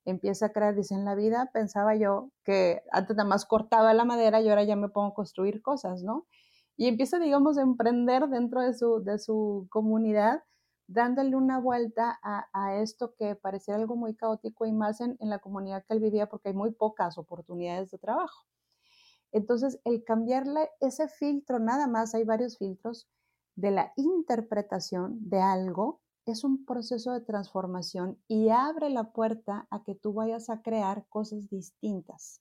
empieza 0.04 0.46
a 0.46 0.48
crear, 0.48 0.74
dice, 0.74 0.94
en 0.96 1.04
la 1.04 1.14
vida 1.14 1.50
pensaba 1.52 1.94
yo 1.94 2.30
que 2.42 2.82
antes 2.90 3.16
nada 3.16 3.28
más 3.28 3.46
cortaba 3.46 3.94
la 3.94 4.04
madera 4.04 4.40
y 4.40 4.48
ahora 4.48 4.64
ya 4.64 4.74
me 4.74 4.88
pongo 4.88 5.08
a 5.12 5.14
construir 5.14 5.62
cosas, 5.62 6.02
¿no? 6.02 6.26
Y 6.76 6.88
empieza, 6.88 7.20
digamos, 7.20 7.56
a 7.56 7.62
emprender 7.62 8.26
dentro 8.28 8.62
de 8.62 8.74
su, 8.74 9.04
de 9.04 9.20
su 9.20 9.68
comunidad, 9.70 10.42
dándole 10.88 11.36
una 11.36 11.60
vuelta 11.60 12.18
a, 12.24 12.74
esto 12.76 13.14
que 13.16 13.36
parecía 13.36 13.76
algo 13.76 13.94
muy 13.94 14.16
caótico 14.16 14.66
y 14.66 14.72
más 14.72 15.00
en, 15.00 15.16
en 15.20 15.30
la 15.30 15.38
comunidad 15.38 15.84
que 15.86 15.94
él 15.94 16.00
vivía 16.00 16.28
porque 16.28 16.48
hay 16.48 16.54
muy 16.56 16.72
pocas 16.72 17.18
oportunidades 17.18 17.92
de 17.92 17.98
trabajo. 17.98 18.46
Entonces, 19.32 19.80
el 19.84 20.04
cambiarle 20.04 20.70
ese 20.80 21.08
filtro, 21.08 21.58
nada 21.58 21.86
más, 21.86 22.14
hay 22.14 22.24
varios 22.24 22.58
filtros 22.58 23.08
de 23.56 23.70
la 23.70 23.92
interpretación 23.96 25.28
de 25.28 25.40
algo 25.40 26.00
es 26.26 26.42
un 26.42 26.64
proceso 26.64 27.12
de 27.12 27.20
transformación 27.20 28.18
y 28.26 28.48
abre 28.48 28.90
la 28.90 29.12
puerta 29.12 29.66
a 29.70 29.84
que 29.84 29.94
tú 29.94 30.12
vayas 30.12 30.50
a 30.50 30.60
crear 30.60 31.06
cosas 31.08 31.48
distintas. 31.48 32.40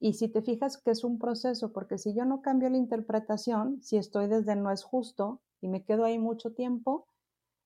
Y 0.00 0.14
si 0.14 0.28
te 0.28 0.42
fijas 0.42 0.78
que 0.78 0.90
es 0.90 1.04
un 1.04 1.18
proceso, 1.18 1.72
porque 1.72 1.98
si 1.98 2.14
yo 2.14 2.24
no 2.24 2.40
cambio 2.40 2.68
la 2.70 2.78
interpretación, 2.78 3.82
si 3.82 3.96
estoy 3.96 4.28
desde 4.28 4.56
no 4.56 4.70
es 4.70 4.82
justo 4.82 5.40
y 5.60 5.68
me 5.68 5.84
quedo 5.84 6.04
ahí 6.04 6.18
mucho 6.18 6.52
tiempo, 6.52 7.06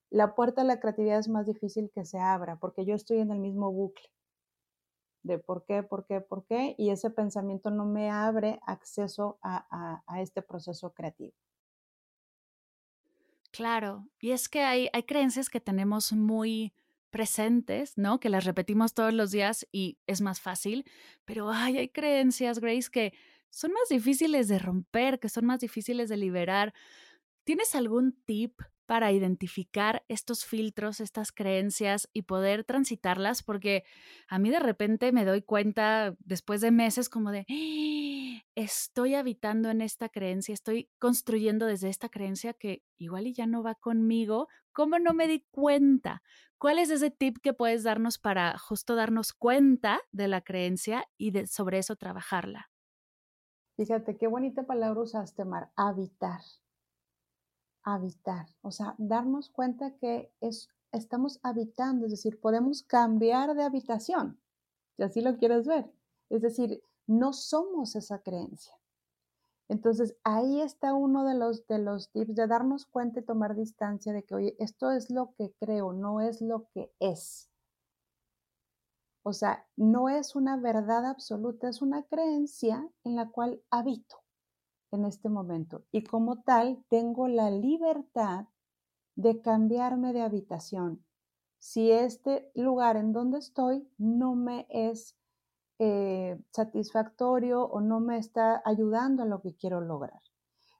la 0.09 0.35
puerta 0.35 0.61
a 0.61 0.65
la 0.65 0.79
creatividad 0.79 1.19
es 1.19 1.29
más 1.29 1.47
difícil 1.47 1.89
que 1.93 2.05
se 2.05 2.19
abra, 2.19 2.57
porque 2.57 2.85
yo 2.85 2.93
estoy 2.93 3.19
en 3.19 3.31
el 3.31 3.39
mismo 3.39 3.71
bucle 3.71 4.05
de 5.23 5.39
por 5.39 5.65
qué, 5.65 5.83
por 5.83 6.05
qué, 6.05 6.21
por 6.21 6.45
qué, 6.45 6.75
y 6.77 6.89
ese 6.89 7.09
pensamiento 7.09 7.71
no 7.71 7.85
me 7.85 8.11
abre 8.11 8.59
acceso 8.65 9.39
a, 9.41 10.03
a 10.05 10.21
este 10.21 10.41
proceso 10.41 10.93
creativo. 10.93 11.33
Claro, 13.51 14.07
y 14.19 14.31
es 14.31 14.49
que 14.49 14.61
hay, 14.61 14.89
hay 14.93 15.03
creencias 15.03 15.47
que 15.47 15.59
tenemos 15.59 16.11
muy 16.11 16.73
presentes, 17.11 17.95
¿no? 17.99 18.19
Que 18.19 18.29
las 18.29 18.45
repetimos 18.45 18.95
todos 18.95 19.13
los 19.13 19.29
días 19.29 19.67
y 19.71 19.99
es 20.07 20.21
más 20.21 20.41
fácil, 20.41 20.83
pero 21.25 21.51
ay, 21.51 21.77
hay 21.77 21.89
creencias, 21.89 22.57
Grace, 22.59 22.89
que 22.91 23.13
son 23.51 23.71
más 23.71 23.87
difíciles 23.89 24.47
de 24.47 24.57
romper, 24.57 25.19
que 25.19 25.29
son 25.29 25.45
más 25.45 25.59
difíciles 25.59 26.09
de 26.09 26.17
liberar. 26.17 26.73
¿Tienes 27.43 27.75
algún 27.75 28.13
tip 28.25 28.59
para 28.85 29.11
identificar 29.11 30.03
estos 30.07 30.45
filtros, 30.45 30.99
estas 30.99 31.31
creencias 31.31 32.09
y 32.13 32.23
poder 32.23 32.63
transitarlas, 32.63 33.43
porque 33.43 33.83
a 34.27 34.39
mí 34.39 34.49
de 34.49 34.59
repente 34.59 35.11
me 35.11 35.25
doy 35.25 35.41
cuenta 35.41 36.15
después 36.19 36.61
de 36.61 36.71
meses 36.71 37.09
como 37.09 37.31
de, 37.31 37.45
¡Ah! 37.49 38.43
estoy 38.55 39.15
habitando 39.15 39.69
en 39.69 39.81
esta 39.81 40.09
creencia, 40.09 40.53
estoy 40.53 40.89
construyendo 40.99 41.65
desde 41.65 41.89
esta 41.89 42.09
creencia 42.09 42.53
que 42.53 42.83
igual 42.97 43.27
y 43.27 43.33
ya 43.33 43.45
no 43.45 43.63
va 43.63 43.75
conmigo, 43.75 44.47
¿cómo 44.71 44.99
no 44.99 45.13
me 45.13 45.27
di 45.27 45.45
cuenta? 45.51 46.21
¿Cuál 46.57 46.79
es 46.79 46.89
ese 46.89 47.11
tip 47.11 47.37
que 47.41 47.53
puedes 47.53 47.83
darnos 47.83 48.17
para 48.17 48.57
justo 48.57 48.95
darnos 48.95 49.33
cuenta 49.33 49.99
de 50.11 50.27
la 50.27 50.41
creencia 50.41 51.05
y 51.17 51.31
de, 51.31 51.47
sobre 51.47 51.79
eso 51.79 51.95
trabajarla? 51.95 52.69
Fíjate 53.75 54.17
qué 54.17 54.27
bonita 54.27 54.63
palabra 54.63 55.01
usaste, 55.01 55.45
Mar, 55.45 55.71
habitar 55.75 56.41
habitar, 57.83 58.47
o 58.61 58.71
sea, 58.71 58.95
darnos 58.97 59.49
cuenta 59.49 59.95
que 59.97 60.31
es, 60.41 60.69
estamos 60.91 61.39
habitando, 61.43 62.05
es 62.05 62.11
decir, 62.11 62.39
podemos 62.39 62.83
cambiar 62.83 63.55
de 63.55 63.63
habitación, 63.63 64.39
si 64.95 65.03
así 65.03 65.21
lo 65.21 65.37
quieres 65.37 65.67
ver. 65.67 65.91
Es 66.29 66.41
decir, 66.41 66.83
no 67.07 67.33
somos 67.33 67.95
esa 67.95 68.19
creencia. 68.19 68.73
Entonces, 69.69 70.15
ahí 70.23 70.61
está 70.61 70.93
uno 70.93 71.25
de 71.25 71.35
los, 71.35 71.65
de 71.67 71.79
los 71.79 72.09
tips 72.11 72.35
de 72.35 72.47
darnos 72.47 72.85
cuenta 72.85 73.19
y 73.19 73.23
tomar 73.23 73.55
distancia 73.55 74.13
de 74.13 74.23
que, 74.23 74.35
oye, 74.35 74.55
esto 74.59 74.91
es 74.91 75.09
lo 75.09 75.33
que 75.35 75.53
creo, 75.59 75.93
no 75.93 76.21
es 76.21 76.41
lo 76.41 76.67
que 76.73 76.91
es. 76.99 77.49
O 79.23 79.31
sea, 79.31 79.65
no 79.77 80.09
es 80.09 80.35
una 80.35 80.57
verdad 80.57 81.05
absoluta, 81.05 81.69
es 81.69 81.81
una 81.81 82.03
creencia 82.03 82.89
en 83.03 83.15
la 83.15 83.29
cual 83.29 83.61
habito 83.69 84.22
en 84.95 85.05
este 85.05 85.29
momento 85.29 85.83
y 85.91 86.03
como 86.03 86.41
tal 86.41 86.83
tengo 86.89 87.27
la 87.27 87.49
libertad 87.51 88.45
de 89.15 89.41
cambiarme 89.41 90.13
de 90.13 90.21
habitación. 90.21 91.05
Si 91.59 91.91
este 91.91 92.51
lugar 92.55 92.97
en 92.97 93.13
donde 93.13 93.39
estoy 93.39 93.87
no 93.97 94.35
me 94.35 94.65
es 94.69 95.17
eh, 95.79 96.39
satisfactorio 96.51 97.63
o 97.65 97.81
no 97.81 97.99
me 97.99 98.17
está 98.17 98.61
ayudando 98.65 99.23
a 99.23 99.25
lo 99.25 99.41
que 99.41 99.55
quiero 99.55 99.81
lograr. 99.81 100.21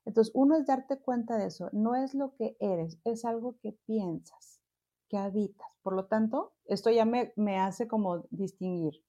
Entonces, 0.05 0.31
uno 0.35 0.55
es 0.57 0.65
darte 0.65 0.99
cuenta 0.99 1.37
de 1.37 1.47
eso, 1.47 1.69
no 1.71 1.95
es 1.95 2.13
lo 2.13 2.35
que 2.35 2.57
eres, 2.59 2.99
es 3.05 3.23
algo 3.25 3.57
que 3.61 3.71
piensas, 3.85 4.59
que 5.07 5.17
habitas. 5.17 5.67
Por 5.81 5.93
lo 5.93 6.05
tanto, 6.05 6.53
esto 6.65 6.89
ya 6.89 7.05
me, 7.05 7.33
me 7.35 7.57
hace 7.57 7.87
como 7.87 8.25
distinguir. 8.29 9.03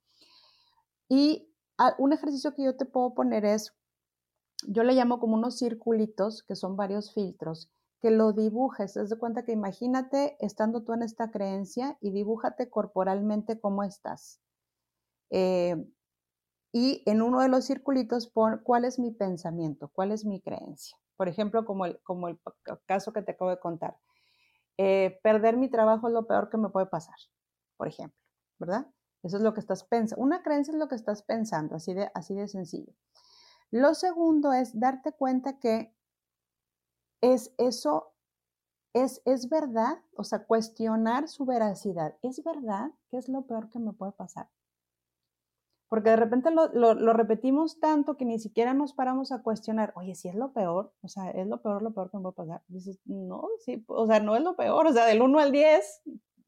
Y 1.08 1.52
ah, 1.78 1.94
un 1.98 2.12
ejercicio 2.12 2.54
que 2.54 2.64
yo 2.64 2.76
te 2.76 2.86
puedo 2.86 3.14
poner 3.14 3.44
es 3.44 3.74
yo 4.68 4.82
le 4.82 4.94
llamo 4.94 5.20
como 5.20 5.34
unos 5.34 5.58
circulitos, 5.58 6.42
que 6.42 6.54
son 6.54 6.76
varios 6.76 7.12
filtros, 7.12 7.70
que 8.00 8.10
lo 8.10 8.32
dibujes. 8.32 8.96
Es 8.96 9.10
de 9.10 9.18
cuenta 9.18 9.44
que 9.44 9.52
imagínate 9.52 10.36
estando 10.40 10.82
tú 10.82 10.92
en 10.92 11.02
esta 11.02 11.30
creencia 11.30 11.96
y 12.00 12.10
dibújate 12.10 12.68
corporalmente 12.68 13.60
cómo 13.60 13.82
estás. 13.82 14.40
Eh, 15.30 15.76
y 16.72 17.02
en 17.06 17.22
uno 17.22 17.40
de 17.40 17.48
los 17.48 17.66
circulitos 17.66 18.28
pon 18.28 18.60
cuál 18.64 18.84
es 18.84 18.98
mi 18.98 19.12
pensamiento, 19.12 19.90
cuál 19.94 20.12
es 20.12 20.24
mi 20.24 20.40
creencia. 20.40 20.98
Por 21.16 21.28
ejemplo, 21.28 21.64
como 21.64 21.86
el, 21.86 22.00
como 22.02 22.28
el 22.28 22.38
caso 22.86 23.12
que 23.12 23.22
te 23.22 23.32
acabo 23.32 23.50
de 23.50 23.60
contar. 23.60 23.96
Eh, 24.76 25.20
perder 25.22 25.56
mi 25.56 25.70
trabajo 25.70 26.08
es 26.08 26.14
lo 26.14 26.26
peor 26.26 26.50
que 26.50 26.56
me 26.56 26.68
puede 26.68 26.86
pasar, 26.86 27.14
por 27.76 27.86
ejemplo, 27.86 28.18
¿verdad? 28.58 28.88
Eso 29.22 29.36
es 29.36 29.42
lo 29.44 29.54
que 29.54 29.60
estás 29.60 29.84
pensando. 29.84 30.22
Una 30.22 30.42
creencia 30.42 30.72
es 30.72 30.78
lo 30.78 30.88
que 30.88 30.96
estás 30.96 31.22
pensando, 31.22 31.76
así 31.76 31.94
de, 31.94 32.10
así 32.12 32.34
de 32.34 32.48
sencillo. 32.48 32.92
Lo 33.70 33.94
segundo 33.94 34.52
es 34.52 34.78
darte 34.78 35.12
cuenta 35.12 35.58
que 35.58 35.94
es 37.20 37.54
eso, 37.58 38.12
es, 38.92 39.22
es 39.24 39.48
verdad, 39.48 39.98
o 40.16 40.24
sea, 40.24 40.44
cuestionar 40.46 41.28
su 41.28 41.44
veracidad. 41.44 42.16
¿Es 42.22 42.42
verdad 42.44 42.90
que 43.10 43.16
es 43.16 43.28
lo 43.28 43.42
peor 43.42 43.70
que 43.70 43.78
me 43.78 43.92
puede 43.92 44.12
pasar? 44.12 44.48
Porque 45.88 46.10
de 46.10 46.16
repente 46.16 46.50
lo, 46.50 46.68
lo, 46.72 47.12
repetimos 47.12 47.78
tanto 47.78 48.16
que 48.16 48.24
ni 48.24 48.38
siquiera 48.38 48.74
nos 48.74 48.94
paramos 48.94 49.32
a 49.32 49.42
cuestionar, 49.42 49.92
oye, 49.96 50.14
si 50.14 50.28
es 50.28 50.34
lo 50.34 50.52
peor, 50.52 50.92
o 51.02 51.08
sea, 51.08 51.30
es 51.30 51.46
lo 51.46 51.62
peor, 51.62 51.82
lo 51.82 51.94
peor 51.94 52.10
que 52.10 52.16
me 52.16 52.22
puede 52.24 52.48
pasar. 52.48 52.62
Dices, 52.68 53.00
no, 53.04 53.48
sí, 53.60 53.84
o 53.86 54.06
sea, 54.06 54.20
no 54.20 54.34
es 54.34 54.42
lo 54.42 54.56
peor, 54.56 54.86
o 54.86 54.92
sea, 54.92 55.06
del 55.06 55.22
1 55.22 55.38
al 55.38 55.52
10, 55.52 56.02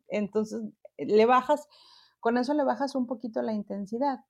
entonces 0.09 0.63
le 0.99 1.27
bajas, 1.27 1.69
con 2.21 2.39
eso 2.39 2.55
le 2.55 2.65
bajas 2.65 2.95
un 2.95 3.07
poquito 3.07 3.41
la 3.41 3.53
intensidad. 3.53 4.25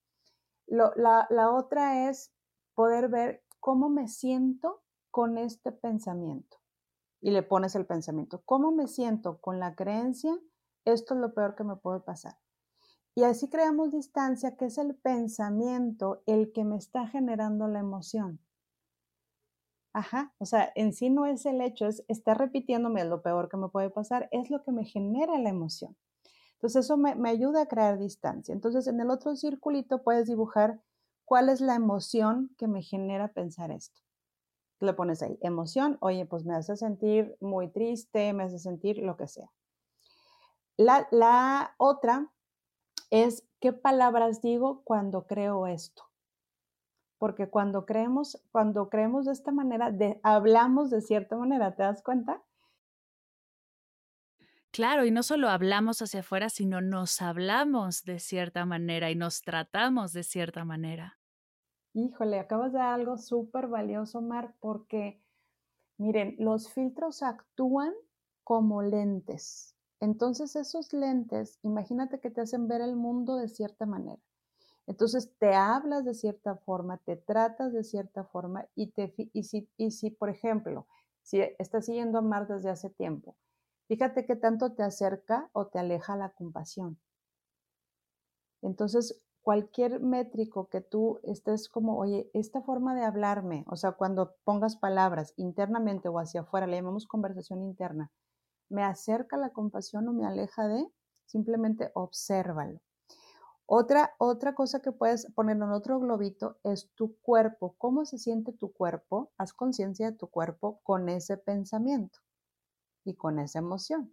la, 0.66 1.26
la 1.30 1.50
otra 1.50 2.10
es 2.10 2.35
poder 2.76 3.08
ver 3.08 3.42
cómo 3.58 3.88
me 3.88 4.06
siento 4.06 4.82
con 5.10 5.38
este 5.38 5.72
pensamiento. 5.72 6.58
Y 7.20 7.32
le 7.32 7.42
pones 7.42 7.74
el 7.74 7.86
pensamiento. 7.86 8.42
¿Cómo 8.44 8.70
me 8.70 8.86
siento 8.86 9.40
con 9.40 9.58
la 9.58 9.74
creencia? 9.74 10.38
Esto 10.84 11.14
es 11.14 11.20
lo 11.20 11.34
peor 11.34 11.56
que 11.56 11.64
me 11.64 11.74
puede 11.74 12.00
pasar. 12.00 12.38
Y 13.16 13.24
así 13.24 13.48
creamos 13.48 13.92
distancia, 13.92 14.56
que 14.56 14.66
es 14.66 14.76
el 14.76 14.94
pensamiento 14.94 16.22
el 16.26 16.52
que 16.52 16.64
me 16.64 16.76
está 16.76 17.08
generando 17.08 17.66
la 17.66 17.80
emoción. 17.80 18.38
Ajá, 19.94 20.34
o 20.36 20.44
sea, 20.44 20.70
en 20.74 20.92
sí 20.92 21.08
no 21.08 21.24
es 21.24 21.46
el 21.46 21.62
hecho, 21.62 21.86
es 21.86 22.04
estar 22.08 22.36
repitiéndome 22.36 23.02
lo 23.06 23.22
peor 23.22 23.48
que 23.48 23.56
me 23.56 23.70
puede 23.70 23.88
pasar, 23.88 24.28
es 24.30 24.50
lo 24.50 24.62
que 24.62 24.70
me 24.70 24.84
genera 24.84 25.38
la 25.38 25.48
emoción. 25.48 25.96
Entonces 26.52 26.84
eso 26.84 26.98
me, 26.98 27.14
me 27.14 27.30
ayuda 27.30 27.62
a 27.62 27.66
crear 27.66 27.98
distancia. 27.98 28.52
Entonces 28.52 28.86
en 28.86 29.00
el 29.00 29.08
otro 29.08 29.34
circulito 29.34 30.02
puedes 30.02 30.26
dibujar 30.26 30.82
cuál 31.26 31.50
es 31.50 31.60
la 31.60 31.74
emoción 31.74 32.54
que 32.56 32.68
me 32.68 32.80
genera 32.80 33.28
pensar 33.28 33.70
esto. 33.70 34.00
Le 34.80 34.94
pones 34.94 35.22
ahí, 35.22 35.38
emoción, 35.42 35.98
oye, 36.00 36.24
pues 36.24 36.44
me 36.44 36.54
hace 36.54 36.76
sentir 36.76 37.36
muy 37.40 37.68
triste, 37.68 38.32
me 38.32 38.44
hace 38.44 38.58
sentir 38.58 38.98
lo 38.98 39.16
que 39.16 39.26
sea. 39.26 39.50
La, 40.78 41.08
la 41.10 41.74
otra 41.78 42.30
es 43.10 43.46
qué 43.60 43.72
palabras 43.72 44.40
digo 44.40 44.82
cuando 44.84 45.26
creo 45.26 45.66
esto. 45.66 46.04
Porque 47.18 47.48
cuando 47.48 47.86
creemos, 47.86 48.42
cuando 48.52 48.88
creemos 48.88 49.24
de 49.24 49.32
esta 49.32 49.50
manera, 49.50 49.92
hablamos 50.22 50.90
de 50.90 51.00
cierta 51.00 51.36
manera, 51.36 51.74
¿te 51.74 51.82
das 51.82 52.02
cuenta? 52.02 52.42
Claro, 54.76 55.06
y 55.06 55.10
no 55.10 55.22
solo 55.22 55.48
hablamos 55.48 56.02
hacia 56.02 56.20
afuera, 56.20 56.50
sino 56.50 56.82
nos 56.82 57.22
hablamos 57.22 58.04
de 58.04 58.18
cierta 58.18 58.66
manera 58.66 59.10
y 59.10 59.14
nos 59.14 59.40
tratamos 59.40 60.12
de 60.12 60.22
cierta 60.22 60.66
manera. 60.66 61.18
Híjole, 61.94 62.38
acabas 62.38 62.74
de 62.74 62.78
dar 62.80 62.92
algo 62.92 63.16
súper 63.16 63.68
valioso, 63.68 64.20
Mar, 64.20 64.54
porque 64.60 65.22
miren, 65.96 66.36
los 66.38 66.70
filtros 66.70 67.22
actúan 67.22 67.94
como 68.44 68.82
lentes. 68.82 69.74
Entonces 70.00 70.56
esos 70.56 70.92
lentes, 70.92 71.58
imagínate 71.62 72.20
que 72.20 72.30
te 72.30 72.42
hacen 72.42 72.68
ver 72.68 72.82
el 72.82 72.96
mundo 72.96 73.36
de 73.36 73.48
cierta 73.48 73.86
manera. 73.86 74.20
Entonces 74.86 75.32
te 75.38 75.54
hablas 75.54 76.04
de 76.04 76.14
cierta 76.14 76.56
forma, 76.56 76.98
te 76.98 77.16
tratas 77.16 77.72
de 77.72 77.84
cierta 77.84 78.24
forma 78.24 78.66
y, 78.74 78.88
te, 78.88 79.14
y, 79.32 79.44
si, 79.44 79.70
y 79.78 79.92
si, 79.92 80.10
por 80.10 80.28
ejemplo, 80.28 80.86
si 81.22 81.40
estás 81.58 81.86
siguiendo 81.86 82.18
a 82.18 82.22
Mar 82.22 82.46
desde 82.46 82.68
hace 82.68 82.90
tiempo, 82.90 83.36
fíjate 83.86 84.26
que 84.26 84.36
tanto 84.36 84.74
te 84.74 84.82
acerca 84.82 85.48
o 85.52 85.66
te 85.66 85.78
aleja 85.78 86.16
la 86.16 86.30
compasión. 86.30 86.98
Entonces, 88.62 89.22
cualquier 89.42 90.00
métrico 90.00 90.68
que 90.68 90.80
tú 90.80 91.20
estés 91.22 91.68
como, 91.68 91.98
oye, 91.98 92.28
esta 92.34 92.62
forma 92.62 92.96
de 92.96 93.04
hablarme, 93.04 93.64
o 93.68 93.76
sea, 93.76 93.92
cuando 93.92 94.34
pongas 94.42 94.76
palabras 94.76 95.34
internamente 95.36 96.08
o 96.08 96.18
hacia 96.18 96.40
afuera, 96.40 96.66
le 96.66 96.76
llamamos 96.76 97.06
conversación 97.06 97.62
interna, 97.62 98.10
me 98.68 98.82
acerca 98.82 99.36
la 99.36 99.50
compasión 99.50 100.08
o 100.08 100.12
me 100.12 100.26
aleja 100.26 100.66
de, 100.66 100.84
simplemente 101.26 101.92
obsérvalo. 101.94 102.80
Otra, 103.66 104.14
otra 104.18 104.54
cosa 104.54 104.80
que 104.80 104.92
puedes 104.92 105.30
poner 105.32 105.56
en 105.56 105.62
otro 105.70 106.00
globito 106.00 106.58
es 106.64 106.90
tu 106.94 107.16
cuerpo. 107.20 107.76
¿Cómo 107.78 108.04
se 108.04 108.18
siente 108.18 108.52
tu 108.52 108.72
cuerpo? 108.72 109.30
Haz 109.38 109.52
conciencia 109.52 110.10
de 110.10 110.16
tu 110.16 110.28
cuerpo 110.28 110.80
con 110.82 111.08
ese 111.08 111.36
pensamiento 111.36 112.25
y 113.06 113.14
con 113.14 113.38
esa 113.38 113.60
emoción. 113.60 114.12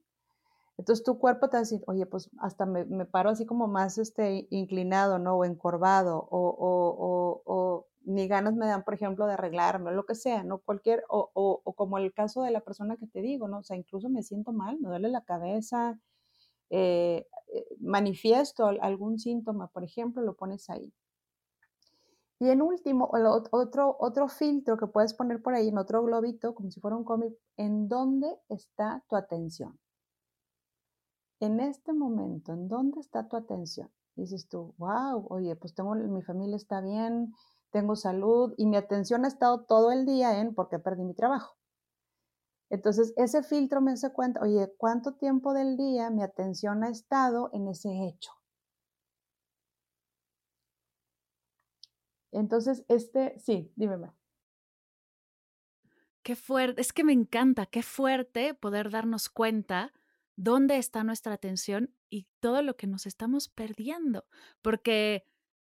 Entonces 0.78 1.04
tu 1.04 1.20
cuerpo 1.20 1.50
te 1.50 1.58
va 1.58 1.60
a 1.60 1.62
decir, 1.62 1.84
oye, 1.88 2.06
pues 2.06 2.30
hasta 2.40 2.66
me, 2.66 3.06
paro 3.06 3.30
así 3.30 3.46
como 3.46 3.68
más 3.68 3.98
este, 3.98 4.48
inclinado, 4.50 5.20
¿no? 5.20 5.36
O 5.36 5.46
encorvado, 5.46 6.18
o, 6.18 6.50
o, 6.50 7.44
o, 7.46 7.88
ni 8.06 8.28
ganas 8.28 8.56
me 8.56 8.66
dan, 8.66 8.84
por 8.84 8.96
ejemplo, 8.96 9.28
de 9.28 9.34
arreglarme, 9.34 9.92
o 9.92 9.94
lo 9.94 10.06
que 10.06 10.16
sea, 10.16 10.44
¿no? 10.44 10.60
Cualquier, 10.60 11.04
o, 11.10 11.30
o, 11.34 11.74
como 11.74 12.00
el 12.00 12.14
caso 12.14 12.42
de 12.44 12.52
la 12.52 12.62
persona 12.62 12.98
que 12.98 13.08
te 13.08 13.22
digo, 13.22 13.48
¿no? 13.48 13.60
O 13.60 13.64
sea, 13.64 13.78
incluso 13.78 14.10
me 14.10 14.24
siento 14.24 14.52
mal, 14.52 14.80
me 14.80 14.90
duele 14.90 15.10
la 15.10 15.24
cabeza, 15.24 16.00
eh, 16.70 17.28
eh, 17.54 17.66
manifiesto 17.80 18.68
algún 18.82 19.20
síntoma, 19.20 19.68
por 19.68 19.84
ejemplo, 19.84 20.24
lo 20.24 20.36
pones 20.36 20.70
ahí. 20.70 20.92
Y 22.44 22.50
en 22.50 22.62
último, 22.62 23.10
otro, 23.52 23.96
otro 24.02 24.28
filtro 24.28 24.76
que 24.76 24.86
puedes 24.86 25.14
poner 25.14 25.42
por 25.42 25.54
ahí 25.54 25.70
en 25.70 25.78
otro 25.78 26.04
globito, 26.04 26.54
como 26.54 26.70
si 26.70 26.82
fuera 26.82 26.98
un 26.98 27.06
cómic, 27.06 27.34
¿en 27.56 27.88
dónde 27.88 28.38
está 28.50 29.02
tu 29.08 29.16
atención? 29.16 29.80
En 31.40 31.62
este 31.62 31.94
momento, 31.94 32.52
¿en 32.52 32.68
dónde 32.68 33.00
está 33.00 33.30
tu 33.30 33.38
atención? 33.38 33.90
Dices 34.18 34.50
tú, 34.50 34.76
wow, 34.78 35.26
oye, 35.30 35.56
pues 35.56 35.74
tengo, 35.74 35.96
mi 35.96 36.22
familia 36.22 36.58
está 36.58 36.82
bien, 36.82 37.34
tengo 37.72 37.96
salud 37.96 38.54
y 38.58 38.66
mi 38.66 38.76
atención 38.76 39.24
ha 39.24 39.30
estado 39.30 39.64
todo 39.64 39.94
el 39.94 40.06
día 40.06 40.42
en 40.42 40.54
porque 40.54 40.80
perdí 40.80 41.06
mi 41.06 41.14
trabajo. 41.14 41.56
Entonces, 42.70 43.14
ese 43.16 43.44
filtro 43.44 43.80
me 43.80 43.94
hace 43.94 44.12
cuenta, 44.12 44.42
oye, 44.42 44.70
¿cuánto 44.78 45.14
tiempo 45.14 45.54
del 45.54 45.78
día 45.78 46.10
mi 46.10 46.24
atención 46.24 46.84
ha 46.84 46.90
estado 46.90 47.52
en 47.54 47.70
ese 47.70 48.06
hecho? 48.06 48.34
Entonces, 52.34 52.84
este, 52.88 53.38
sí, 53.40 53.72
dime. 53.76 54.12
Qué 56.24 56.36
fuerte, 56.36 56.82
es 56.82 56.94
que 56.94 57.04
me 57.04 57.14
encanta, 57.14 57.66
qué 57.66 57.84
fuerte 57.84 58.54
poder 58.54 58.90
darnos 58.90 59.30
cuenta 59.30 59.92
dónde 60.36 60.78
está 60.78 61.04
nuestra 61.04 61.34
atención 61.34 61.94
y 62.10 62.28
todo 62.40 62.62
lo 62.62 62.76
que 62.76 62.88
nos 62.88 63.06
estamos 63.06 63.50
perdiendo, 63.50 64.26
porque 64.62 65.26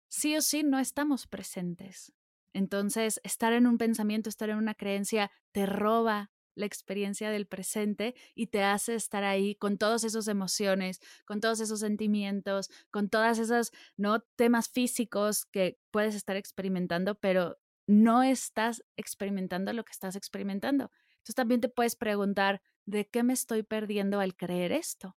sí 0.09 0.37
o 0.37 0.43
sí 0.43 0.63
no 0.63 0.79
estamos 0.79 1.27
presentes. 1.27 2.13
Entonces, 2.53 3.21
estar 3.25 3.53
en 3.53 3.67
un 3.67 3.79
pensamiento, 3.79 4.29
estar 4.29 4.49
en 4.49 4.59
una 4.59 4.75
creencia, 4.75 5.33
te 5.51 5.67
roba 5.67 6.31
la 6.55 6.67
experiencia 6.67 7.31
del 7.31 7.47
presente 7.47 8.15
y 8.35 8.49
te 8.49 8.63
hace 8.63 8.95
estar 8.95 9.25
ahí 9.25 9.55
con 9.55 9.79
todas 9.79 10.05
esas 10.05 10.29
emociones, 10.29 11.01
con 11.27 11.41
todos 11.41 11.61
esos 11.61 11.81
sentimientos, 11.81 12.71
con 12.91 13.09
todas 13.09 13.39
esas 13.39 13.73
no 13.97 14.21
temas 14.37 14.69
físicos 14.69 15.47
que 15.47 15.79
puedes 15.91 16.15
estar 16.15 16.37
experimentando, 16.37 17.15
pero 17.17 17.59
no 17.87 18.23
estás 18.23 18.85
experimentando 18.97 19.73
lo 19.73 19.85
que 19.85 19.93
estás 19.93 20.17
experimentando. 20.17 20.91
Entonces 21.17 21.35
también 21.35 21.61
te 21.61 21.69
puedes 21.69 21.97
preguntar, 21.97 22.63
¿de 22.87 23.09
qué 23.09 23.23
me 23.23 23.33
estoy 23.33 23.63
perdiendo 23.63 24.21
al 24.21 24.37
creer 24.37 24.73
esto? 24.73 25.17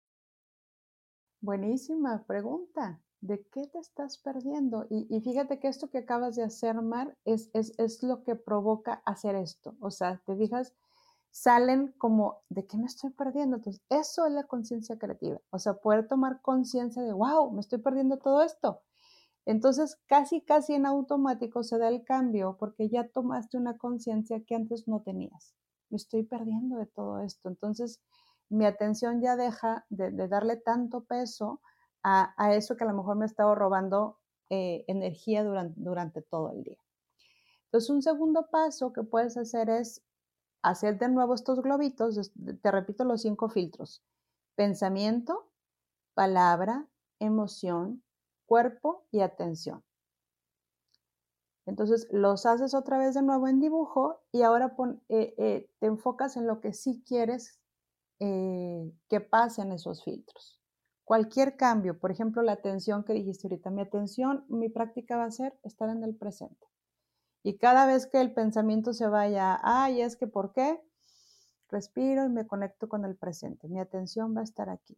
Buenísima 1.41 2.25
pregunta. 2.25 3.01
¿De 3.21 3.43
qué 3.51 3.67
te 3.67 3.79
estás 3.79 4.19
perdiendo? 4.19 4.85
Y, 4.89 5.19
fíjate 5.21 5.59
que 5.59 5.67
esto 5.67 5.89
que 5.89 5.99
acabas 5.99 6.35
de 6.35 6.43
hacer, 6.43 6.81
Mar, 6.81 7.17
es, 7.25 7.49
es, 7.53 7.73
es 7.79 8.03
lo 8.03 8.23
que 8.23 8.35
provoca 8.35 9.01
hacer 9.05 9.35
esto. 9.35 9.75
O 9.79 9.89
sea, 9.89 10.21
te 10.25 10.35
fijas, 10.35 10.75
salen 11.31 11.93
como, 11.97 12.41
¿de 12.49 12.65
qué 12.65 12.77
me 12.77 12.85
estoy 12.85 13.11
perdiendo? 13.11 13.57
Entonces, 13.57 13.83
eso 13.89 14.25
es 14.25 14.33
la 14.33 14.43
conciencia 14.43 14.97
creativa. 14.97 15.39
O 15.51 15.59
sea, 15.59 15.75
poder 15.75 16.07
tomar 16.07 16.41
conciencia 16.41 17.01
de, 17.01 17.13
wow, 17.13 17.51
me 17.51 17.61
estoy 17.61 17.79
perdiendo 17.79 18.17
todo 18.17 18.41
esto. 18.41 18.81
Entonces, 19.45 19.97
casi, 20.07 20.41
casi 20.41 20.73
en 20.73 20.85
automático 20.85 21.63
se 21.63 21.77
da 21.77 21.87
el 21.87 22.03
cambio 22.03 22.57
porque 22.59 22.89
ya 22.89 23.07
tomaste 23.07 23.57
una 23.57 23.77
conciencia 23.77 24.43
que 24.45 24.55
antes 24.55 24.87
no 24.87 25.01
tenías. 25.03 25.55
Me 25.89 25.95
estoy 25.95 26.23
perdiendo 26.23 26.77
de 26.77 26.85
todo 26.85 27.21
esto. 27.21 27.47
Entonces, 27.47 28.01
mi 28.49 28.65
atención 28.65 29.21
ya 29.21 29.35
deja 29.35 29.85
de, 29.89 30.11
darle 30.27 30.57
tanto 30.57 31.05
peso 31.05 31.61
a, 32.03 32.33
eso 32.53 32.75
que 32.75 32.83
a 32.83 32.87
lo 32.87 32.93
mejor 32.93 33.17
me 33.17 33.25
estaba 33.25 33.53
robando 33.55 34.19
eh, 34.49 34.83
energía 34.87 35.43
durante, 35.43 35.79
durante 35.79 36.21
todo 36.21 36.51
el 36.51 36.63
día. 36.63 36.77
Entonces, 37.65 37.89
un 37.89 38.01
segundo 38.01 38.47
paso 38.49 38.91
que 38.91 39.03
puedes 39.03 39.37
hacer 39.37 39.69
es 39.69 40.01
hacer 40.69 40.97
de 40.97 41.09
nuevo 41.09 41.33
estos 41.33 41.61
globitos, 41.61 42.31
te 42.61 42.71
repito 42.71 43.03
los 43.03 43.21
cinco 43.21 43.49
filtros. 43.49 44.03
Pensamiento, 44.55 45.51
palabra, 46.13 46.87
emoción, 47.19 48.03
cuerpo 48.45 49.05
y 49.11 49.21
atención. 49.21 49.83
Entonces 51.67 52.07
los 52.11 52.45
haces 52.45 52.73
otra 52.73 52.97
vez 52.97 53.13
de 53.13 53.21
nuevo 53.21 53.47
en 53.47 53.59
dibujo 53.59 54.21
y 54.31 54.41
ahora 54.43 54.75
eh, 55.09 55.35
eh, 55.37 55.69
te 55.79 55.87
enfocas 55.87 56.37
en 56.37 56.47
lo 56.47 56.61
que 56.61 56.73
sí 56.73 57.03
quieres 57.05 57.59
eh, 58.19 58.91
que 59.09 59.19
pasen 59.19 59.73
esos 59.73 60.03
filtros. 60.03 60.61
Cualquier 61.03 61.55
cambio, 61.55 61.99
por 61.99 62.11
ejemplo, 62.11 62.41
la 62.41 62.53
atención 62.53 63.03
que 63.03 63.13
dijiste 63.13 63.47
ahorita, 63.47 63.69
mi 63.69 63.81
atención, 63.81 64.45
mi 64.49 64.69
práctica 64.69 65.17
va 65.17 65.25
a 65.25 65.31
ser 65.31 65.59
estar 65.63 65.89
en 65.89 66.03
el 66.03 66.15
presente. 66.15 66.67
Y 67.47 67.57
cada 67.59 67.85
vez 67.85 68.07
que 68.07 68.19
el 68.19 68.33
pensamiento 68.33 68.91
se 68.91 69.07
vaya, 69.07 69.57
ay, 69.63 70.01
es 70.01 70.17
que 70.17 70.27
¿por 70.27 70.51
qué? 70.51 70.83
Respiro 71.69 72.25
y 72.25 72.29
me 72.29 72.45
conecto 72.45 72.89
con 72.89 73.05
el 73.05 73.15
presente. 73.15 73.69
Mi 73.69 73.79
atención 73.79 74.35
va 74.35 74.41
a 74.41 74.43
estar 74.43 74.69
aquí. 74.69 74.97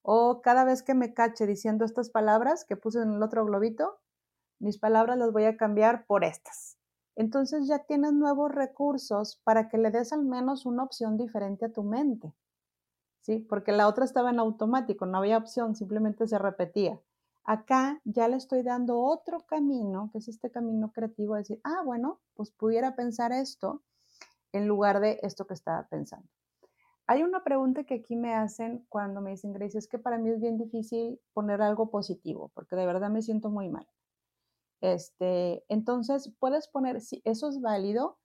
O 0.00 0.42
cada 0.42 0.62
vez 0.62 0.84
que 0.84 0.94
me 0.94 1.12
cache 1.12 1.44
diciendo 1.44 1.84
estas 1.84 2.08
palabras 2.08 2.64
que 2.64 2.76
puse 2.76 3.02
en 3.02 3.10
el 3.10 3.20
otro 3.20 3.44
globito, 3.44 3.98
mis 4.60 4.78
palabras 4.78 5.18
las 5.18 5.32
voy 5.32 5.42
a 5.42 5.56
cambiar 5.56 6.06
por 6.06 6.22
estas. 6.22 6.78
Entonces 7.16 7.66
ya 7.66 7.80
tienes 7.80 8.12
nuevos 8.12 8.52
recursos 8.52 9.40
para 9.42 9.68
que 9.68 9.76
le 9.76 9.90
des 9.90 10.12
al 10.12 10.22
menos 10.22 10.66
una 10.66 10.84
opción 10.84 11.16
diferente 11.16 11.64
a 11.64 11.72
tu 11.72 11.82
mente. 11.82 12.32
¿Sí? 13.22 13.40
Porque 13.40 13.72
la 13.72 13.88
otra 13.88 14.04
estaba 14.04 14.30
en 14.30 14.38
automático, 14.38 15.04
no 15.04 15.18
había 15.18 15.36
opción, 15.36 15.74
simplemente 15.74 16.28
se 16.28 16.38
repetía. 16.38 17.00
Acá 17.44 18.00
ya 18.04 18.28
le 18.28 18.36
estoy 18.36 18.62
dando 18.62 19.00
otro 19.00 19.40
camino, 19.46 20.10
que 20.12 20.18
es 20.18 20.28
este 20.28 20.50
camino 20.50 20.92
creativo, 20.92 21.34
de 21.34 21.40
decir, 21.40 21.60
ah, 21.64 21.82
bueno, 21.84 22.20
pues 22.34 22.50
pudiera 22.52 22.94
pensar 22.94 23.32
esto 23.32 23.82
en 24.52 24.68
lugar 24.68 25.00
de 25.00 25.18
esto 25.22 25.46
que 25.46 25.54
estaba 25.54 25.88
pensando. 25.88 26.28
Hay 27.06 27.24
una 27.24 27.42
pregunta 27.42 27.84
que 27.84 27.94
aquí 27.94 28.16
me 28.16 28.34
hacen 28.34 28.86
cuando 28.88 29.20
me 29.20 29.30
dicen, 29.30 29.52
Grace, 29.52 29.76
es 29.76 29.88
que 29.88 29.98
para 29.98 30.18
mí 30.18 30.30
es 30.30 30.40
bien 30.40 30.56
difícil 30.56 31.20
poner 31.32 31.60
algo 31.60 31.90
positivo, 31.90 32.50
porque 32.54 32.76
de 32.76 32.86
verdad 32.86 33.10
me 33.10 33.22
siento 33.22 33.50
muy 33.50 33.68
mal. 33.68 33.88
Este, 34.80 35.64
entonces, 35.68 36.32
puedes 36.38 36.68
poner, 36.68 37.00
sí, 37.00 37.20
eso 37.24 37.48
es 37.48 37.60
válido, 37.60 38.18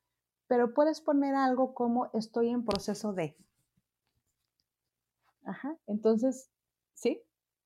pero 0.47 0.74
puedes 0.74 1.01
poner 1.01 1.36
algo 1.36 1.74
como 1.74 2.09
estoy 2.13 2.49
en 2.49 2.65
proceso 2.65 3.13
de. 3.13 3.36
Ajá, 5.43 5.78
entonces, 5.88 6.49
¿sí? 6.93 7.22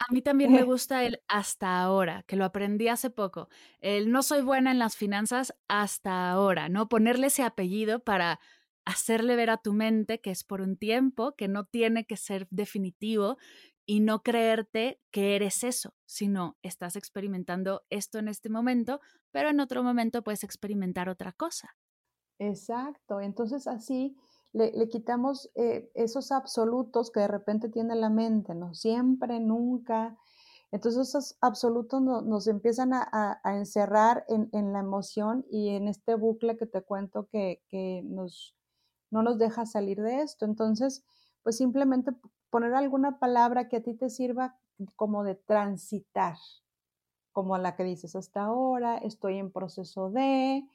A 0.09 0.11
mí 0.13 0.21
también 0.21 0.51
me 0.53 0.63
gusta 0.63 1.03
el 1.03 1.21
hasta 1.27 1.79
ahora, 1.81 2.23
que 2.23 2.35
lo 2.35 2.45
aprendí 2.45 2.87
hace 2.87 3.09
poco. 3.11 3.49
El 3.81 4.11
no 4.11 4.23
soy 4.23 4.41
buena 4.41 4.71
en 4.71 4.79
las 4.79 4.95
finanzas 4.97 5.53
hasta 5.67 6.31
ahora, 6.31 6.69
¿no? 6.69 6.89
Ponerle 6.89 7.27
ese 7.27 7.43
apellido 7.43 8.03
para 8.03 8.39
hacerle 8.83 9.35
ver 9.35 9.51
a 9.51 9.57
tu 9.57 9.73
mente 9.73 10.19
que 10.19 10.31
es 10.31 10.43
por 10.43 10.61
un 10.61 10.75
tiempo, 10.77 11.35
que 11.35 11.47
no 11.47 11.65
tiene 11.65 12.05
que 12.05 12.17
ser 12.17 12.47
definitivo 12.49 13.37
y 13.85 13.99
no 13.99 14.23
creerte 14.23 14.99
que 15.11 15.35
eres 15.35 15.63
eso, 15.63 15.93
sino 16.05 16.57
estás 16.63 16.95
experimentando 16.95 17.83
esto 17.91 18.17
en 18.17 18.27
este 18.27 18.49
momento, 18.49 19.01
pero 19.31 19.49
en 19.49 19.59
otro 19.59 19.83
momento 19.83 20.23
puedes 20.23 20.43
experimentar 20.43 21.09
otra 21.09 21.31
cosa. 21.31 21.77
Exacto, 22.39 23.21
entonces 23.21 23.67
así 23.67 24.15
le, 24.53 24.89
quitamos 24.89 25.49
eh, 25.55 25.89
esos 25.93 26.31
absolutos 26.31 27.11
que 27.11 27.21
de 27.21 27.27
repente 27.27 27.69
tiene 27.69 27.95
la 27.95 28.09
mente, 28.09 28.53
¿no? 28.53 28.73
Siempre, 28.73 29.39
nunca. 29.39 30.17
Entonces 30.71 31.09
esos 31.09 31.37
absolutos 31.41 32.01
nos 32.01 32.47
empiezan 32.47 32.91
a, 32.93 33.41
encerrar 33.45 34.25
en, 34.27 34.73
la 34.73 34.79
emoción 34.79 35.45
y 35.49 35.69
en 35.69 35.87
este 35.87 36.15
bucle 36.15 36.57
que 36.57 36.65
te 36.65 36.81
cuento 36.81 37.27
que, 37.27 37.61
nos, 38.05 38.55
no 39.09 39.21
nos 39.21 39.37
deja 39.37 39.65
salir 39.65 40.01
de 40.01 40.21
esto. 40.21 40.45
Entonces, 40.45 41.03
pues 41.43 41.57
simplemente 41.57 42.11
poner 42.49 42.73
alguna 42.73 43.19
palabra 43.19 43.67
que 43.67 43.77
a 43.77 43.83
ti 43.83 43.93
te 43.93 44.09
sirva 44.09 44.57
como 44.95 45.23
de 45.23 45.35
transitar, 45.35 46.37
como 47.33 47.57
la 47.57 47.75
que 47.75 47.83
dices 47.83 48.15
hasta 48.15 48.43
ahora, 48.43 48.97
estoy 48.97 49.37
en 49.37 49.51
proceso 49.51 50.09
de, 50.09 50.65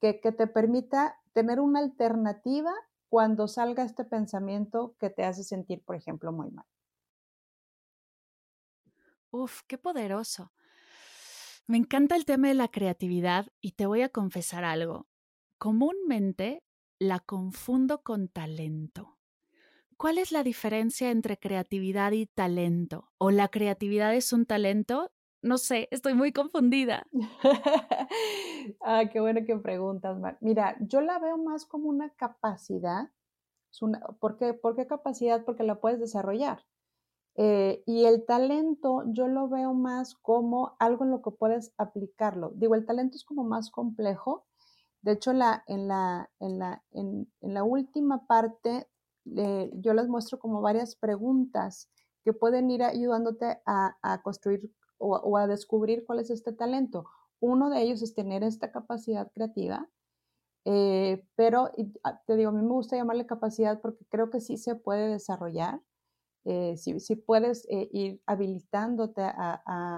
que, 0.00 0.20
que 0.20 0.32
te 0.32 0.48
permita 0.48 1.16
tener 1.32 1.60
una 1.60 1.78
alternativa 1.78 2.72
cuando 3.08 3.48
salga 3.48 3.84
este 3.84 4.04
pensamiento 4.04 4.96
que 4.98 5.10
te 5.10 5.24
hace 5.24 5.44
sentir, 5.44 5.82
por 5.84 5.96
ejemplo, 5.96 6.32
muy 6.32 6.50
mal. 6.50 6.66
Uf, 9.30 9.62
qué 9.66 9.78
poderoso. 9.78 10.52
Me 11.66 11.76
encanta 11.76 12.16
el 12.16 12.24
tema 12.24 12.48
de 12.48 12.54
la 12.54 12.68
creatividad 12.68 13.48
y 13.60 13.72
te 13.72 13.86
voy 13.86 14.02
a 14.02 14.08
confesar 14.08 14.64
algo. 14.64 15.08
Comúnmente 15.58 16.64
la 16.98 17.20
confundo 17.20 18.02
con 18.02 18.28
talento. 18.28 19.18
¿Cuál 19.96 20.18
es 20.18 20.32
la 20.32 20.44
diferencia 20.44 21.10
entre 21.10 21.38
creatividad 21.38 22.12
y 22.12 22.26
talento? 22.26 23.12
¿O 23.18 23.30
la 23.30 23.48
creatividad 23.48 24.14
es 24.14 24.32
un 24.32 24.46
talento? 24.46 25.12
No 25.40 25.56
sé, 25.56 25.88
estoy 25.92 26.14
muy 26.14 26.32
confundida. 26.32 27.06
ah, 28.80 29.04
qué 29.10 29.20
bueno 29.20 29.40
que 29.46 29.56
preguntas, 29.56 30.18
Mar. 30.18 30.36
Mira, 30.40 30.76
yo 30.80 31.00
la 31.00 31.18
veo 31.18 31.38
más 31.38 31.64
como 31.64 31.88
una 31.88 32.10
capacidad. 32.10 33.10
¿por, 34.20 34.36
qué, 34.36 34.86
capacidad? 34.86 35.44
Porque 35.44 35.62
la 35.62 35.80
puedes 35.80 36.00
desarrollar. 36.00 36.64
Eh, 37.36 37.84
y 37.86 38.04
el 38.06 38.26
talento 38.26 39.04
yo 39.06 39.28
lo 39.28 39.48
veo 39.48 39.74
más 39.74 40.16
como 40.16 40.76
algo 40.80 41.04
en 41.04 41.12
lo 41.12 41.22
que 41.22 41.30
puedes 41.30 41.72
aplicarlo. 41.78 42.50
Digo, 42.56 42.74
el 42.74 42.84
talento 42.84 43.16
es 43.16 43.24
como 43.24 43.44
más 43.44 43.70
complejo. 43.70 44.46
De 45.02 45.12
hecho, 45.12 45.30
en, 45.30 45.38
la, 45.38 46.28
última 47.62 48.26
parte 48.26 48.88
eh, 49.36 49.70
yo 49.74 49.94
les 49.94 50.08
muestro 50.08 50.40
como 50.40 50.60
varias 50.60 50.96
preguntas 50.96 51.88
que 52.24 52.32
pueden 52.32 52.70
ir 52.72 52.82
ayudándote 52.82 53.60
a 53.64 54.20
construir 54.24 54.72
o, 54.98 55.36
a 55.36 55.46
descubrir 55.46 56.04
cuál 56.04 56.20
es 56.20 56.30
este 56.30 56.52
talento. 56.52 57.06
Uno 57.40 57.70
de 57.70 57.82
ellos 57.82 58.02
es 58.02 58.14
tener 58.14 58.42
esta 58.42 58.72
capacidad 58.72 59.30
creativa, 59.32 59.88
eh, 60.64 61.24
pero 61.36 61.70
ah, 62.04 62.20
te 62.26 62.36
digo, 62.36 62.50
a 62.50 62.52
mí 62.52 62.62
me 62.62 62.72
gusta 62.72 62.96
llamarle 62.96 63.26
capacidad 63.26 63.80
porque 63.80 64.04
creo 64.10 64.30
que 64.30 64.40
sí 64.40 64.56
se 64.58 64.74
puede 64.74 65.08
desarrollar. 65.08 65.80
Eh, 66.44 66.76
si, 66.76 67.16
puedes 67.16 67.66
eh, 67.68 67.88
ir 67.92 68.22
habilitándote 68.26 69.22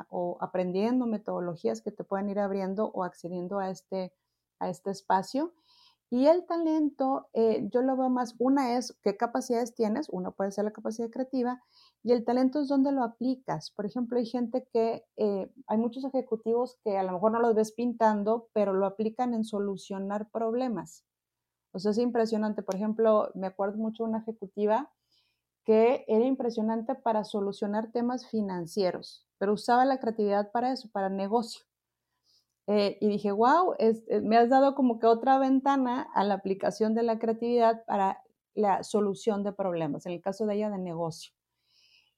o 0.08 0.36
aprendiendo 0.40 1.06
metodologías 1.06 1.80
que 1.80 1.92
te 1.92 2.02
puedan 2.02 2.28
ir 2.28 2.40
abriendo 2.40 2.86
o 2.86 3.04
accediendo 3.04 3.58
a 3.58 3.70
este, 3.70 4.12
a 4.58 4.68
este 4.68 4.90
espacio. 4.90 5.52
Y 6.12 6.26
el 6.26 6.44
talento, 6.44 7.28
yo 7.70 7.82
lo 7.82 7.96
veo 7.96 8.10
más, 8.10 8.34
una 8.38 8.76
es 8.76 8.98
qué 9.02 9.16
capacidades 9.16 9.76
tienes, 9.76 10.08
uno 10.10 10.32
puede 10.32 10.50
ser 10.50 10.64
la 10.64 10.72
capacidad 10.72 11.08
creativa, 11.08 11.62
y 12.02 12.10
el 12.10 12.24
talento 12.24 12.60
es 12.60 12.66
donde 12.66 12.90
lo 12.90 13.04
aplicas. 13.04 13.70
Por 13.70 13.86
ejemplo, 13.86 14.18
hay 14.18 14.26
gente 14.26 14.66
que, 14.72 15.04
eh, 15.16 15.52
hay 15.68 15.78
muchos 15.78 16.04
ejecutivos 16.04 16.78
que 16.82 16.98
a 16.98 17.04
lo 17.04 17.12
mejor 17.12 17.30
no 17.30 17.38
los 17.38 17.54
ves 17.54 17.70
pintando, 17.70 18.48
pero 18.52 18.72
lo 18.72 18.86
aplican 18.86 19.34
en 19.34 19.44
solucionar 19.44 20.28
problemas. 20.30 21.04
O 21.72 21.78
sea, 21.78 21.92
es 21.92 21.98
impresionante. 21.98 22.64
Por 22.64 22.74
ejemplo, 22.74 23.30
me 23.36 23.46
acuerdo 23.46 23.78
mucho 23.78 24.02
de 24.02 24.10
una 24.10 24.18
ejecutiva 24.18 24.90
que 25.64 26.04
era 26.08 26.24
impresionante 26.24 26.96
para 26.96 27.22
solucionar 27.22 27.92
temas 27.92 28.26
financieros, 28.26 29.28
pero 29.38 29.52
usaba 29.52 29.84
la 29.84 30.00
creatividad 30.00 30.50
para 30.50 30.72
eso, 30.72 30.88
para 30.90 31.08
negocio. 31.08 31.69
Eh, 32.72 32.98
y 33.00 33.08
dije, 33.08 33.32
wow, 33.32 33.74
eh, 33.80 34.20
me 34.22 34.36
has 34.36 34.48
dado 34.48 34.76
como 34.76 35.00
que 35.00 35.06
otra 35.08 35.40
ventana 35.40 36.08
a 36.14 36.22
la 36.22 36.34
aplicación 36.34 36.94
de 36.94 37.02
la 37.02 37.18
creatividad 37.18 37.84
para 37.84 38.22
la 38.54 38.84
solución 38.84 39.42
de 39.42 39.52
problemas, 39.52 40.06
en 40.06 40.12
el 40.12 40.20
caso 40.20 40.46
de 40.46 40.54
ella 40.54 40.70
de 40.70 40.78
negocio. 40.78 41.32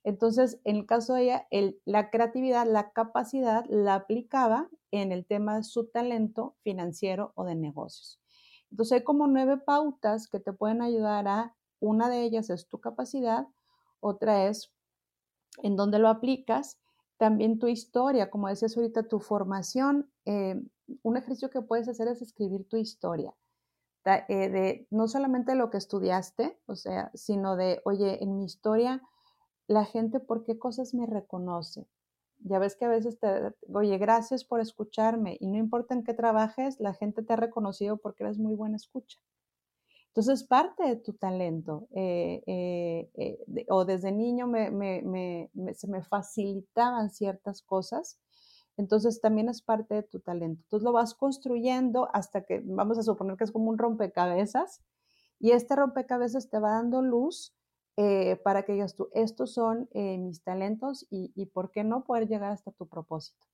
Entonces, 0.04 0.60
en 0.64 0.76
el 0.76 0.86
caso 0.86 1.14
de 1.14 1.22
ella, 1.22 1.48
la 1.86 2.10
creatividad, 2.10 2.66
la 2.66 2.92
capacidad 2.92 3.64
la 3.70 3.94
aplicaba 3.94 4.68
en 4.90 5.10
el 5.10 5.24
tema 5.24 5.56
de 5.56 5.62
su 5.62 5.86
talento 5.86 6.54
financiero 6.60 7.32
o 7.34 7.44
de 7.44 7.54
negocios. 7.54 8.20
Entonces, 8.70 8.98
hay 8.98 9.04
como 9.04 9.28
nueve 9.28 9.56
pautas 9.56 10.28
que 10.28 10.38
te 10.38 10.52
pueden 10.52 10.82
ayudar 10.82 11.28
a, 11.28 11.56
una 11.80 12.10
de 12.10 12.24
ellas 12.24 12.50
es 12.50 12.68
tu 12.68 12.78
capacidad, 12.78 13.46
otra 14.00 14.48
es 14.48 14.70
en 15.62 15.76
dónde 15.76 15.98
lo 15.98 16.10
aplicas, 16.10 16.78
también 17.18 17.58
tu 17.58 17.68
historia, 17.68 18.30
como 18.30 18.48
decías 18.48 18.76
ahorita, 18.76 19.04
tu 19.04 19.20
formación. 19.20 20.10
Eh, 20.24 20.60
un 21.02 21.16
ejercicio 21.16 21.50
que 21.50 21.62
puedes 21.62 21.88
hacer 21.88 22.08
es 22.08 22.22
escribir 22.22 22.68
tu 22.68 22.76
historia. 22.76 23.34
Eh, 24.04 24.48
de 24.48 24.86
no 24.90 25.06
solamente 25.06 25.54
lo 25.54 25.70
que 25.70 25.78
estudiaste, 25.78 26.58
o 26.66 26.74
sea, 26.74 27.12
sino 27.14 27.54
de, 27.54 27.80
oye, 27.84 28.22
en 28.22 28.36
mi 28.36 28.44
historia, 28.44 29.00
la 29.68 29.84
gente 29.84 30.18
por 30.18 30.44
qué 30.44 30.58
cosas 30.58 30.92
me 30.92 31.06
reconoce. 31.06 31.86
Ya 32.40 32.58
ves 32.58 32.74
que 32.74 32.84
a 32.84 32.88
veces 32.88 33.20
te, 33.20 33.54
oye, 33.72 33.98
gracias 33.98 34.44
por 34.44 34.60
escucharme 34.60 35.36
y 35.38 35.46
no 35.46 35.56
importa 35.56 35.94
en 35.94 36.02
qué 36.02 36.14
trabajes, 36.14 36.80
la 36.80 36.94
gente 36.94 37.22
te 37.22 37.32
ha 37.32 37.36
reconocido 37.36 37.96
porque 37.98 38.24
eres 38.24 38.38
muy 38.38 38.54
buena 38.56 38.74
escucha. 38.74 39.20
Entonces, 40.14 40.44
parte 40.44 40.84
de 40.84 40.96
tu 40.96 41.14
talento, 41.14 41.88
eh, 41.94 42.42
eh, 42.46 43.10
eh, 43.14 43.66
o 43.70 43.86
desde 43.86 44.12
niño 44.12 44.46
se 45.74 45.88
me 45.88 46.02
facilitaban 46.02 47.08
ciertas 47.08 47.62
cosas, 47.62 48.18
entonces 48.76 49.22
también 49.22 49.48
es 49.48 49.62
parte 49.62 49.94
de 49.94 50.02
tu 50.02 50.20
talento. 50.20 50.60
Entonces 50.64 50.84
lo 50.84 50.92
vas 50.92 51.14
construyendo 51.14 52.08
hasta 52.12 52.44
que, 52.44 52.62
vamos 52.62 52.98
a 52.98 53.02
suponer 53.02 53.38
que 53.38 53.44
es 53.44 53.52
como 53.52 53.70
un 53.70 53.78
rompecabezas, 53.78 54.82
y 55.40 55.52
este 55.52 55.76
rompecabezas 55.76 56.50
te 56.50 56.58
va 56.58 56.72
dando 56.72 57.00
luz 57.00 57.54
eh, 57.96 58.36
para 58.44 58.64
que 58.64 58.72
digas 58.72 58.94
tú, 58.94 59.08
estos 59.12 59.52
son 59.54 59.88
eh, 59.92 60.18
mis 60.18 60.42
talentos 60.42 61.06
y, 61.10 61.46
por 61.46 61.70
qué 61.70 61.84
no 61.84 62.04
poder 62.04 62.28
llegar 62.28 62.52
hasta 62.52 62.70
tu 62.70 62.86
propósito. 62.86 63.46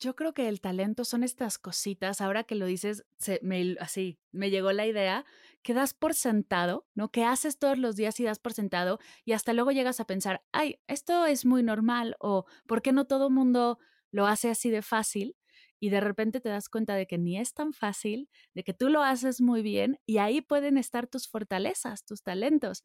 Yo 0.00 0.14
creo 0.14 0.32
que 0.32 0.48
el 0.48 0.60
talento 0.60 1.04
son 1.04 1.24
estas 1.24 1.58
cositas, 1.58 2.20
ahora 2.20 2.44
que 2.44 2.54
lo 2.54 2.66
dices, 2.66 3.04
me, 3.42 3.76
así, 3.80 4.20
me 4.30 4.50
llegó 4.50 4.70
la 4.72 4.86
idea, 4.86 5.24
que 5.62 5.74
das 5.74 5.92
por 5.92 6.14
sentado, 6.14 6.86
¿no? 6.94 7.10
Que 7.10 7.24
haces 7.24 7.58
todos 7.58 7.78
los 7.78 7.96
días 7.96 8.18
y 8.20 8.24
das 8.24 8.38
por 8.38 8.52
sentado 8.52 9.00
y 9.24 9.32
hasta 9.32 9.52
luego 9.52 9.72
llegas 9.72 9.98
a 9.98 10.06
pensar, 10.06 10.44
ay, 10.52 10.80
esto 10.86 11.26
es 11.26 11.44
muy 11.44 11.64
normal 11.64 12.16
o 12.20 12.46
¿por 12.66 12.80
qué 12.80 12.92
no 12.92 13.06
todo 13.06 13.28
mundo 13.28 13.78
lo 14.12 14.26
hace 14.26 14.50
así 14.50 14.70
de 14.70 14.82
fácil? 14.82 15.36
y 15.80 15.90
de 15.90 16.00
repente 16.00 16.40
te 16.40 16.48
das 16.48 16.68
cuenta 16.68 16.94
de 16.96 17.06
que 17.06 17.18
ni 17.18 17.38
es 17.38 17.54
tan 17.54 17.72
fácil, 17.72 18.28
de 18.54 18.64
que 18.64 18.74
tú 18.74 18.88
lo 18.88 19.02
haces 19.02 19.40
muy 19.40 19.62
bien 19.62 20.00
y 20.06 20.18
ahí 20.18 20.40
pueden 20.40 20.76
estar 20.76 21.06
tus 21.06 21.28
fortalezas, 21.28 22.04
tus 22.04 22.22
talentos. 22.22 22.84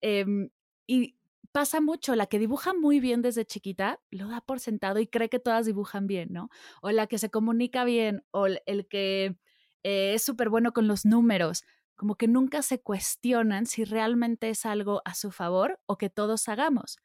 Em, 0.00 0.50
y 0.86 1.16
pasa 1.52 1.80
mucho, 1.80 2.14
la 2.16 2.26
que 2.26 2.38
dibuja 2.38 2.74
muy 2.74 3.00
bien 3.00 3.22
desde 3.22 3.44
chiquita 3.46 4.00
lo 4.10 4.28
da 4.28 4.40
por 4.40 4.60
sentado 4.60 5.00
y 5.00 5.06
cree 5.06 5.28
que 5.28 5.38
todas 5.40 5.66
dibujan 5.66 6.06
bien, 6.06 6.28
¿no? 6.32 6.50
O 6.82 6.90
la 6.90 7.06
que 7.06 7.18
se 7.18 7.30
comunica 7.30 7.84
bien, 7.84 8.24
o 8.30 8.46
el 8.46 8.86
que 8.88 9.36
eh, 9.82 10.14
es 10.14 10.22
súper 10.22 10.48
bueno 10.50 10.72
con 10.72 10.88
los 10.88 11.04
números, 11.04 11.64
como 11.96 12.16
que 12.16 12.28
nunca 12.28 12.62
se 12.62 12.80
cuestionan 12.80 13.66
si 13.66 13.84
realmente 13.84 14.50
es 14.50 14.64
algo 14.66 15.02
a 15.04 15.14
su 15.14 15.30
favor 15.32 15.80
o 15.86 15.98
que 15.98 16.10
todos 16.10 16.48
hagamos. 16.48 16.98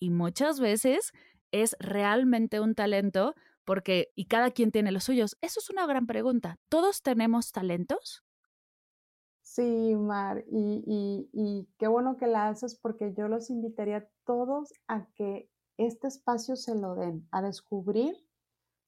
y 0.00 0.10
muchas 0.10 0.60
veces 0.60 1.12
es 1.52 1.76
realmente 1.80 2.60
un 2.60 2.74
talento 2.74 3.34
porque, 3.64 4.12
y 4.16 4.26
cada 4.26 4.50
quien 4.52 4.72
tiene 4.72 4.92
los 4.92 5.04
suyos. 5.04 5.38
Eso 5.42 5.60
es 5.60 5.70
una 5.70 5.86
gran 5.86 6.06
pregunta. 6.08 6.58
¿Todos 6.70 7.02
tenemos 7.02 7.52
talentos? 7.52 8.23
Sí, 9.54 9.94
Mar, 9.94 10.44
y, 10.50 11.28
y, 11.32 11.68
qué 11.78 11.86
bueno 11.86 12.16
que 12.16 12.26
la 12.26 12.48
haces 12.48 12.76
porque 12.76 13.14
yo 13.16 13.28
los 13.28 13.50
invitaría 13.50 13.98
a 13.98 14.08
todos 14.26 14.72
a 14.88 15.06
que 15.14 15.48
este 15.76 16.08
espacio 16.08 16.56
se 16.56 16.74
lo 16.74 16.96
den, 16.96 17.28
a 17.30 17.40
descubrir 17.40 18.16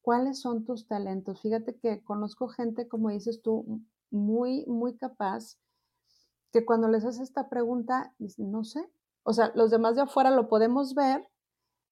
cuáles 0.03 0.41
son 0.41 0.65
tus 0.65 0.89
talentos. 0.89 1.41
Fíjate 1.41 1.77
que 1.79 2.03
conozco 2.03 2.49
gente, 2.49 2.89
como 2.89 3.11
dices 3.11 3.43
tú, 3.43 3.81
muy, 4.11 4.67
muy 4.67 4.97
capaz, 4.97 5.57
que 6.53 6.67
cuando 6.67 6.89
les 6.89 7.05
haces 7.05 7.29
esta 7.29 7.49
pregunta, 7.49 8.13
no 8.37 8.65
sé. 8.65 8.91
O 9.23 9.35
sea, 9.35 9.53
los 9.55 9.71
demás 9.71 9.95
de 9.95 10.03
afuera 10.03 10.33
lo 10.33 10.49
podemos 10.49 10.97
ver. 10.97 11.29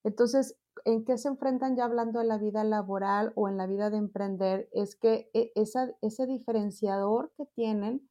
Entonces, 0.03 0.59
¿en 0.85 1.05
qué 1.05 1.16
se 1.16 1.29
enfrentan 1.29 1.77
ya 1.77 1.85
hablando 1.85 2.18
de 2.18 2.27
la 2.27 2.39
vida 2.39 2.64
laboral 2.64 3.33
o 3.37 3.49
en 3.49 3.57
la 3.57 3.68
vida 3.68 3.91
de 3.91 3.99
emprender? 3.99 4.68
Es 4.72 4.97
que 4.97 5.31
e, 5.33 5.53
ese 5.55 6.27
diferenciador 6.27 7.31
que 7.37 7.47
tienen 7.55 8.11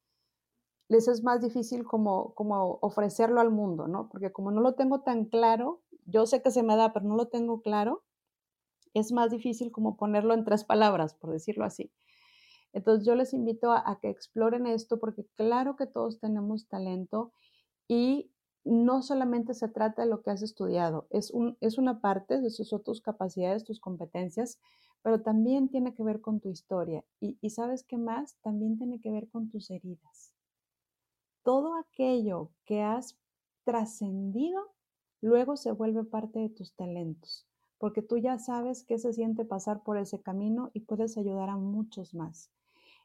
les 0.89 1.07
es 1.07 1.23
más 1.23 1.41
difícil 1.41 1.86
como, 1.86 2.34
como 2.34 2.79
ofrecerlo 2.81 3.41
al 3.41 3.51
mundo, 3.51 3.88
¿no? 3.88 4.09
Porque 4.09 4.31
como 4.31 4.51
no 4.51 4.61
lo 4.61 4.73
tengo 4.75 5.01
tan 5.01 5.25
claro, 5.25 5.81
yo 6.05 6.25
sé 6.25 6.41
que 6.41 6.51
se 6.51 6.63
me 6.63 6.75
da, 6.75 6.93
pero 6.93 7.05
no 7.05 7.15
lo 7.15 7.27
tengo 7.27 7.61
claro, 7.61 8.03
es 8.93 9.11
más 9.11 9.31
difícil 9.31 9.71
como 9.71 9.97
ponerlo 9.97 10.34
en 10.34 10.43
tres 10.43 10.63
palabras, 10.63 11.15
por 11.15 11.31
decirlo 11.31 11.65
así. 11.65 11.91
Entonces 12.73 13.05
yo 13.05 13.15
les 13.15 13.34
invito 13.34 13.71
a, 13.71 13.99
que 14.01 14.09
exploren 14.09 14.65
esto 14.65 14.99
porque 14.99 15.25
claro 15.36 15.75
que 15.75 15.86
todos 15.86 16.19
tenemos 16.19 16.67
talento 16.67 17.31
y 17.88 18.31
no 18.63 19.01
solamente 19.01 19.53
se 19.53 19.67
trata 19.67 20.03
de 20.03 20.09
lo 20.09 20.21
que 20.21 20.31
has 20.31 20.41
estudiado, 20.41 21.05
es, 21.09 21.31
un, 21.31 21.57
es 21.59 21.77
una 21.77 21.99
parte 22.01 22.39
de 22.39 22.49
sus 22.49 22.71
otras 22.71 23.01
capacidades, 23.01 23.65
tus 23.65 23.79
competencias, 23.79 24.59
pero 25.01 25.21
también 25.21 25.69
tiene 25.69 25.93
que 25.93 26.03
ver 26.03 26.21
con 26.21 26.39
tu 26.39 26.49
historia. 26.49 27.03
Y, 27.19 27.38
y 27.41 27.49
sabes 27.49 27.84
qué 27.84 27.97
más? 27.97 28.38
También 28.41 28.77
tiene 28.77 29.01
que 29.01 29.11
ver 29.11 29.29
con 29.29 29.49
tus 29.49 29.69
heridas. 29.69 30.34
Todo 31.43 31.75
aquello 31.75 32.51
que 32.65 32.81
has 32.81 33.17
trascendido, 33.63 34.73
luego 35.21 35.57
se 35.57 35.71
vuelve 35.71 36.03
parte 36.03 36.39
de 36.39 36.49
tus 36.49 36.73
talentos, 36.75 37.47
porque 37.77 38.01
tú 38.01 38.17
ya 38.17 38.39
sabes 38.39 38.83
qué 38.83 38.97
se 38.97 39.13
siente 39.13 39.45
pasar 39.45 39.83
por 39.83 39.97
ese 39.97 40.21
camino 40.21 40.71
y 40.73 40.81
puedes 40.81 41.17
ayudar 41.17 41.49
a 41.49 41.57
muchos 41.57 42.13
más. 42.13 42.49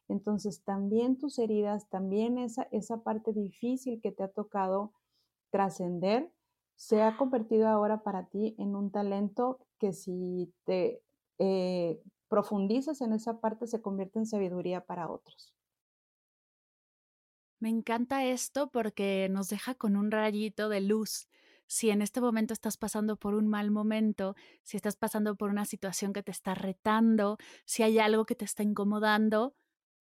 Entonces, 0.08 0.62
también 0.62 1.18
tus 1.18 1.38
heridas, 1.38 1.88
también 1.90 2.38
esa, 2.38 2.68
esa 2.70 3.02
parte 3.02 3.32
difícil 3.32 4.00
que 4.00 4.10
te 4.12 4.22
ha 4.22 4.28
tocado 4.28 4.92
trascender, 5.50 6.32
se 6.76 7.02
ha 7.02 7.16
convertido 7.16 7.68
ahora 7.68 8.02
para 8.02 8.26
ti 8.26 8.54
en 8.58 8.76
un 8.76 8.90
talento 8.90 9.58
que 9.78 9.92
si 9.92 10.54
te 10.64 11.02
eh, 11.38 12.00
profundizas 12.28 13.00
en 13.00 13.12
esa 13.12 13.40
parte 13.40 13.66
se 13.66 13.82
convierte 13.82 14.20
en 14.20 14.26
sabiduría 14.26 14.84
para 14.84 15.10
otros. 15.10 15.57
Me 17.60 17.68
encanta 17.68 18.24
esto 18.24 18.70
porque 18.70 19.28
nos 19.30 19.48
deja 19.48 19.74
con 19.74 19.96
un 19.96 20.10
rayito 20.10 20.68
de 20.68 20.80
luz. 20.80 21.28
Si 21.66 21.90
en 21.90 22.02
este 22.02 22.20
momento 22.20 22.54
estás 22.54 22.76
pasando 22.76 23.16
por 23.16 23.34
un 23.34 23.48
mal 23.48 23.70
momento, 23.70 24.36
si 24.62 24.76
estás 24.76 24.96
pasando 24.96 25.36
por 25.36 25.50
una 25.50 25.64
situación 25.64 26.12
que 26.12 26.22
te 26.22 26.30
está 26.30 26.54
retando, 26.54 27.36
si 27.64 27.82
hay 27.82 27.98
algo 27.98 28.24
que 28.26 28.34
te 28.36 28.44
está 28.44 28.62
incomodando, 28.62 29.54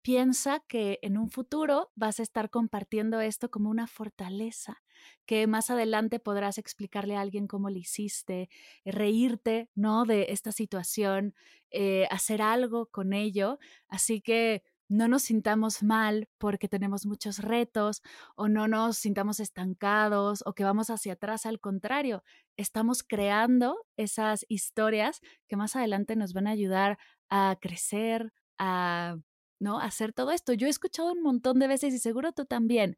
piensa 0.02 0.60
que 0.68 0.98
en 1.02 1.16
un 1.16 1.30
futuro 1.30 1.90
vas 1.94 2.20
a 2.20 2.22
estar 2.24 2.50
compartiendo 2.50 3.20
esto 3.20 3.50
como 3.50 3.70
una 3.70 3.86
fortaleza, 3.86 4.82
que 5.26 5.46
más 5.46 5.70
adelante 5.70 6.18
podrás 6.20 6.58
explicarle 6.58 7.16
a 7.16 7.20
alguien 7.22 7.46
cómo 7.46 7.70
lo 7.70 7.78
hiciste, 7.78 8.50
eh, 8.84 8.92
reírte, 8.92 9.70
¿no? 9.74 10.04
De 10.04 10.26
esta 10.30 10.52
situación, 10.52 11.34
eh, 11.70 12.06
hacer 12.10 12.42
algo 12.42 12.86
con 12.86 13.12
ello. 13.14 13.58
Así 13.88 14.20
que 14.20 14.62
no 14.88 15.08
nos 15.08 15.22
sintamos 15.22 15.82
mal 15.82 16.28
porque 16.38 16.68
tenemos 16.68 17.06
muchos 17.06 17.38
retos 17.38 18.02
o 18.36 18.48
no 18.48 18.68
nos 18.68 18.98
sintamos 18.98 19.40
estancados 19.40 20.42
o 20.46 20.54
que 20.54 20.64
vamos 20.64 20.90
hacia 20.90 21.14
atrás. 21.14 21.46
Al 21.46 21.60
contrario, 21.60 22.22
estamos 22.56 23.02
creando 23.02 23.76
esas 23.96 24.44
historias 24.48 25.20
que 25.48 25.56
más 25.56 25.76
adelante 25.76 26.16
nos 26.16 26.32
van 26.32 26.46
a 26.46 26.50
ayudar 26.50 26.98
a 27.30 27.56
crecer, 27.60 28.32
a 28.58 29.16
¿no? 29.64 29.80
Hacer 29.80 30.12
todo 30.12 30.30
esto. 30.30 30.52
Yo 30.52 30.68
he 30.68 30.70
escuchado 30.70 31.12
un 31.12 31.22
montón 31.22 31.58
de 31.58 31.66
veces 31.66 31.92
y 31.92 31.98
seguro 31.98 32.32
tú 32.32 32.44
también 32.44 32.96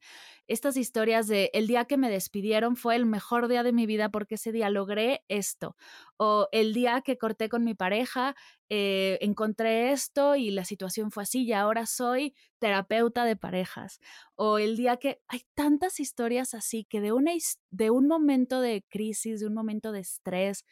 estas 0.48 0.76
historias 0.76 1.26
de 1.26 1.50
el 1.54 1.66
día 1.66 1.86
que 1.86 1.96
me 1.96 2.10
despidieron 2.10 2.76
fue 2.76 2.96
el 2.96 3.06
mejor 3.06 3.48
día 3.48 3.62
de 3.62 3.72
mi 3.72 3.86
vida 3.86 4.10
porque 4.10 4.34
ese 4.34 4.52
día 4.52 4.68
logré 4.68 5.24
esto. 5.28 5.76
O 6.18 6.48
el 6.52 6.74
día 6.74 7.00
que 7.00 7.18
corté 7.18 7.48
con 7.48 7.64
mi 7.64 7.74
pareja, 7.74 8.36
eh, 8.68 9.18
encontré 9.20 9.92
esto 9.92 10.36
y 10.36 10.50
la 10.50 10.64
situación 10.64 11.10
fue 11.10 11.22
así 11.22 11.44
y 11.44 11.52
ahora 11.52 11.86
soy 11.86 12.34
terapeuta 12.58 13.24
de 13.24 13.36
parejas. 13.36 14.00
O 14.34 14.58
el 14.58 14.76
día 14.76 14.98
que 14.98 15.20
hay 15.28 15.42
tantas 15.54 16.00
historias 16.00 16.54
así 16.54 16.84
que 16.84 17.00
de, 17.00 17.12
una, 17.12 17.32
de 17.70 17.90
un 17.90 18.06
momento 18.06 18.60
de 18.60 18.84
crisis, 18.88 19.40
de 19.40 19.46
un 19.46 19.54
momento 19.54 19.92
de 19.92 20.00
estrés, 20.00 20.64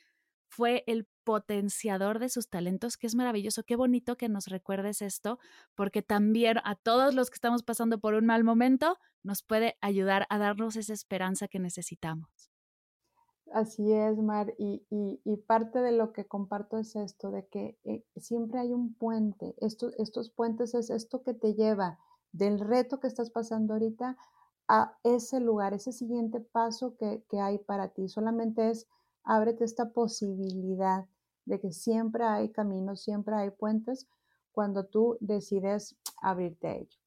fue 0.48 0.84
el 0.86 1.06
potenciador 1.24 2.18
de 2.18 2.28
sus 2.28 2.48
talentos, 2.48 2.96
que 2.96 3.06
es 3.06 3.14
maravilloso. 3.14 3.64
Qué 3.64 3.76
bonito 3.76 4.16
que 4.16 4.28
nos 4.28 4.46
recuerdes 4.46 5.02
esto, 5.02 5.38
porque 5.74 6.02
también 6.02 6.58
a 6.64 6.76
todos 6.76 7.14
los 7.14 7.30
que 7.30 7.36
estamos 7.36 7.62
pasando 7.62 7.98
por 7.98 8.14
un 8.14 8.26
mal 8.26 8.44
momento 8.44 8.98
nos 9.22 9.42
puede 9.42 9.76
ayudar 9.80 10.26
a 10.28 10.38
darnos 10.38 10.76
esa 10.76 10.92
esperanza 10.92 11.48
que 11.48 11.58
necesitamos. 11.58 12.50
Así 13.52 13.92
es, 13.92 14.18
Mar, 14.18 14.54
y, 14.58 14.80
parte 15.46 15.80
de 15.80 15.92
lo 15.92 16.12
que 16.12 16.26
comparto 16.26 16.78
es 16.78 16.96
esto, 16.96 17.30
de 17.30 17.46
que 17.46 17.78
eh, 17.84 18.04
siempre 18.16 18.58
hay 18.58 18.72
un 18.72 18.94
puente. 18.94 19.54
estos 19.60 20.30
puentes 20.30 20.74
es 20.74 20.90
esto 20.90 21.22
que 21.22 21.34
te 21.34 21.54
lleva 21.54 21.98
del 22.32 22.58
reto 22.58 22.98
que 22.98 23.06
estás 23.06 23.30
pasando 23.30 23.74
ahorita 23.74 24.16
a 24.66 24.98
ese 25.04 25.40
lugar, 25.40 25.74
ese 25.74 25.92
siguiente 25.92 26.40
paso 26.40 26.96
que, 26.96 27.24
que 27.28 27.38
hay 27.40 27.58
para 27.58 27.88
ti. 27.88 28.08
Solamente 28.08 28.70
es 28.70 28.88
ábrete 29.22 29.64
esta 29.64 29.90
posibilidad 29.92 31.06
de 31.44 31.60
que 31.60 31.72
siempre 31.72 32.24
hay 32.24 32.50
caminos, 32.50 33.02
siempre 33.02 33.34
hay 33.36 33.50
puentes 33.50 34.08
cuando 34.52 34.86
tú 34.86 35.16
decides 35.20 35.96
abrirte 36.22 36.68
a 36.68 36.76
ello. 36.76 36.98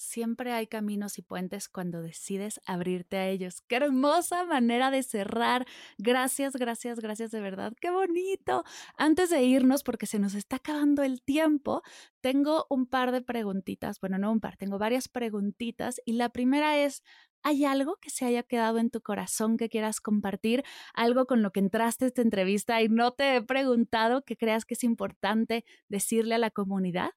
Siempre 0.00 0.52
hay 0.52 0.68
caminos 0.68 1.18
y 1.18 1.22
puentes 1.22 1.68
cuando 1.68 2.02
decides 2.02 2.60
abrirte 2.66 3.16
a 3.16 3.26
ellos. 3.26 3.62
Qué 3.62 3.74
hermosa 3.74 4.44
manera 4.44 4.92
de 4.92 5.02
cerrar. 5.02 5.66
Gracias, 5.98 6.54
gracias, 6.54 7.00
gracias 7.00 7.32
de 7.32 7.40
verdad. 7.40 7.72
Qué 7.80 7.90
bonito. 7.90 8.62
Antes 8.96 9.30
de 9.30 9.42
irnos, 9.42 9.82
porque 9.82 10.06
se 10.06 10.20
nos 10.20 10.34
está 10.34 10.56
acabando 10.56 11.02
el 11.02 11.20
tiempo, 11.20 11.82
tengo 12.20 12.66
un 12.70 12.86
par 12.86 13.10
de 13.10 13.22
preguntitas. 13.22 13.98
Bueno, 13.98 14.18
no 14.18 14.30
un 14.30 14.38
par, 14.38 14.56
tengo 14.56 14.78
varias 14.78 15.08
preguntitas. 15.08 16.00
Y 16.04 16.12
la 16.12 16.28
primera 16.28 16.78
es, 16.78 17.02
¿Hay 17.42 17.64
algo 17.64 17.96
que 17.96 18.10
se 18.10 18.24
haya 18.24 18.42
quedado 18.42 18.78
en 18.78 18.90
tu 18.90 19.00
corazón 19.00 19.56
que 19.56 19.68
quieras 19.68 20.00
compartir? 20.00 20.64
¿Algo 20.94 21.26
con 21.26 21.42
lo 21.42 21.50
que 21.50 21.60
entraste 21.60 22.04
a 22.04 22.08
esta 22.08 22.22
entrevista 22.22 22.82
y 22.82 22.88
no 22.88 23.12
te 23.12 23.36
he 23.36 23.42
preguntado 23.42 24.22
que 24.22 24.36
creas 24.36 24.64
que 24.64 24.74
es 24.74 24.84
importante 24.84 25.64
decirle 25.88 26.34
a 26.34 26.38
la 26.38 26.50
comunidad? 26.50 27.10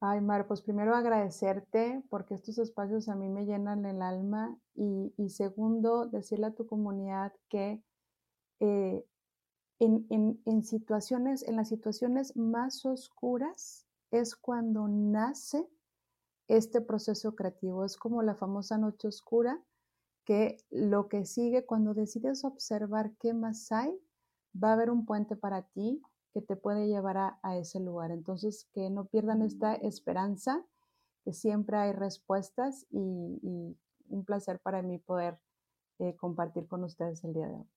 Ay, 0.00 0.20
Mar, 0.20 0.46
pues 0.46 0.60
primero 0.60 0.94
agradecerte 0.94 2.02
porque 2.10 2.34
estos 2.34 2.58
espacios 2.58 3.08
a 3.08 3.16
mí 3.16 3.28
me 3.28 3.46
llenan 3.46 3.86
el 3.86 4.02
alma 4.02 4.58
y, 4.74 5.12
segundo, 5.30 6.06
decirle 6.06 6.46
a 6.46 6.54
tu 6.54 6.66
comunidad 6.66 7.32
que 7.48 7.82
eh, 8.60 9.04
en 9.80 10.62
situaciones, 10.62 11.42
en 11.42 11.56
las 11.56 11.68
situaciones 11.68 12.36
más 12.36 12.84
oscuras 12.84 13.86
es 14.10 14.36
cuando 14.36 14.88
nace 14.88 15.66
este 16.48 16.80
proceso 16.80 17.34
creativo. 17.34 17.84
Es 17.84 17.96
como 17.96 18.22
la 18.22 18.34
famosa 18.34 18.78
noche 18.78 19.08
oscura, 19.08 19.62
que 20.24 20.56
lo 20.70 21.08
que 21.08 21.26
sigue 21.26 21.66
cuando 21.66 21.94
decides 21.94 22.44
observar 22.44 23.12
qué 23.18 23.34
más 23.34 23.70
hay, 23.72 23.98
va 24.62 24.70
a 24.70 24.72
haber 24.74 24.90
un 24.90 25.04
puente 25.04 25.36
para 25.36 25.62
ti 25.62 26.02
que 26.32 26.40
te 26.40 26.56
puede 26.56 26.88
llevar 26.88 27.38
a, 27.42 27.56
ese 27.56 27.78
lugar. 27.78 28.10
Entonces, 28.10 28.68
que 28.72 28.90
no 28.90 29.06
pierdan 29.06 29.42
esta 29.42 29.74
esperanza, 29.74 30.64
que 31.24 31.32
siempre 31.32 31.76
hay 31.76 31.92
respuestas 31.92 32.86
y, 32.90 33.76
un 34.06 34.24
placer 34.24 34.60
para 34.60 34.82
mí 34.82 34.98
poder 34.98 35.40
eh, 35.98 36.14
compartir 36.16 36.68
con 36.68 36.84
ustedes 36.84 37.24
el 37.24 37.32
día 37.32 37.48
de 37.48 37.54
hoy. 37.54 37.68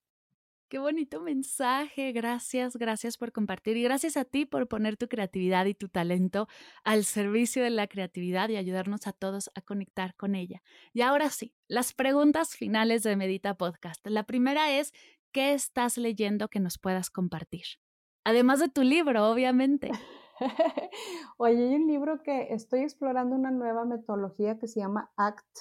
Qué 0.69 0.79
bonito 0.79 1.21
mensaje. 1.21 2.11
Gracias, 2.11 2.75
gracias 2.75 3.17
por 3.17 3.31
compartir 3.31 3.77
y 3.77 3.83
gracias 3.83 4.17
a 4.17 4.25
ti 4.25 4.45
por 4.45 4.67
poner 4.67 4.97
tu 4.97 5.07
creatividad 5.07 5.65
y 5.65 5.73
tu 5.73 5.87
talento 5.87 6.49
al 6.83 7.05
servicio 7.05 7.63
de 7.63 7.69
la 7.69 7.87
creatividad 7.87 8.49
y 8.49 8.57
ayudarnos 8.57 9.07
a 9.07 9.13
todos 9.13 9.49
a 9.55 9.61
conectar 9.61 10.13
con 10.15 10.35
ella. 10.35 10.61
Y 10.91 11.03
ahora 11.03 11.29
sí, 11.29 11.53
las 11.69 11.93
preguntas 11.93 12.57
finales 12.57 13.03
de 13.03 13.15
Medita 13.15 13.53
Podcast. 13.53 14.05
La 14.07 14.23
primera 14.23 14.77
es, 14.77 14.91
¿qué 15.31 15.53
estás 15.53 15.97
leyendo 15.97 16.49
que 16.49 16.59
nos 16.59 16.77
puedas 16.77 17.09
compartir? 17.09 17.65
Además 18.25 18.59
de 18.59 18.67
tu 18.67 18.83
libro, 18.83 19.31
obviamente. 19.31 19.89
Oye, 21.37 21.63
hay 21.63 21.75
un 21.75 21.87
libro 21.87 22.21
que 22.23 22.53
estoy 22.53 22.81
explorando 22.81 23.37
una 23.37 23.51
nueva 23.51 23.85
metodología 23.85 24.59
que 24.59 24.67
se 24.67 24.81
llama 24.81 25.13
ACT 25.15 25.59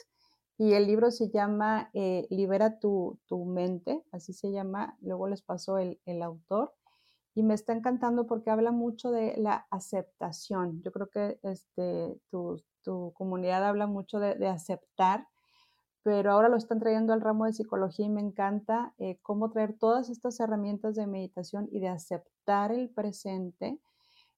Y 0.58 0.72
el 0.72 0.86
libro 0.86 1.10
se 1.10 1.28
llama 1.28 1.90
eh, 1.92 2.26
Libera 2.30 2.78
tu, 2.78 3.18
mente, 3.30 4.02
así 4.10 4.32
se 4.32 4.50
llama, 4.52 4.96
luego 5.02 5.28
les 5.28 5.42
pasó 5.42 5.78
el, 5.78 5.98
autor. 6.22 6.72
Y 7.34 7.42
me 7.42 7.52
está 7.52 7.74
encantando 7.74 8.26
porque 8.26 8.50
habla 8.50 8.72
mucho 8.72 9.10
de 9.10 9.34
la 9.36 9.66
aceptación. 9.70 10.80
Yo 10.82 10.92
creo 10.92 11.10
que 11.10 11.38
este, 11.42 12.18
tu, 12.30 12.62
comunidad 13.14 13.66
habla 13.66 13.86
mucho 13.86 14.18
de, 14.18 14.46
aceptar, 14.48 15.26
pero 16.02 16.32
ahora 16.32 16.48
lo 16.48 16.56
están 16.56 16.78
trayendo 16.80 17.12
al 17.12 17.20
ramo 17.20 17.44
de 17.44 17.52
psicología 17.52 18.06
y 18.06 18.10
me 18.10 18.22
encanta 18.22 18.94
eh, 18.98 19.18
cómo 19.22 19.50
traer 19.50 19.76
todas 19.76 20.08
estas 20.08 20.40
herramientas 20.40 20.94
de 20.94 21.06
meditación 21.06 21.68
y 21.70 21.80
de 21.80 21.88
aceptar 21.88 22.72
el 22.72 22.88
presente 22.90 23.78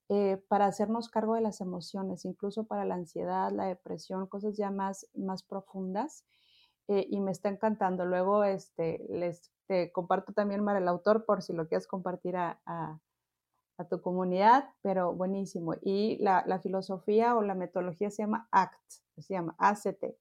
eh, 0.09 0.43
para 0.49 0.67
hacernos 0.67 1.09
cargo 1.11 1.35
de 1.35 1.43
las 1.43 1.61
emociones, 1.61 2.25
incluso 2.25 2.65
para 2.65 2.85
la 2.85 2.95
ansiedad, 2.95 3.53
la 3.53 3.67
depresión, 3.67 4.27
cosas 4.27 4.57
ya 4.57 4.71
más, 4.71 5.07
más 5.15 5.43
profundas. 5.43 6.25
Eh, 6.89 7.07
y 7.11 7.21
me 7.21 7.31
está 7.31 7.51
encantando. 7.51 8.07
Luego 8.07 8.45
este, 8.45 9.05
les 9.11 9.53
comparto 9.93 10.33
también, 10.33 10.65
Mar, 10.65 10.77
el 10.77 10.89
autor, 10.89 11.27
por 11.27 11.43
si 11.43 11.53
lo 11.53 11.69
quieres 11.69 11.87
compartir 11.87 12.37
a, 12.37 12.61
a, 12.65 12.99
tu 13.91 14.01
comunidad, 14.01 14.71
pero 14.81 15.13
buenísimo. 15.13 15.75
Y 15.83 16.17
la, 16.21 16.43
la, 16.47 16.59
filosofía 16.59 17.37
o 17.37 17.43
la 17.43 17.55
metodología 17.55 18.11
se 18.11 18.23
llama 18.23 18.49
ACT, 18.51 18.91
se 19.19 19.35
llama 19.35 19.55
ACT. 19.59 20.17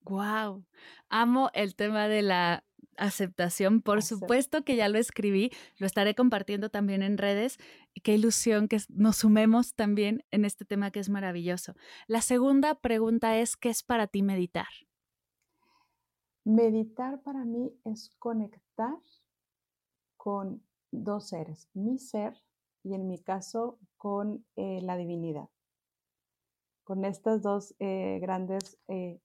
Wow, 0.00 0.64
amo 1.08 1.50
el 1.54 1.76
tema 1.76 2.08
de 2.08 2.22
la 2.22 2.64
aceptación. 2.96 3.82
Por 3.82 4.02
supuesto 4.02 4.64
que 4.64 4.76
ya 4.76 4.88
lo 4.88 4.98
escribí, 4.98 5.50
lo 5.78 5.86
estaré 5.86 6.14
compartiendo 6.14 6.70
también 6.70 7.02
en 7.02 7.18
redes. 7.18 7.58
Qué 8.02 8.14
ilusión 8.14 8.68
que 8.68 8.78
nos 8.88 9.16
sumemos 9.16 9.74
también 9.74 10.24
en 10.30 10.44
este 10.44 10.64
tema 10.64 10.90
que 10.90 11.00
es 11.00 11.08
maravilloso. 11.08 11.74
La 12.06 12.20
segunda 12.20 12.74
pregunta 12.74 13.38
es, 13.38 13.56
¿qué 13.56 13.70
es 13.70 13.82
para 13.82 14.06
ti 14.06 14.22
meditar? 14.22 14.68
Meditar 16.44 17.22
para 17.22 17.44
mí 17.44 17.72
es 17.84 18.10
conectar 18.18 18.98
con 20.16 20.62
dos 20.90 21.28
seres, 21.28 21.68
mi 21.72 21.98
ser 21.98 22.34
y 22.82 22.94
en 22.94 23.06
mi 23.06 23.18
caso 23.18 23.78
con 23.96 24.44
eh, 24.56 24.80
la 24.82 24.96
divinidad. 24.96 25.48
Con 26.84 27.04
estos 27.04 27.42
dos 27.42 27.74
eh, 27.78 28.18
grandes 28.20 28.78
eh, 28.88 29.20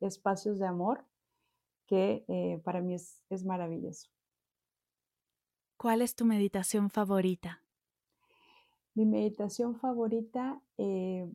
espacios 0.00 0.58
de 0.58 0.66
amor 0.66 1.04
que 1.92 2.24
eh, 2.26 2.58
para 2.64 2.80
mí 2.80 2.94
es, 2.94 3.44
maravilloso. 3.44 4.08
¿Cuál 5.76 6.00
es 6.00 6.14
tu 6.14 6.24
meditación 6.24 6.88
favorita? 6.88 7.62
Mi 8.94 9.04
meditación 9.04 9.76
favorita, 9.76 10.62
eh, 10.78 11.30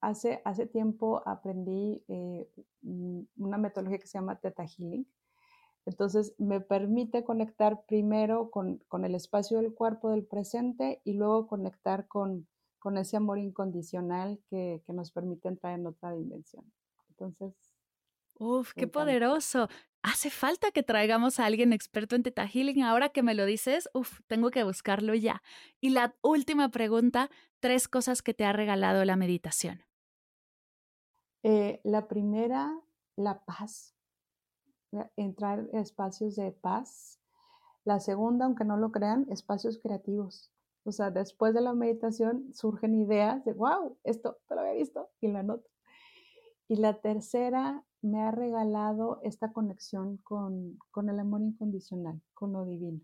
hace, 0.00 0.40
hace 0.46 0.66
tiempo 0.66 1.22
aprendí 1.26 2.02
eh, 2.08 2.48
una 3.36 3.58
metodología 3.58 3.98
que 3.98 4.06
se 4.06 4.16
llama 4.16 4.40
Theta 4.40 4.64
Healing. 4.66 5.06
Entonces 5.84 6.34
me 6.38 6.62
permite 6.62 7.22
conectar 7.22 7.84
primero 7.84 8.50
con, 8.50 8.80
el 9.04 9.14
espacio 9.14 9.60
del 9.60 9.74
cuerpo 9.74 10.12
del 10.12 10.24
presente 10.24 11.02
y 11.04 11.12
luego 11.12 11.46
conectar 11.46 12.08
con, 12.08 12.48
con 12.78 12.96
ese 12.96 13.18
amor 13.18 13.38
incondicional 13.38 14.40
que, 14.48 14.82
que, 14.86 14.94
nos 14.94 15.10
permite 15.10 15.48
entrar 15.48 15.78
en 15.78 15.86
otra 15.86 16.14
dimensión. 16.14 16.64
Entonces... 17.10 17.52
Uf, 18.38 18.72
qué 18.72 18.86
poderoso 18.86 19.68
hace 20.02 20.30
falta 20.30 20.70
que 20.70 20.82
traigamos 20.82 21.38
a 21.38 21.46
alguien 21.46 21.72
experto 21.72 22.16
en 22.16 22.22
Teta 22.22 22.46
Healing. 22.46 22.82
Ahora 22.82 23.10
que 23.10 23.22
me 23.22 23.34
lo 23.34 23.44
dices, 23.44 23.88
uff, 23.94 24.20
tengo 24.26 24.50
que 24.50 24.64
buscarlo 24.64 25.14
ya. 25.14 25.42
Y 25.80 25.90
la 25.90 26.14
última 26.22 26.70
pregunta, 26.70 27.30
tres 27.60 27.88
cosas 27.88 28.22
que 28.22 28.34
te 28.34 28.44
ha 28.44 28.52
regalado 28.52 29.04
la 29.04 29.16
meditación. 29.16 29.82
Eh, 31.42 31.80
la 31.84 32.06
primera, 32.08 32.78
la 33.16 33.44
paz, 33.44 33.94
entrar 35.16 35.68
en 35.72 35.78
espacios 35.78 36.36
de 36.36 36.52
paz. 36.52 37.20
La 37.84 38.00
segunda, 38.00 38.44
aunque 38.44 38.64
no 38.64 38.76
lo 38.76 38.92
crean, 38.92 39.26
espacios 39.30 39.78
creativos. 39.78 40.50
O 40.84 40.92
sea, 40.92 41.10
después 41.10 41.54
de 41.54 41.60
la 41.60 41.72
meditación 41.72 42.52
surgen 42.52 42.94
ideas 42.94 43.44
de, 43.44 43.52
wow, 43.52 43.98
esto 44.04 44.38
te 44.48 44.54
lo 44.54 44.62
había 44.62 44.74
visto 44.74 45.10
y 45.20 45.28
la 45.28 45.42
noto. 45.42 45.68
Y 46.68 46.76
la 46.76 47.00
tercera, 47.00 47.84
me 48.02 48.22
ha 48.22 48.30
regalado 48.30 49.20
esta 49.22 49.52
conexión 49.52 50.18
con, 50.18 50.78
con 50.90 51.08
el 51.08 51.18
amor 51.20 51.42
incondicional, 51.42 52.20
con 52.34 52.52
lo 52.52 52.64
divino. 52.64 53.00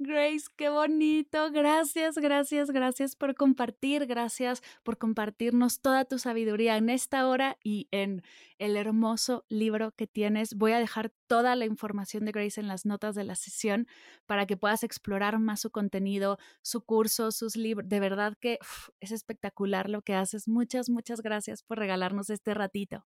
Grace, 0.00 0.46
qué 0.56 0.68
bonito. 0.68 1.50
Gracias, 1.50 2.18
gracias, 2.18 2.70
gracias 2.70 3.16
por 3.16 3.34
compartir. 3.34 4.06
Gracias 4.06 4.62
por 4.84 4.96
compartirnos 4.96 5.80
toda 5.80 6.04
tu 6.04 6.20
sabiduría 6.20 6.76
en 6.76 6.88
esta 6.88 7.26
hora 7.26 7.56
y 7.64 7.88
en 7.90 8.22
el 8.60 8.76
hermoso 8.76 9.44
libro 9.48 9.90
que 9.90 10.06
tienes. 10.06 10.54
Voy 10.54 10.70
a 10.70 10.78
dejar 10.78 11.10
toda 11.26 11.56
la 11.56 11.66
información 11.66 12.24
de 12.24 12.30
Grace 12.30 12.60
en 12.60 12.68
las 12.68 12.86
notas 12.86 13.16
de 13.16 13.24
la 13.24 13.34
sesión 13.34 13.88
para 14.26 14.46
que 14.46 14.56
puedas 14.56 14.84
explorar 14.84 15.40
más 15.40 15.62
su 15.62 15.72
contenido, 15.72 16.38
su 16.62 16.80
curso, 16.82 17.32
sus 17.32 17.56
libros. 17.56 17.88
De 17.88 17.98
verdad 17.98 18.34
que 18.38 18.60
es 19.00 19.10
espectacular 19.10 19.90
lo 19.90 20.02
que 20.02 20.14
haces. 20.14 20.46
Muchas, 20.46 20.90
muchas 20.90 21.22
gracias 21.22 21.64
por 21.64 21.78
regalarnos 21.78 22.30
este 22.30 22.54
ratito. 22.54 23.04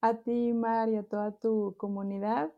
A 0.00 0.14
ti, 0.14 0.52
María, 0.52 1.00
a 1.00 1.02
toda 1.04 1.30
tu 1.30 1.76
comunidad 1.78 2.50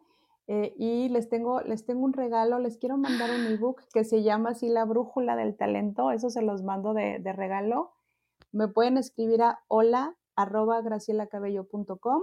eh, 0.48 0.74
y 0.76 1.08
les 1.08 1.28
tengo, 1.28 1.60
les 1.60 1.84
tengo 1.86 2.04
un 2.04 2.12
regalo, 2.12 2.58
les 2.58 2.76
quiero 2.78 2.96
mandar 2.96 3.30
un 3.30 3.46
ebook 3.46 3.82
que 3.92 4.04
se 4.04 4.22
llama 4.22 4.50
así 4.50 4.68
La 4.68 4.84
Brújula 4.84 5.36
del 5.36 5.56
Talento, 5.56 6.10
eso 6.10 6.30
se 6.30 6.42
los 6.42 6.62
mando 6.62 6.94
de, 6.94 7.18
de 7.20 7.32
regalo. 7.32 7.92
Me 8.50 8.68
pueden 8.68 8.98
escribir 8.98 9.42
a 9.42 9.60
hola 9.68 10.16
arroba 10.36 10.80
gracielacabello.com 10.80 12.22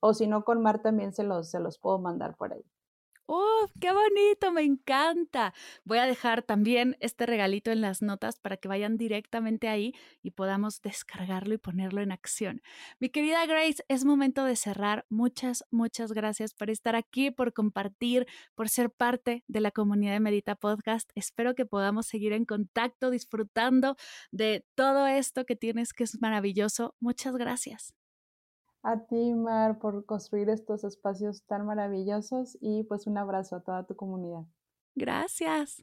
o 0.00 0.14
si 0.14 0.26
no 0.26 0.44
con 0.44 0.62
Mar 0.62 0.82
también 0.82 1.12
se 1.14 1.22
los, 1.24 1.50
se 1.50 1.60
los 1.60 1.78
puedo 1.78 1.98
mandar 1.98 2.36
por 2.36 2.52
ahí. 2.52 2.64
¡Uf, 3.26 3.70
qué 3.80 3.90
bonito! 3.90 4.52
Me 4.52 4.62
encanta. 4.62 5.54
Voy 5.84 5.96
a 5.96 6.04
dejar 6.06 6.42
también 6.42 6.96
este 7.00 7.24
regalito 7.24 7.70
en 7.70 7.80
las 7.80 8.02
notas 8.02 8.38
para 8.38 8.58
que 8.58 8.68
vayan 8.68 8.98
directamente 8.98 9.68
ahí 9.68 9.94
y 10.22 10.32
podamos 10.32 10.82
descargarlo 10.82 11.54
y 11.54 11.58
ponerlo 11.58 12.02
en 12.02 12.12
acción. 12.12 12.60
Mi 13.00 13.08
querida 13.08 13.46
Grace, 13.46 13.82
es 13.88 14.04
momento 14.04 14.44
de 14.44 14.56
cerrar. 14.56 15.06
Muchas, 15.08 15.64
muchas 15.70 16.12
gracias 16.12 16.52
por 16.52 16.68
estar 16.68 16.96
aquí, 16.96 17.30
por 17.30 17.54
compartir, 17.54 18.26
por 18.54 18.68
ser 18.68 18.90
parte 18.90 19.42
de 19.48 19.60
la 19.60 19.70
comunidad 19.70 20.12
de 20.12 20.20
Medita 20.20 20.54
Podcast. 20.54 21.10
Espero 21.14 21.54
que 21.54 21.64
podamos 21.64 22.06
seguir 22.06 22.34
en 22.34 22.44
contacto, 22.44 23.10
disfrutando 23.10 23.96
de 24.32 24.66
todo 24.74 25.06
esto 25.06 25.46
que 25.46 25.56
tienes 25.56 25.94
que 25.94 26.04
es 26.04 26.20
maravilloso. 26.20 26.94
Muchas 27.00 27.36
gracias 27.36 28.03
a 28.84 29.06
ti, 29.06 29.32
Mar, 29.34 29.78
por 29.78 30.04
construir 30.04 30.50
estos 30.50 30.84
espacios 30.84 31.42
tan 31.46 31.64
maravillosos 31.64 32.58
y 32.60 32.84
pues 32.84 33.06
un 33.06 33.16
abrazo 33.16 33.56
a 33.56 33.60
toda 33.60 33.86
tu 33.86 33.96
comunidad. 33.96 34.44
Gracias. 34.94 35.82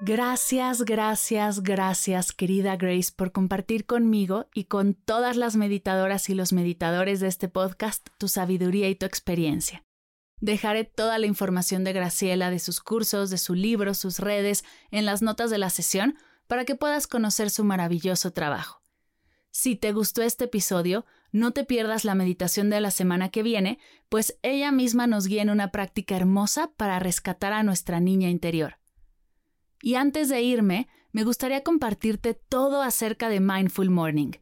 Gracias, 0.00 0.82
gracias, 0.82 1.62
gracias, 1.64 2.30
querida 2.30 2.76
Grace, 2.76 3.10
por 3.16 3.32
compartir 3.32 3.86
conmigo 3.86 4.46
y 4.54 4.64
con 4.64 4.94
todas 4.94 5.36
las 5.36 5.56
meditadoras 5.56 6.28
y 6.28 6.34
los 6.34 6.52
meditadores 6.52 7.18
de 7.18 7.26
este 7.26 7.48
podcast 7.48 8.06
tu 8.18 8.28
sabiduría 8.28 8.88
y 8.88 8.94
tu 8.94 9.04
experiencia. 9.04 9.82
Dejaré 10.40 10.84
toda 10.84 11.18
la 11.18 11.26
información 11.26 11.82
de 11.82 11.92
Graciela, 11.92 12.50
de 12.50 12.60
sus 12.60 12.80
cursos, 12.80 13.30
de 13.30 13.38
su 13.38 13.54
libro, 13.54 13.94
sus 13.94 14.20
redes, 14.20 14.64
en 14.92 15.06
las 15.06 15.22
notas 15.22 15.50
de 15.50 15.58
la 15.58 15.70
sesión 15.70 16.16
para 16.46 16.64
que 16.64 16.74
puedas 16.74 17.06
conocer 17.06 17.50
su 17.50 17.64
maravilloso 17.64 18.32
trabajo. 18.32 18.82
Si 19.50 19.74
te 19.74 19.92
gustó 19.92 20.22
este 20.22 20.44
episodio, 20.44 21.06
no 21.32 21.52
te 21.52 21.64
pierdas 21.64 22.04
la 22.04 22.14
meditación 22.14 22.68
de 22.68 22.80
la 22.80 22.90
semana 22.90 23.30
que 23.30 23.42
viene, 23.42 23.78
pues 24.08 24.38
ella 24.42 24.70
misma 24.70 25.06
nos 25.06 25.26
guía 25.26 25.42
en 25.42 25.50
una 25.50 25.70
práctica 25.70 26.14
hermosa 26.16 26.72
para 26.76 26.98
rescatar 26.98 27.52
a 27.52 27.62
nuestra 27.62 28.00
niña 28.00 28.28
interior. 28.28 28.78
Y 29.80 29.94
antes 29.94 30.28
de 30.28 30.42
irme, 30.42 30.88
me 31.12 31.24
gustaría 31.24 31.62
compartirte 31.62 32.34
todo 32.34 32.82
acerca 32.82 33.28
de 33.28 33.40
Mindful 33.40 33.88
Morning. 33.88 34.32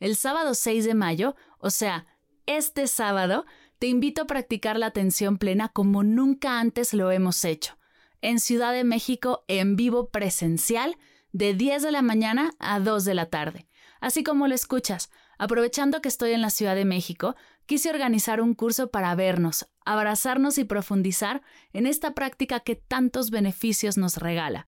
El 0.00 0.16
sábado 0.16 0.54
6 0.54 0.84
de 0.84 0.94
mayo, 0.94 1.36
o 1.58 1.70
sea, 1.70 2.06
este 2.46 2.88
sábado, 2.88 3.46
te 3.78 3.86
invito 3.86 4.22
a 4.22 4.26
practicar 4.26 4.78
la 4.78 4.86
atención 4.86 5.38
plena 5.38 5.68
como 5.68 6.02
nunca 6.02 6.58
antes 6.58 6.94
lo 6.94 7.10
hemos 7.10 7.44
hecho, 7.44 7.78
en 8.20 8.40
Ciudad 8.40 8.72
de 8.72 8.82
México 8.82 9.44
en 9.46 9.76
vivo 9.76 10.08
presencial, 10.08 10.96
de 11.34 11.52
10 11.52 11.82
de 11.82 11.90
la 11.90 12.00
mañana 12.00 12.52
a 12.60 12.78
2 12.78 13.04
de 13.04 13.12
la 13.12 13.26
tarde. 13.26 13.66
Así 14.00 14.22
como 14.22 14.46
lo 14.46 14.54
escuchas, 14.54 15.10
aprovechando 15.36 16.00
que 16.00 16.08
estoy 16.08 16.30
en 16.30 16.40
la 16.40 16.48
Ciudad 16.48 16.76
de 16.76 16.84
México, 16.84 17.34
quise 17.66 17.90
organizar 17.90 18.40
un 18.40 18.54
curso 18.54 18.92
para 18.92 19.12
vernos, 19.16 19.66
abrazarnos 19.84 20.58
y 20.58 20.64
profundizar 20.64 21.42
en 21.72 21.86
esta 21.86 22.14
práctica 22.14 22.60
que 22.60 22.76
tantos 22.76 23.30
beneficios 23.30 23.98
nos 23.98 24.18
regala. 24.18 24.68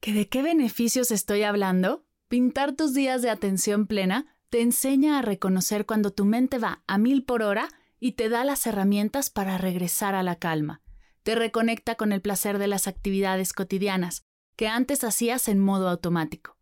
¿Que 0.00 0.14
de 0.14 0.26
qué 0.26 0.42
beneficios 0.42 1.10
estoy 1.10 1.42
hablando? 1.42 2.06
Pintar 2.28 2.72
tus 2.72 2.94
días 2.94 3.20
de 3.20 3.28
atención 3.28 3.86
plena 3.86 4.38
te 4.48 4.62
enseña 4.62 5.18
a 5.18 5.22
reconocer 5.22 5.84
cuando 5.84 6.12
tu 6.12 6.24
mente 6.24 6.58
va 6.58 6.82
a 6.86 6.96
mil 6.96 7.24
por 7.24 7.42
hora 7.42 7.68
y 8.00 8.12
te 8.12 8.30
da 8.30 8.44
las 8.44 8.66
herramientas 8.66 9.28
para 9.28 9.58
regresar 9.58 10.14
a 10.14 10.22
la 10.22 10.36
calma. 10.36 10.80
Te 11.24 11.34
reconecta 11.34 11.96
con 11.96 12.12
el 12.12 12.22
placer 12.22 12.56
de 12.56 12.68
las 12.68 12.88
actividades 12.88 13.52
cotidianas 13.52 14.23
que 14.56 14.68
antes 14.68 15.04
hacías 15.04 15.48
en 15.48 15.58
modo 15.58 15.88
automático. 15.88 16.56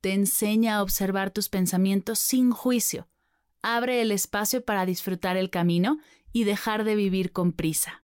Te 0.00 0.12
enseña 0.12 0.76
a 0.76 0.82
observar 0.82 1.30
tus 1.30 1.48
pensamientos 1.48 2.18
sin 2.18 2.50
juicio. 2.50 3.08
Abre 3.62 4.00
el 4.00 4.12
espacio 4.12 4.64
para 4.64 4.86
disfrutar 4.86 5.36
el 5.36 5.50
camino 5.50 5.98
y 6.32 6.44
dejar 6.44 6.84
de 6.84 6.94
vivir 6.94 7.32
con 7.32 7.52
prisa. 7.52 8.04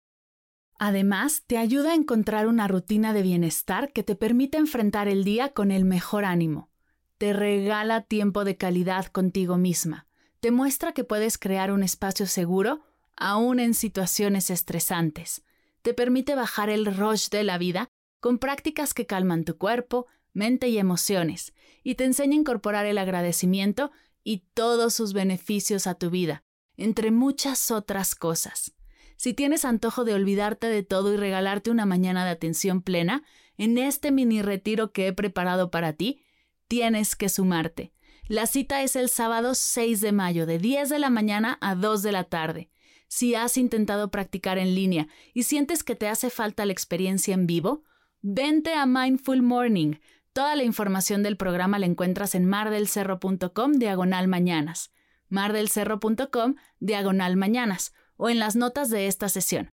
Además, 0.78 1.44
te 1.46 1.58
ayuda 1.58 1.92
a 1.92 1.94
encontrar 1.94 2.48
una 2.48 2.66
rutina 2.66 3.12
de 3.12 3.22
bienestar 3.22 3.92
que 3.92 4.02
te 4.02 4.16
permite 4.16 4.58
enfrentar 4.58 5.06
el 5.06 5.22
día 5.22 5.50
con 5.50 5.70
el 5.70 5.84
mejor 5.84 6.24
ánimo. 6.24 6.70
Te 7.18 7.32
regala 7.32 8.00
tiempo 8.00 8.44
de 8.44 8.56
calidad 8.56 9.06
contigo 9.06 9.58
misma. 9.58 10.08
Te 10.40 10.50
muestra 10.50 10.92
que 10.92 11.04
puedes 11.04 11.38
crear 11.38 11.70
un 11.70 11.84
espacio 11.84 12.26
seguro 12.26 12.80
aún 13.16 13.60
en 13.60 13.74
situaciones 13.74 14.50
estresantes. 14.50 15.44
Te 15.82 15.94
permite 15.94 16.34
bajar 16.34 16.68
el 16.68 16.86
rush 16.86 17.28
de 17.28 17.44
la 17.44 17.58
vida 17.58 17.88
con 18.22 18.38
prácticas 18.38 18.94
que 18.94 19.04
calman 19.04 19.44
tu 19.44 19.58
cuerpo, 19.58 20.06
mente 20.32 20.68
y 20.68 20.78
emociones, 20.78 21.54
y 21.82 21.96
te 21.96 22.04
enseña 22.04 22.34
a 22.34 22.38
incorporar 22.38 22.86
el 22.86 22.98
agradecimiento 22.98 23.90
y 24.22 24.44
todos 24.54 24.94
sus 24.94 25.12
beneficios 25.12 25.88
a 25.88 25.96
tu 25.96 26.08
vida, 26.08 26.44
entre 26.76 27.10
muchas 27.10 27.72
otras 27.72 28.14
cosas. 28.14 28.76
Si 29.16 29.34
tienes 29.34 29.64
antojo 29.64 30.04
de 30.04 30.14
olvidarte 30.14 30.68
de 30.68 30.84
todo 30.84 31.12
y 31.12 31.16
regalarte 31.16 31.72
una 31.72 31.84
mañana 31.84 32.24
de 32.24 32.30
atención 32.30 32.80
plena, 32.80 33.24
en 33.58 33.76
este 33.76 34.12
mini 34.12 34.40
retiro 34.40 34.92
que 34.92 35.08
he 35.08 35.12
preparado 35.12 35.72
para 35.72 35.94
ti, 35.94 36.22
tienes 36.68 37.16
que 37.16 37.28
sumarte. 37.28 37.92
La 38.28 38.46
cita 38.46 38.84
es 38.84 38.94
el 38.94 39.08
sábado 39.08 39.56
6 39.56 40.00
de 40.00 40.12
mayo, 40.12 40.46
de 40.46 40.60
10 40.60 40.90
de 40.90 41.00
la 41.00 41.10
mañana 41.10 41.58
a 41.60 41.74
2 41.74 42.04
de 42.04 42.12
la 42.12 42.22
tarde. 42.22 42.70
Si 43.08 43.34
has 43.34 43.56
intentado 43.56 44.12
practicar 44.12 44.58
en 44.58 44.76
línea 44.76 45.08
y 45.34 45.42
sientes 45.42 45.82
que 45.82 45.96
te 45.96 46.06
hace 46.06 46.30
falta 46.30 46.64
la 46.64 46.72
experiencia 46.72 47.34
en 47.34 47.48
vivo, 47.48 47.82
vente 48.22 48.72
a 48.74 48.86
Mindful 48.86 49.42
Morning. 49.42 49.96
Toda 50.32 50.56
la 50.56 50.62
información 50.62 51.22
del 51.22 51.36
programa 51.36 51.78
la 51.78 51.86
encuentras 51.86 52.34
en 52.34 52.46
mardelcerro.com 52.46 53.72
diagonal 53.74 54.28
mañanas, 54.28 54.92
mardelcerro.com 55.28 56.54
diagonal 56.80 57.36
mañanas 57.36 57.92
o 58.16 58.30
en 58.30 58.38
las 58.38 58.56
notas 58.56 58.88
de 58.88 59.08
esta 59.08 59.28
sesión. 59.28 59.70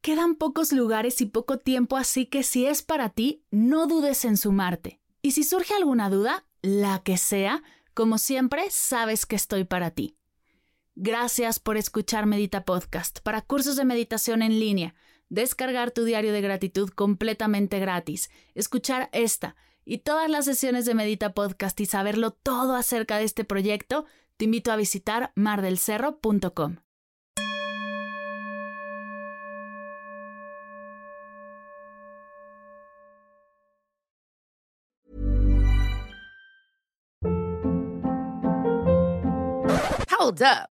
Quedan 0.00 0.34
pocos 0.34 0.72
lugares 0.72 1.20
y 1.20 1.26
poco 1.26 1.58
tiempo, 1.58 1.96
así 1.96 2.26
que 2.26 2.42
si 2.42 2.66
es 2.66 2.82
para 2.82 3.10
ti, 3.10 3.44
no 3.50 3.86
dudes 3.86 4.24
en 4.24 4.36
sumarte. 4.36 5.00
Y 5.22 5.30
si 5.30 5.44
surge 5.44 5.74
alguna 5.74 6.10
duda, 6.10 6.44
la 6.60 7.02
que 7.02 7.16
sea, 7.16 7.62
como 7.94 8.18
siempre, 8.18 8.64
sabes 8.70 9.24
que 9.24 9.36
estoy 9.36 9.64
para 9.64 9.92
ti. 9.92 10.16
Gracias 10.96 11.58
por 11.58 11.76
escuchar 11.76 12.26
Medita 12.26 12.64
Podcast 12.64 13.20
para 13.20 13.42
cursos 13.42 13.76
de 13.76 13.84
meditación 13.84 14.42
en 14.42 14.60
línea, 14.60 14.94
descargar 15.28 15.90
tu 15.90 16.04
diario 16.04 16.32
de 16.32 16.40
gratitud 16.40 16.90
completamente 16.90 17.78
gratis, 17.78 18.30
escuchar 18.54 19.08
esta 19.12 19.56
y 19.84 19.98
todas 19.98 20.30
las 20.30 20.44
sesiones 20.44 20.86
de 20.86 20.94
Medita 20.94 21.34
Podcast 21.34 21.78
y 21.80 21.86
saberlo 21.86 22.30
todo 22.30 22.74
acerca 22.74 23.18
de 23.18 23.24
este 23.24 23.44
proyecto, 23.44 24.06
te 24.36 24.46
invito 24.46 24.72
a 24.72 24.76
visitar 24.76 25.32
mardelcerro.com. 25.34 26.76
Hold 40.24 40.42
up. 40.42 40.73